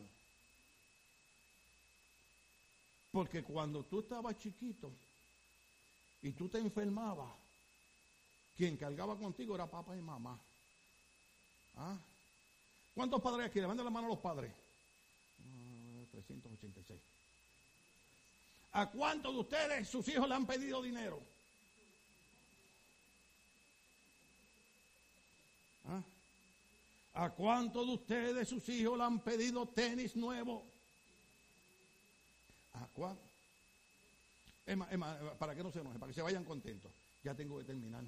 Porque 3.11 3.43
cuando 3.43 3.83
tú 3.83 3.99
estabas 3.99 4.37
chiquito 4.37 4.91
y 6.21 6.31
tú 6.31 6.49
te 6.49 6.59
enfermabas, 6.59 7.31
quien 8.59 8.75
cargaba 8.75 9.17
contigo 9.17 9.55
era 9.55 9.67
papá 9.67 9.95
y 9.95 10.01
mamá. 10.01 10.37
¿Ah? 11.77 11.97
¿Cuántos 12.93 13.21
padres 13.21 13.47
aquí? 13.47 13.61
Levanten 13.61 13.85
la 13.85 13.89
mano 13.89 14.07
a 14.07 14.09
los 14.09 14.19
padres. 14.19 14.51
386. 16.11 16.99
¿A 18.73 18.89
cuántos 18.89 19.33
de 19.33 19.39
ustedes 19.39 19.87
sus 19.87 20.05
hijos 20.09 20.27
le 20.27 20.35
han 20.35 20.45
pedido 20.45 20.81
dinero? 20.81 21.21
¿Ah? 25.87 26.03
¿A 27.13 27.29
cuántos 27.29 27.87
de 27.87 27.93
ustedes 27.93 28.49
sus 28.49 28.67
hijos 28.67 28.97
le 28.97 29.05
han 29.05 29.19
pedido 29.21 29.69
tenis 29.69 30.17
nuevo? 30.17 30.65
¿A 32.73 32.85
cuántos? 32.87 33.29
para 35.39 35.55
que 35.55 35.63
no 35.63 35.71
se 35.71 35.79
enojen, 35.79 35.99
para 35.99 36.09
que 36.09 36.13
se 36.13 36.21
vayan 36.21 36.43
contentos. 36.43 36.91
Ya 37.23 37.33
tengo 37.33 37.57
que 37.57 37.63
terminar. 37.63 38.03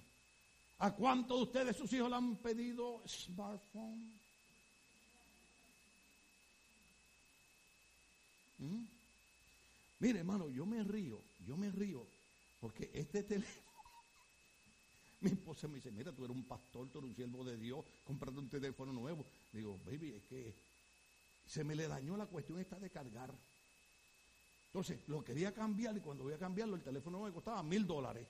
¿A 0.81 0.89
cuántos 0.95 1.37
de 1.37 1.43
ustedes 1.43 1.77
sus 1.77 1.93
hijos 1.93 2.09
le 2.09 2.15
han 2.15 2.35
pedido 2.37 3.03
smartphone? 3.07 4.19
¿Mm? 8.57 8.83
Mire, 9.99 10.19
hermano, 10.19 10.49
yo 10.49 10.65
me 10.65 10.83
río, 10.83 11.19
yo 11.45 11.55
me 11.55 11.69
río, 11.69 12.03
porque 12.59 12.89
este 12.95 13.21
teléfono, 13.21 13.67
mi 15.21 15.29
esposa 15.29 15.67
me 15.67 15.75
dice, 15.75 15.91
mira, 15.91 16.11
tú 16.13 16.25
eres 16.25 16.35
un 16.35 16.45
pastor, 16.45 16.89
tú 16.89 16.97
eres 16.97 17.11
un 17.11 17.15
siervo 17.15 17.43
de 17.43 17.57
Dios, 17.57 17.85
comprando 18.03 18.41
un 18.41 18.49
teléfono 18.49 18.91
nuevo. 18.91 19.23
Digo, 19.53 19.79
baby, 19.85 20.15
es 20.15 20.23
que 20.23 20.51
se 21.45 21.63
me 21.63 21.75
le 21.75 21.87
dañó 21.87 22.17
la 22.17 22.25
cuestión 22.25 22.59
esta 22.59 22.79
de 22.79 22.89
cargar. 22.89 23.31
Entonces, 24.65 25.07
lo 25.07 25.23
quería 25.23 25.53
cambiar 25.53 25.95
y 25.95 25.99
cuando 25.99 26.23
voy 26.23 26.33
a 26.33 26.39
cambiarlo, 26.39 26.75
el 26.75 26.81
teléfono 26.81 27.21
me 27.21 27.31
costaba 27.31 27.61
mil 27.61 27.85
dólares. 27.85 28.25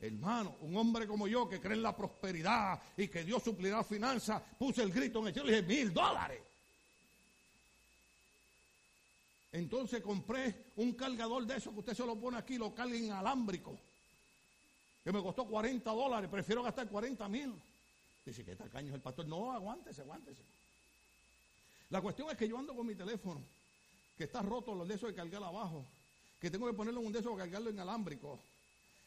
Hermano, 0.00 0.56
un 0.62 0.76
hombre 0.76 1.06
como 1.06 1.28
yo 1.28 1.46
que 1.48 1.60
cree 1.60 1.76
en 1.76 1.82
la 1.82 1.94
prosperidad 1.94 2.80
y 2.96 3.08
que 3.08 3.22
Dios 3.22 3.42
suplirá 3.42 3.84
finanzas, 3.84 4.42
puse 4.58 4.82
el 4.82 4.90
grito 4.90 5.20
en 5.20 5.26
el 5.26 5.34
cielo 5.34 5.48
y 5.50 5.54
dije, 5.54 5.66
mil 5.66 5.92
dólares. 5.92 6.40
Entonces 9.52 10.00
compré 10.02 10.72
un 10.76 10.92
cargador 10.92 11.44
de 11.44 11.56
eso 11.56 11.72
que 11.72 11.80
usted 11.80 11.94
se 11.94 12.06
lo 12.06 12.16
pone 12.16 12.38
aquí 12.38 12.56
lo 12.56 12.74
carga 12.74 12.96
en 12.96 13.12
alámbrico. 13.12 13.76
Que 15.04 15.12
me 15.12 15.22
costó 15.22 15.46
40 15.46 15.90
dólares, 15.90 16.30
prefiero 16.30 16.62
gastar 16.62 16.88
40 16.88 17.28
mil. 17.28 17.52
Dice 18.24 18.44
que 18.44 18.56
tacaño 18.56 18.88
es 18.88 18.94
el 18.94 19.00
pastor. 19.00 19.26
No, 19.26 19.52
aguántese, 19.52 20.02
aguántese. 20.02 20.42
La 21.90 22.00
cuestión 22.00 22.30
es 22.30 22.36
que 22.36 22.48
yo 22.48 22.56
ando 22.58 22.74
con 22.74 22.86
mi 22.86 22.94
teléfono, 22.94 23.40
que 24.16 24.24
está 24.24 24.40
roto 24.40 24.74
los 24.74 24.86
de 24.86 24.94
esos 24.94 25.10
de 25.10 25.14
cargar 25.14 25.42
abajo, 25.42 25.84
que 26.40 26.50
tengo 26.50 26.66
que 26.66 26.74
ponerlo 26.74 27.00
en 27.00 27.06
un 27.06 27.12
de 27.12 27.18
esos 27.18 27.32
para 27.32 27.44
cargarlo 27.44 27.70
en 27.70 27.80
alámbrico. 27.80 28.38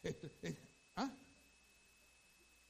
Este, 0.02 0.30
eh, 0.42 0.54
¿ah? 0.96 1.10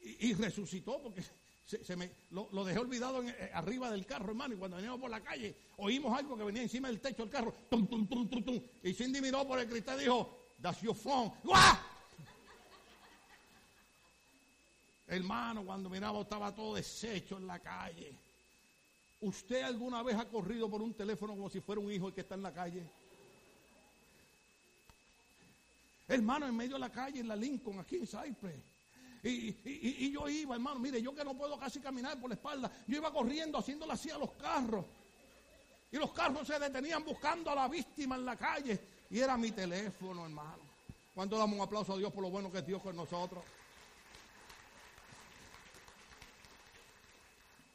y, 0.00 0.34
resucitó 0.34 1.00
porque 1.02 1.22
se, 1.66 1.96
me, 1.96 2.10
lo, 2.30 2.64
dejé 2.64 2.78
olvidado 2.78 3.22
eh, 3.22 3.50
arriba 3.54 3.90
del 3.90 4.06
carro, 4.06 4.28
hermano. 4.28 4.54
Y 4.54 4.58
cuando 4.58 4.76
veníamos 4.76 5.00
por 5.00 5.10
la 5.10 5.20
calle, 5.20 5.54
oímos 5.78 6.16
algo 6.16 6.36
que 6.36 6.44
venía 6.44 6.62
encima 6.62 6.88
del 6.88 7.00
techo 7.00 7.22
del 7.22 7.30
carro. 7.30 7.54
Tum, 7.70 7.86
tum, 7.86 8.06
tum, 8.06 8.28
tum, 8.28 8.42
tum. 8.42 8.60
Y 8.82 8.92
Cindy 8.92 9.20
miró 9.20 9.46
por 9.46 9.58
el 9.58 9.68
cristal 9.68 9.98
y 10.00 10.04
dijo, 10.04 10.44
That's 10.60 10.80
your 10.80 10.94
phone. 10.94 11.32
¡Guau! 11.42 11.76
Hermano, 15.06 15.64
cuando 15.64 15.90
miraba 15.90 16.20
estaba 16.20 16.54
todo 16.54 16.74
deshecho 16.74 17.36
en 17.36 17.46
la 17.46 17.58
calle. 17.58 18.14
¿Usted 19.20 19.62
alguna 19.62 20.02
vez 20.02 20.16
ha 20.16 20.26
corrido 20.26 20.68
por 20.68 20.82
un 20.82 20.94
teléfono 20.94 21.34
como 21.34 21.48
si 21.50 21.60
fuera 21.60 21.80
un 21.80 21.90
hijo 21.90 22.08
el 22.08 22.14
que 22.14 22.22
está 22.22 22.34
en 22.34 22.42
la 22.42 22.52
calle? 22.52 22.82
Hermano, 26.06 26.46
en 26.46 26.56
medio 26.56 26.74
de 26.74 26.80
la 26.80 26.90
calle, 26.90 27.20
en 27.20 27.28
la 27.28 27.36
Lincoln, 27.36 27.78
aquí 27.78 27.96
en 27.96 28.06
Cypress. 28.06 28.62
Y, 29.22 30.10
yo 30.10 30.28
iba, 30.28 30.54
hermano, 30.54 30.78
mire, 30.78 31.00
yo 31.00 31.14
que 31.14 31.24
no 31.24 31.34
puedo 31.34 31.58
casi 31.58 31.80
caminar 31.80 32.20
por 32.20 32.28
la 32.28 32.34
espalda, 32.34 32.70
yo 32.86 32.98
iba 32.98 33.10
corriendo 33.10 33.58
haciéndole 33.58 33.94
así 33.94 34.10
a 34.10 34.18
los 34.18 34.32
carros. 34.32 34.84
Y 35.90 35.96
los 35.96 36.12
carros 36.12 36.46
se 36.46 36.58
detenían 36.58 37.04
buscando 37.04 37.50
a 37.50 37.54
la 37.54 37.68
víctima 37.68 38.16
en 38.16 38.24
la 38.24 38.36
calle. 38.36 38.80
Y 39.10 39.20
era 39.20 39.36
mi 39.36 39.50
teléfono, 39.50 40.24
hermano. 40.24 40.62
¿Cuánto 41.14 41.38
damos 41.38 41.56
un 41.56 41.64
aplauso 41.64 41.94
a 41.94 41.96
Dios 41.96 42.12
por 42.12 42.22
lo 42.22 42.30
bueno 42.30 42.50
que 42.50 42.58
es 42.58 42.66
Dios 42.66 42.82
con 42.82 42.96
nosotros? 42.96 43.44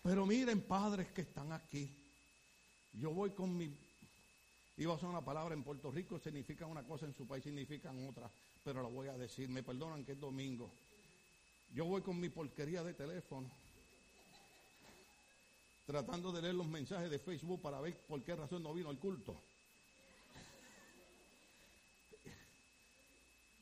Pero 0.04 0.26
miren, 0.26 0.62
padres 0.62 1.08
que 1.12 1.22
están 1.22 1.52
aquí. 1.52 1.96
Yo 2.94 3.12
voy 3.12 3.32
con 3.32 3.56
mi. 3.58 3.76
Iba 4.80 4.94
a 4.94 4.96
usar 4.96 5.10
una 5.10 5.20
palabra 5.20 5.54
en 5.54 5.62
Puerto 5.62 5.92
Rico, 5.92 6.18
significa 6.20 6.66
una 6.66 6.84
cosa, 6.84 7.06
en 7.06 7.14
su 7.14 7.28
país 7.28 7.44
significan 7.44 8.08
otra. 8.08 8.32
Pero 8.64 8.82
la 8.82 8.88
voy 8.88 9.10
a 9.10 9.18
decir. 9.18 9.50
Me 9.50 9.62
perdonan 9.62 10.06
que 10.06 10.14
es 10.14 10.20
domingo. 10.20 10.72
Yo 11.74 11.84
voy 11.84 12.02
con 12.02 12.18
mi 12.18 12.30
porquería 12.30 12.82
de 12.82 12.94
teléfono. 12.94 13.52
Tratando 15.86 16.32
de 16.32 16.42
leer 16.42 16.56
los 16.56 16.68
mensajes 16.68 17.12
de 17.12 17.20
Facebook 17.20 17.62
para 17.62 17.82
ver 17.82 17.94
por 18.08 18.24
qué 18.24 18.34
razón 18.38 18.64
no 18.64 18.74
vino 18.74 18.90
el 18.90 18.98
culto. 19.00 19.36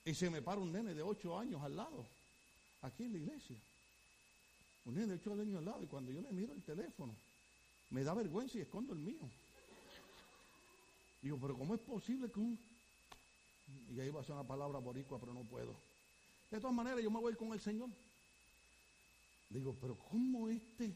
Y 0.06 0.14
se 0.14 0.30
me 0.30 0.44
para 0.44 0.62
un 0.62 0.72
nene 0.72 0.94
de 0.94 1.02
8 1.02 1.40
años 1.40 1.64
al 1.64 1.76
lado, 1.76 2.06
aquí 2.84 3.06
en 3.06 3.14
la 3.14 3.18
iglesia. 3.18 3.58
Un 4.86 4.94
nene 4.94 5.08
de 5.08 5.14
8 5.16 5.34
años 5.34 5.58
al 5.58 5.66
lado. 5.66 5.84
Y 5.84 5.88
cuando 5.88 6.12
yo 6.12 6.22
le 6.22 6.32
miro 6.32 6.54
el 6.54 6.62
teléfono, 6.62 7.16
me 7.90 8.04
da 8.04 8.14
vergüenza 8.14 8.60
y 8.60 8.62
escondo 8.62 8.94
el 8.94 9.00
mío. 9.00 9.28
Digo, 11.22 11.38
pero 11.40 11.58
¿cómo 11.58 11.76
es 11.76 11.82
posible 11.82 12.32
que 12.32 12.40
un... 12.40 12.60
Y 13.90 14.00
ahí 14.00 14.10
va 14.10 14.22
a 14.22 14.24
ser 14.24 14.34
una 14.36 14.48
palabra 14.48 14.80
boricua, 14.80 15.20
pero 15.20 15.34
no 15.34 15.44
puedo. 15.44 15.76
De 16.50 16.60
todas 16.60 16.76
maneras, 16.76 17.02
yo 17.02 17.12
me 17.12 17.20
voy 17.20 17.36
con 17.36 17.52
el 17.54 17.60
Señor. 17.60 17.90
Digo, 19.50 19.76
pero 19.80 19.98
¿cómo 19.98 20.50
este 20.50 20.96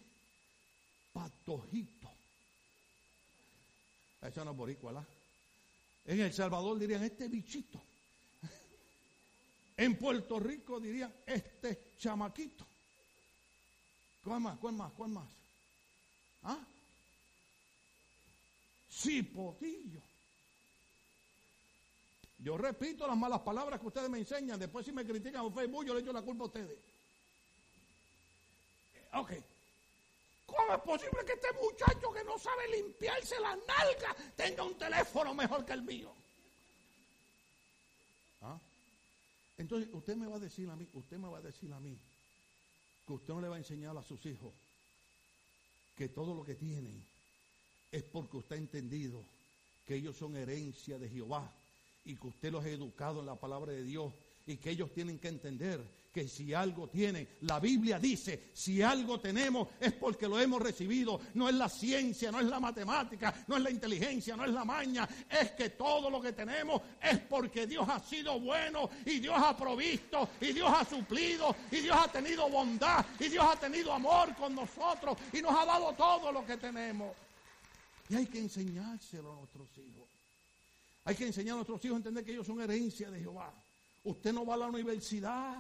patojito? 1.14 2.10
Eso 4.22 4.46
no 4.46 4.52
es 4.52 4.58
boricua, 4.58 4.92
¿verdad? 4.92 5.08
En 6.06 6.20
El 6.22 6.34
Salvador 6.34 6.80
dirían, 6.80 7.04
este 7.04 7.28
bichito. 7.28 7.82
En 9.78 9.98
Puerto 9.98 10.40
Rico 10.40 10.80
dirían, 10.80 11.14
este 11.26 11.94
chamaquito. 11.98 12.66
¿Cuál 14.24 14.42
más? 14.42 14.60
¿Cuál 14.60 14.76
más? 14.76 14.94
¿Cuál 14.94 15.10
más? 15.12 15.30
¿Ah? 16.44 16.60
Cipotillo. 18.92 20.02
Yo 22.42 22.58
repito 22.58 23.08
las 23.08 23.18
malas 23.18 23.42
palabras 23.42 23.80
que 23.80 23.88
ustedes 23.88 24.10
me 24.10 24.18
enseñan. 24.18 24.60
Después 24.60 24.86
si 24.86 24.92
me 24.92 25.06
critican 25.06 25.46
en 25.46 25.54
Facebook, 25.54 25.86
yo 25.86 25.94
le 25.94 26.02
echo 26.02 26.12
la 26.12 26.24
culpa 26.24 26.44
a 26.44 26.48
ustedes. 26.48 26.78
Ok. 29.14 29.32
¿Cómo 30.48 30.74
es 30.74 30.82
posible 30.82 31.24
que 31.26 31.34
este 31.34 31.54
muchacho 31.62 32.12
que 32.12 32.24
no 32.24 32.38
sabe 32.40 32.68
limpiarse 32.70 33.40
la 33.40 33.56
nalga 33.56 34.16
tenga 34.36 34.64
un 34.64 34.76
teléfono 34.76 35.34
mejor 35.36 35.64
que 35.66 35.74
el 35.74 35.84
mío? 35.84 36.12
¿Ah? 38.42 38.60
Entonces, 39.58 39.90
usted 39.94 40.16
me 40.16 40.26
va 40.26 40.38
a 40.38 40.40
decir 40.40 40.68
a 40.70 40.76
mí, 40.76 40.88
usted 40.94 41.18
me 41.18 41.30
va 41.30 41.38
a 41.38 41.42
decir 41.42 41.72
a 41.72 41.80
mí, 41.80 41.96
que 43.06 43.14
usted 43.14 43.34
no 43.34 43.42
le 43.42 43.50
va 43.50 43.56
a 43.56 43.60
enseñar 43.60 43.96
a 43.96 44.04
sus 44.04 44.26
hijos 44.26 44.52
que 45.96 46.10
todo 46.10 46.34
lo 46.34 46.44
que 46.44 46.56
tienen 46.56 47.06
es 47.92 48.04
porque 48.04 48.38
usted 48.38 48.56
ha 48.56 48.60
entendido 48.60 49.24
que 49.86 49.96
ellos 49.96 50.18
son 50.18 50.36
herencia 50.36 50.98
de 50.98 51.08
Jehová 51.08 51.52
y 52.06 52.16
que 52.16 52.28
usted 52.28 52.52
los 52.52 52.64
ha 52.64 52.70
educado 52.70 53.20
en 53.20 53.28
la 53.28 53.36
palabra 53.36 53.72
de 53.72 53.84
Dios 53.84 54.14
y 54.48 54.58
que 54.58 54.72
ellos 54.72 54.92
tienen 54.94 55.20
que 55.20 55.28
entender 55.28 56.02
que 56.12 56.28
si 56.28 56.54
algo 56.54 56.90
tienen, 56.90 57.28
la 57.42 57.60
Biblia 57.60 57.98
dice, 57.98 58.50
si 58.54 58.82
algo 58.82 59.20
tenemos 59.20 59.70
es 59.80 59.94
porque 59.94 60.28
lo 60.28 60.40
hemos 60.40 60.62
recibido. 60.62 61.22
No 61.36 61.48
es 61.48 61.56
la 61.56 61.70
ciencia, 61.70 62.32
no 62.32 62.40
es 62.40 62.48
la 62.48 62.60
matemática, 62.60 63.46
no 63.48 63.56
es 63.56 63.64
la 63.64 63.72
inteligencia, 63.72 64.36
no 64.36 64.44
es 64.44 64.52
la 64.52 64.66
maña. 64.66 65.08
Es 65.30 65.52
que 65.52 65.70
todo 65.70 66.10
lo 66.10 66.22
que 66.22 66.34
tenemos 66.34 66.82
es 67.02 67.20
porque 67.20 67.66
Dios 67.66 67.88
ha 67.88 68.00
sido 68.00 68.40
bueno 68.40 68.90
y 69.06 69.20
Dios 69.20 69.36
ha 69.38 69.56
provisto 69.56 70.28
y 70.42 70.52
Dios 70.52 70.70
ha 70.70 70.84
suplido 70.84 71.56
y 71.72 71.78
Dios 71.78 71.96
ha 71.98 72.12
tenido 72.12 72.50
bondad 72.50 73.06
y 73.20 73.30
Dios 73.30 73.46
ha 73.48 73.58
tenido 73.58 73.94
amor 73.94 74.36
con 74.36 74.54
nosotros 74.54 75.18
y 75.32 75.42
nos 75.42 75.58
ha 75.58 75.66
dado 75.66 75.94
todo 75.94 76.32
lo 76.32 76.46
que 76.46 76.58
tenemos. 76.58 77.16
Y 78.10 78.16
hay 78.16 78.26
que 78.26 78.40
enseñárselo 78.40 79.32
a 79.32 79.36
nuestros 79.36 79.70
hijos. 79.78 80.10
Hay 81.04 81.16
que 81.16 81.26
enseñar 81.26 81.54
a 81.54 81.56
nuestros 81.58 81.84
hijos 81.84 81.96
a 81.96 81.98
entender 81.98 82.24
que 82.24 82.32
ellos 82.32 82.46
son 82.46 82.62
herencia 82.62 83.10
de 83.10 83.20
Jehová. 83.20 83.54
Usted 84.04 84.34
no 84.34 84.46
va 84.46 84.54
a 84.56 84.58
la 84.58 84.68
universidad 84.68 85.58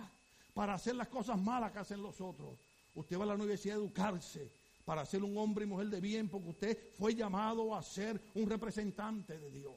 para 0.53 0.75
hacer 0.75 0.95
las 0.95 1.07
cosas 1.07 1.39
malas 1.39 1.71
que 1.71 1.79
hacen 1.79 2.01
los 2.01 2.19
otros. 2.21 2.57
Usted 2.93 3.17
va 3.17 3.23
a 3.23 3.27
la 3.27 3.35
universidad 3.35 3.77
a 3.77 3.79
educarse 3.79 4.51
para 4.85 5.05
ser 5.05 5.23
un 5.23 5.37
hombre 5.37 5.65
y 5.65 5.67
mujer 5.67 5.87
de 5.87 6.01
bien, 6.01 6.27
porque 6.27 6.49
usted 6.49 6.77
fue 6.97 7.15
llamado 7.15 7.75
a 7.75 7.81
ser 7.81 8.21
un 8.33 8.49
representante 8.49 9.37
de 9.37 9.51
Dios. 9.51 9.75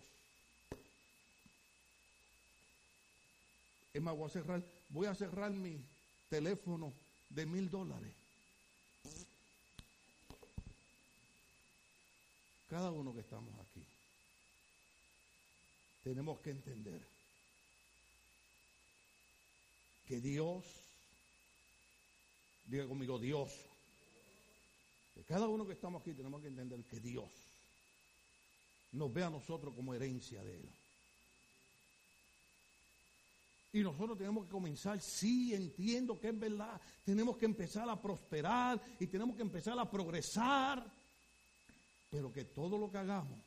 Es 3.92 4.02
más, 4.02 4.16
voy 4.16 4.26
a 4.26 4.32
cerrar, 4.32 4.62
voy 4.88 5.06
a 5.06 5.14
cerrar 5.14 5.52
mi 5.52 5.78
teléfono 6.28 6.92
de 7.30 7.46
mil 7.46 7.70
dólares. 7.70 8.12
Cada 12.68 12.90
uno 12.90 13.14
que 13.14 13.20
estamos 13.20 13.52
aquí, 13.60 13.84
tenemos 16.05 16.38
que 16.40 16.50
entender 16.50 17.00
que 20.07 20.20
Dios, 20.20 20.64
diga 22.66 22.86
conmigo 22.86 23.18
Dios, 23.18 23.50
cada 25.26 25.48
uno 25.48 25.66
que 25.66 25.72
estamos 25.72 26.02
aquí 26.02 26.12
tenemos 26.12 26.42
que 26.42 26.48
entender 26.48 26.84
que 26.84 27.00
Dios 27.00 27.30
nos 28.92 29.12
ve 29.12 29.24
a 29.24 29.30
nosotros 29.30 29.74
como 29.74 29.94
herencia 29.94 30.44
de 30.44 30.57
Él. 30.57 30.68
Y 33.72 33.82
nosotros 33.82 34.18
tenemos 34.18 34.44
que 34.44 34.50
comenzar, 34.50 35.00
sí, 35.00 35.55
entiendo 35.55 36.20
que 36.20 36.28
es 36.28 36.38
verdad, 36.38 36.80
tenemos 37.05 37.38
que 37.38 37.46
empezar 37.46 37.88
a 37.88 38.00
prosperar 38.00 38.80
y 39.00 39.07
tenemos 39.07 39.34
que 39.34 39.42
empezar 39.42 39.76
a 39.78 39.90
progresar, 39.90 40.84
pero 42.11 42.32
que 42.32 42.44
todo 42.44 42.78
lo 42.78 42.90
que 42.90 42.98
hagamos, 42.98 43.40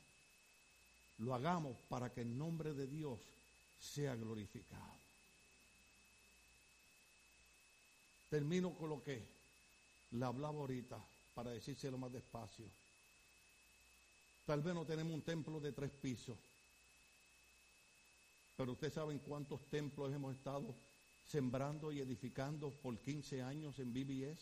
lo 1.20 1.34
hagamos 1.34 1.78
para 1.90 2.14
que 2.14 2.22
el 2.22 2.38
nombre 2.38 2.74
de 2.74 2.88
Dios 2.88 3.20
sea 3.80 4.16
glorificado. 4.16 4.98
Termino 8.30 8.74
con 8.76 8.90
lo 8.90 9.04
que 9.04 9.22
le 10.12 10.26
hablaba 10.26 10.58
ahorita 10.58 10.98
para 11.34 11.52
decírselo 11.52 11.98
más 11.98 12.12
despacio. 12.12 12.66
Tal 14.46 14.62
vez 14.62 14.74
no 14.74 14.86
tenemos 14.86 15.14
un 15.14 15.22
templo 15.22 15.60
de 15.60 15.72
tres 15.72 15.92
pisos, 15.92 16.38
pero 18.56 18.74
ustedes 18.74 18.94
saben 18.94 19.20
cuántos 19.20 19.62
templos 19.70 20.14
hemos 20.14 20.36
estado 20.36 20.74
sembrando 21.28 21.92
y 21.92 22.00
edificando 22.00 22.72
por 22.72 22.98
15 22.98 23.42
años 23.42 23.78
en 23.80 23.94
BBS. 23.94 24.40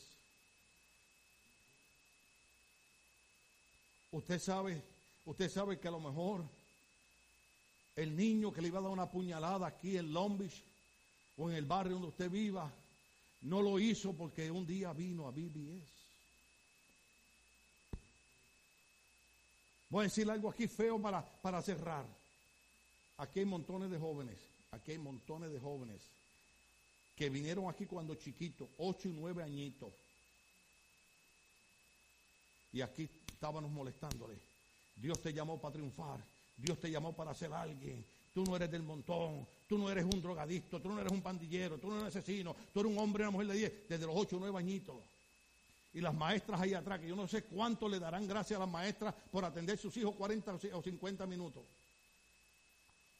Usted 4.12 4.40
sabe, 4.40 4.82
usted 5.26 5.50
sabe 5.50 5.80
que 5.80 5.88
a 5.88 5.92
lo 5.92 6.00
mejor 6.00 6.46
el 7.96 8.16
niño 8.16 8.52
que 8.52 8.62
le 8.62 8.68
iba 8.68 8.80
a 8.80 8.84
dar 8.84 8.92
una 8.92 9.10
puñalada 9.10 9.68
aquí 9.68 9.98
en 9.98 10.12
Long 10.12 10.38
Beach 10.38 10.64
o 11.38 11.50
en 11.50 11.56
el 11.56 11.66
barrio 11.66 11.94
donde 11.94 12.10
usted 12.10 12.30
viva, 12.30 12.72
no 13.42 13.62
lo 13.62 13.80
hizo 13.80 14.14
porque 14.14 14.50
un 14.52 14.66
día 14.66 14.92
vino 14.94 15.28
a 15.28 15.32
BBS. 15.32 15.96
Voy 19.90 20.02
a 20.02 20.04
decir 20.04 20.30
algo 20.30 20.50
aquí 20.50 20.68
feo 20.68 21.02
para, 21.02 21.24
para 21.42 21.62
cerrar. 21.62 22.06
Aquí 23.18 23.40
hay 23.40 23.46
montones 23.46 23.90
de 23.90 23.98
jóvenes, 23.98 24.38
aquí 24.72 24.92
hay 24.92 24.98
montones 24.98 25.52
de 25.52 25.60
jóvenes 25.60 26.02
que 27.16 27.30
vinieron 27.30 27.70
aquí 27.70 27.86
cuando 27.86 28.16
chiquitos, 28.16 28.68
ocho 28.78 29.08
y 29.08 29.14
nueve 29.14 29.42
añitos. 29.42 29.94
Y 32.74 32.82
aquí 32.82 33.10
estábamos 33.32 33.72
molestándole. 33.72 34.36
Dios 34.98 35.22
te 35.22 35.32
llamó 35.32 35.62
para 35.62 35.76
triunfar. 35.76 36.20
Dios 36.58 36.80
te 36.80 36.90
llamó 36.90 37.14
para 37.14 37.34
ser 37.34 37.54
alguien. 37.54 38.06
Tú 38.34 38.44
no 38.44 38.56
eres 38.56 38.72
del 38.72 38.84
montón. 38.84 39.48
Tú 39.68 39.78
no 39.78 39.90
eres 39.90 40.04
un 40.06 40.22
drogadicto. 40.22 40.82
Tú 40.82 40.90
no 40.90 41.00
eres 41.00 41.12
un 41.12 41.22
pandillero. 41.22 41.78
Tú 41.78 41.88
no 41.88 41.94
eres 41.94 42.04
un 42.04 42.20
asesino. 42.20 42.56
Tú 42.74 42.82
eres 42.82 42.92
un 42.92 42.98
hombre 42.98 43.22
y 43.22 43.24
una 43.24 43.32
mujer 43.32 43.48
de 43.48 43.56
diez. 43.56 43.90
Desde 43.90 44.06
los 44.06 44.16
ocho 44.16 44.38
o 44.38 44.40
nueve 44.40 44.58
añitos. 44.58 44.96
Y 45.94 46.02
las 46.02 46.14
maestras 46.14 46.60
ahí 46.60 46.74
atrás, 46.74 47.00
que 47.00 47.08
yo 47.08 47.16
no 47.16 47.28
sé 47.28 47.44
cuánto 47.44 47.88
le 47.88 48.00
darán 48.00 48.28
gracias 48.28 48.58
a 48.58 48.64
las 48.64 48.70
maestras 48.70 49.16
por 49.32 49.46
atender 49.46 49.78
a 49.78 49.82
sus 49.82 49.96
hijos 49.96 50.14
40 50.16 50.60
o 50.74 50.82
50 50.82 51.26
minutos. 51.26 51.64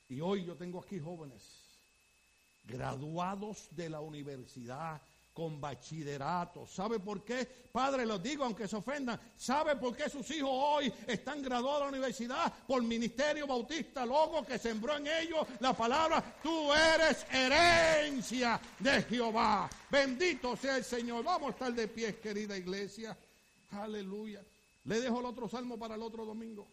Y 0.10 0.20
hoy 0.20 0.44
yo 0.44 0.56
tengo 0.56 0.80
aquí 0.80 1.00
jóvenes 1.00 1.42
graduados 2.66 3.68
de 3.72 3.90
la 3.90 4.02
universidad 4.02 5.02
con 5.36 5.60
bachillerato. 5.60 6.66
¿Sabe 6.66 6.98
por 6.98 7.22
qué? 7.26 7.46
Padre, 7.70 8.06
los 8.06 8.24
digo 8.24 8.46
aunque 8.46 8.70
se 8.70 8.78
ofendan. 8.78 9.20
¿Sabe 9.36 9.76
por 9.76 9.94
qué 9.94 10.10
sus 10.10 10.32
hijos 10.32 10.50
hoy 10.50 10.92
están 11.06 11.42
graduados 11.42 11.80
de 11.80 11.84
la 11.84 11.90
universidad? 11.90 12.54
Por 12.66 12.82
ministerio 12.82 13.46
bautista 13.46 14.06
loco 14.06 14.46
que 14.46 14.58
sembró 14.58 14.96
en 14.96 15.08
ellos 15.08 15.46
la 15.60 15.74
palabra, 15.74 16.40
tú 16.42 16.74
eres 16.74 17.28
herencia 17.30 18.62
de 18.80 19.02
Jehová. 19.04 19.70
Bendito 19.92 20.56
sea 20.56 20.78
el 20.78 20.86
Señor. 20.86 21.26
Vamos 21.26 21.50
a 21.50 21.52
estar 21.52 21.74
de 21.74 21.90
pie, 21.90 22.18
querida 22.18 22.58
iglesia. 22.58 23.18
Aleluya. 23.72 24.42
Le 24.86 25.02
dejo 25.02 25.20
el 25.20 25.26
otro 25.26 25.50
salmo 25.50 25.78
para 25.78 25.96
el 25.96 26.02
otro 26.02 26.24
domingo. 26.24 26.66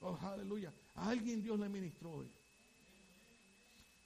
Oh, 0.00 0.18
aleluya. 0.20 0.72
A 0.96 1.10
alguien 1.10 1.44
Dios 1.44 1.60
le 1.60 1.68
ministró 1.68 2.10
hoy. 2.10 2.28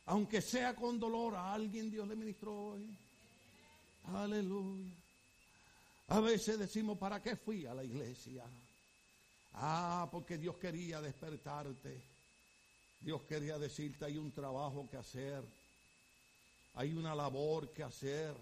Aunque 0.04 0.42
sea 0.42 0.76
con 0.76 1.00
dolor, 1.00 1.36
a 1.36 1.54
alguien 1.54 1.90
Dios 1.90 2.06
le 2.06 2.16
ministró 2.16 2.54
hoy. 2.54 2.98
Aleluya. 4.12 4.92
A 6.08 6.20
veces 6.20 6.58
decimos, 6.58 6.98
¿para 6.98 7.22
qué 7.22 7.36
fui 7.36 7.66
a 7.66 7.74
la 7.74 7.82
iglesia? 7.82 8.44
Ah, 9.54 10.08
porque 10.10 10.36
Dios 10.36 10.56
quería 10.56 11.00
despertarte. 11.00 12.02
Dios 13.00 13.22
quería 13.22 13.58
decirte, 13.58 14.04
hay 14.04 14.18
un 14.18 14.32
trabajo 14.32 14.88
que 14.90 14.96
hacer. 14.96 15.42
Hay 16.74 16.92
una 16.92 17.14
labor 17.14 17.72
que 17.72 17.82
hacer. 17.82 18.34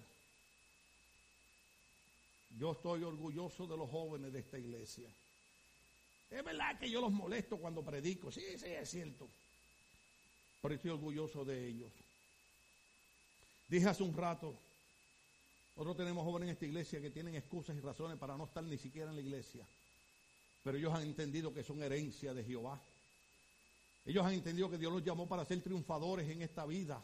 Yo 2.59 2.73
estoy 2.73 3.03
orgulloso 3.03 3.67
de 3.67 3.77
los 3.77 3.91
jóvenes 3.91 4.33
de 4.33 4.41
esta 4.41 4.59
iglesia. 4.59 5.09
Es 6.31 6.43
verdad 6.45 6.79
que 6.79 6.91
yo 6.91 7.01
los 7.01 7.13
molesto 7.13 7.59
cuando 7.59 7.85
predico. 7.85 8.33
Sí, 8.33 8.43
sí, 8.57 8.67
es 8.67 8.91
cierto. 8.91 9.29
Pero 10.61 10.75
estoy 10.75 10.91
orgulloso 10.91 11.45
de 11.45 11.69
ellos. 11.69 11.93
Dije 13.69 13.89
hace 13.89 14.03
un 14.03 14.17
rato, 14.17 14.55
nosotros 15.75 15.97
tenemos 15.97 16.25
jóvenes 16.25 16.49
en 16.49 16.53
esta 16.53 16.67
iglesia 16.67 17.01
que 17.01 17.11
tienen 17.11 17.35
excusas 17.35 17.77
y 17.77 17.81
razones 17.81 18.19
para 18.19 18.37
no 18.37 18.45
estar 18.45 18.63
ni 18.63 18.77
siquiera 18.77 19.11
en 19.11 19.17
la 19.17 19.23
iglesia. 19.23 19.67
Pero 20.63 20.77
ellos 20.77 20.93
han 20.95 21.03
entendido 21.03 21.53
que 21.53 21.65
son 21.65 21.83
herencia 21.83 22.35
de 22.35 22.45
Jehová. 22.45 22.81
Ellos 24.05 24.25
han 24.25 24.35
entendido 24.35 24.71
que 24.71 24.79
Dios 24.79 24.93
los 24.93 25.03
llamó 25.03 25.27
para 25.27 25.45
ser 25.45 25.63
triunfadores 25.63 26.29
en 26.29 26.43
esta 26.43 26.67
vida. 26.67 27.03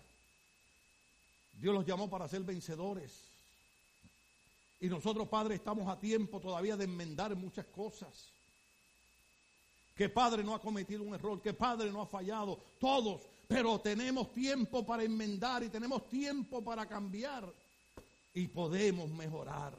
Dios 1.54 1.74
los 1.74 1.86
llamó 1.86 2.10
para 2.10 2.28
ser 2.28 2.42
vencedores. 2.42 3.24
Y 4.80 4.88
nosotros, 4.88 5.28
Padre, 5.28 5.56
estamos 5.56 5.88
a 5.88 5.98
tiempo 5.98 6.38
todavía 6.38 6.76
de 6.76 6.84
enmendar 6.84 7.34
muchas 7.34 7.66
cosas. 7.66 8.30
Que 9.96 10.08
Padre 10.08 10.44
no 10.44 10.54
ha 10.54 10.60
cometido 10.60 11.02
un 11.02 11.14
error, 11.14 11.40
que 11.40 11.54
Padre 11.54 11.90
no 11.90 12.02
ha 12.02 12.06
fallado, 12.06 12.60
todos, 12.78 13.22
pero 13.48 13.80
tenemos 13.80 14.32
tiempo 14.32 14.86
para 14.86 15.02
enmendar 15.02 15.64
y 15.64 15.68
tenemos 15.68 16.08
tiempo 16.08 16.62
para 16.62 16.86
cambiar 16.86 17.52
y 18.38 18.46
podemos 18.46 19.10
mejorar. 19.10 19.76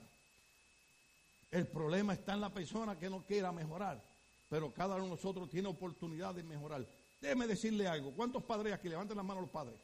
El 1.50 1.66
problema 1.68 2.14
está 2.14 2.34
en 2.34 2.42
la 2.42 2.54
persona 2.54 3.00
que 3.00 3.10
no 3.10 3.24
quiera 3.26 3.54
mejorar, 3.54 4.04
pero 4.50 4.74
cada 4.74 4.96
uno 4.96 5.06
de 5.06 5.10
nosotros 5.12 5.50
tiene 5.50 5.70
oportunidad 5.70 6.36
de 6.36 6.44
mejorar. 6.44 6.86
Déjeme 7.22 7.48
decirle 7.48 7.88
algo. 7.88 8.12
¿Cuántos 8.12 8.44
padres 8.44 8.74
aquí? 8.74 8.90
Levanten 8.90 9.16
la 9.16 9.24
mano 9.24 9.40
los 9.42 9.50
padres. 9.50 9.80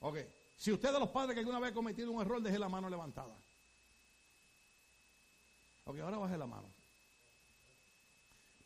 Ok. 0.00 0.18
Si 0.58 0.72
usted 0.72 0.92
de 0.92 1.00
los 1.00 1.08
padres 1.08 1.34
que 1.34 1.40
alguna 1.40 1.58
vez 1.58 1.70
ha 1.70 1.74
cometido 1.74 2.12
un 2.12 2.20
error, 2.20 2.42
deje 2.42 2.58
la 2.58 2.68
mano 2.68 2.90
levantada. 2.90 3.34
Ok, 5.86 5.98
ahora 6.00 6.18
baje 6.18 6.36
la 6.36 6.46
mano. 6.46 6.68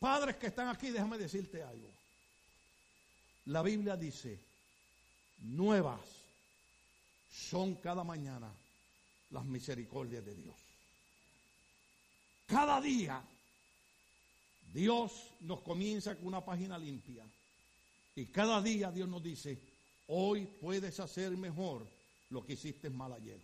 Padres 0.00 0.36
que 0.36 0.48
están 0.48 0.68
aquí, 0.68 0.90
déjame 0.90 1.18
decirte 1.18 1.62
algo. 1.62 1.88
La 3.44 3.62
Biblia 3.62 3.96
dice, 3.96 4.40
nuevas 5.38 6.00
son 7.30 7.76
cada 7.76 8.02
mañana 8.02 8.52
las 9.32 9.44
misericordias 9.44 10.24
de 10.24 10.34
Dios. 10.34 10.54
Cada 12.46 12.80
día 12.80 13.22
Dios 14.72 15.30
nos 15.40 15.60
comienza 15.60 16.14
con 16.16 16.28
una 16.28 16.44
página 16.44 16.78
limpia. 16.78 17.24
Y 18.14 18.26
cada 18.26 18.60
día 18.62 18.90
Dios 18.90 19.08
nos 19.08 19.22
dice, 19.22 19.58
hoy 20.08 20.46
puedes 20.46 20.98
hacer 21.00 21.36
mejor 21.36 21.86
lo 22.30 22.44
que 22.44 22.54
hiciste 22.54 22.90
mal 22.90 23.12
ayer. 23.12 23.40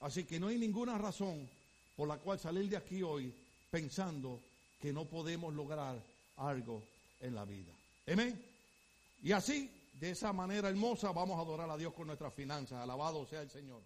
Así 0.00 0.24
que 0.24 0.38
no 0.38 0.48
hay 0.48 0.58
ninguna 0.58 0.98
razón 0.98 1.48
por 1.96 2.08
la 2.08 2.18
cual 2.18 2.38
salir 2.38 2.68
de 2.68 2.76
aquí 2.76 3.02
hoy 3.02 3.32
pensando 3.70 4.40
que 4.80 4.92
no 4.92 5.04
podemos 5.06 5.54
lograr 5.54 6.00
algo 6.36 6.82
en 7.20 7.34
la 7.34 7.44
vida. 7.44 7.72
Amén. 8.06 8.40
Y 9.22 9.32
así, 9.32 9.70
de 9.94 10.10
esa 10.10 10.32
manera 10.32 10.68
hermosa, 10.68 11.12
vamos 11.12 11.38
a 11.38 11.42
adorar 11.42 11.70
a 11.70 11.76
Dios 11.76 11.94
con 11.94 12.06
nuestras 12.06 12.34
finanzas. 12.34 12.80
Alabado 12.80 13.26
sea 13.26 13.42
el 13.42 13.50
Señor. 13.50 13.80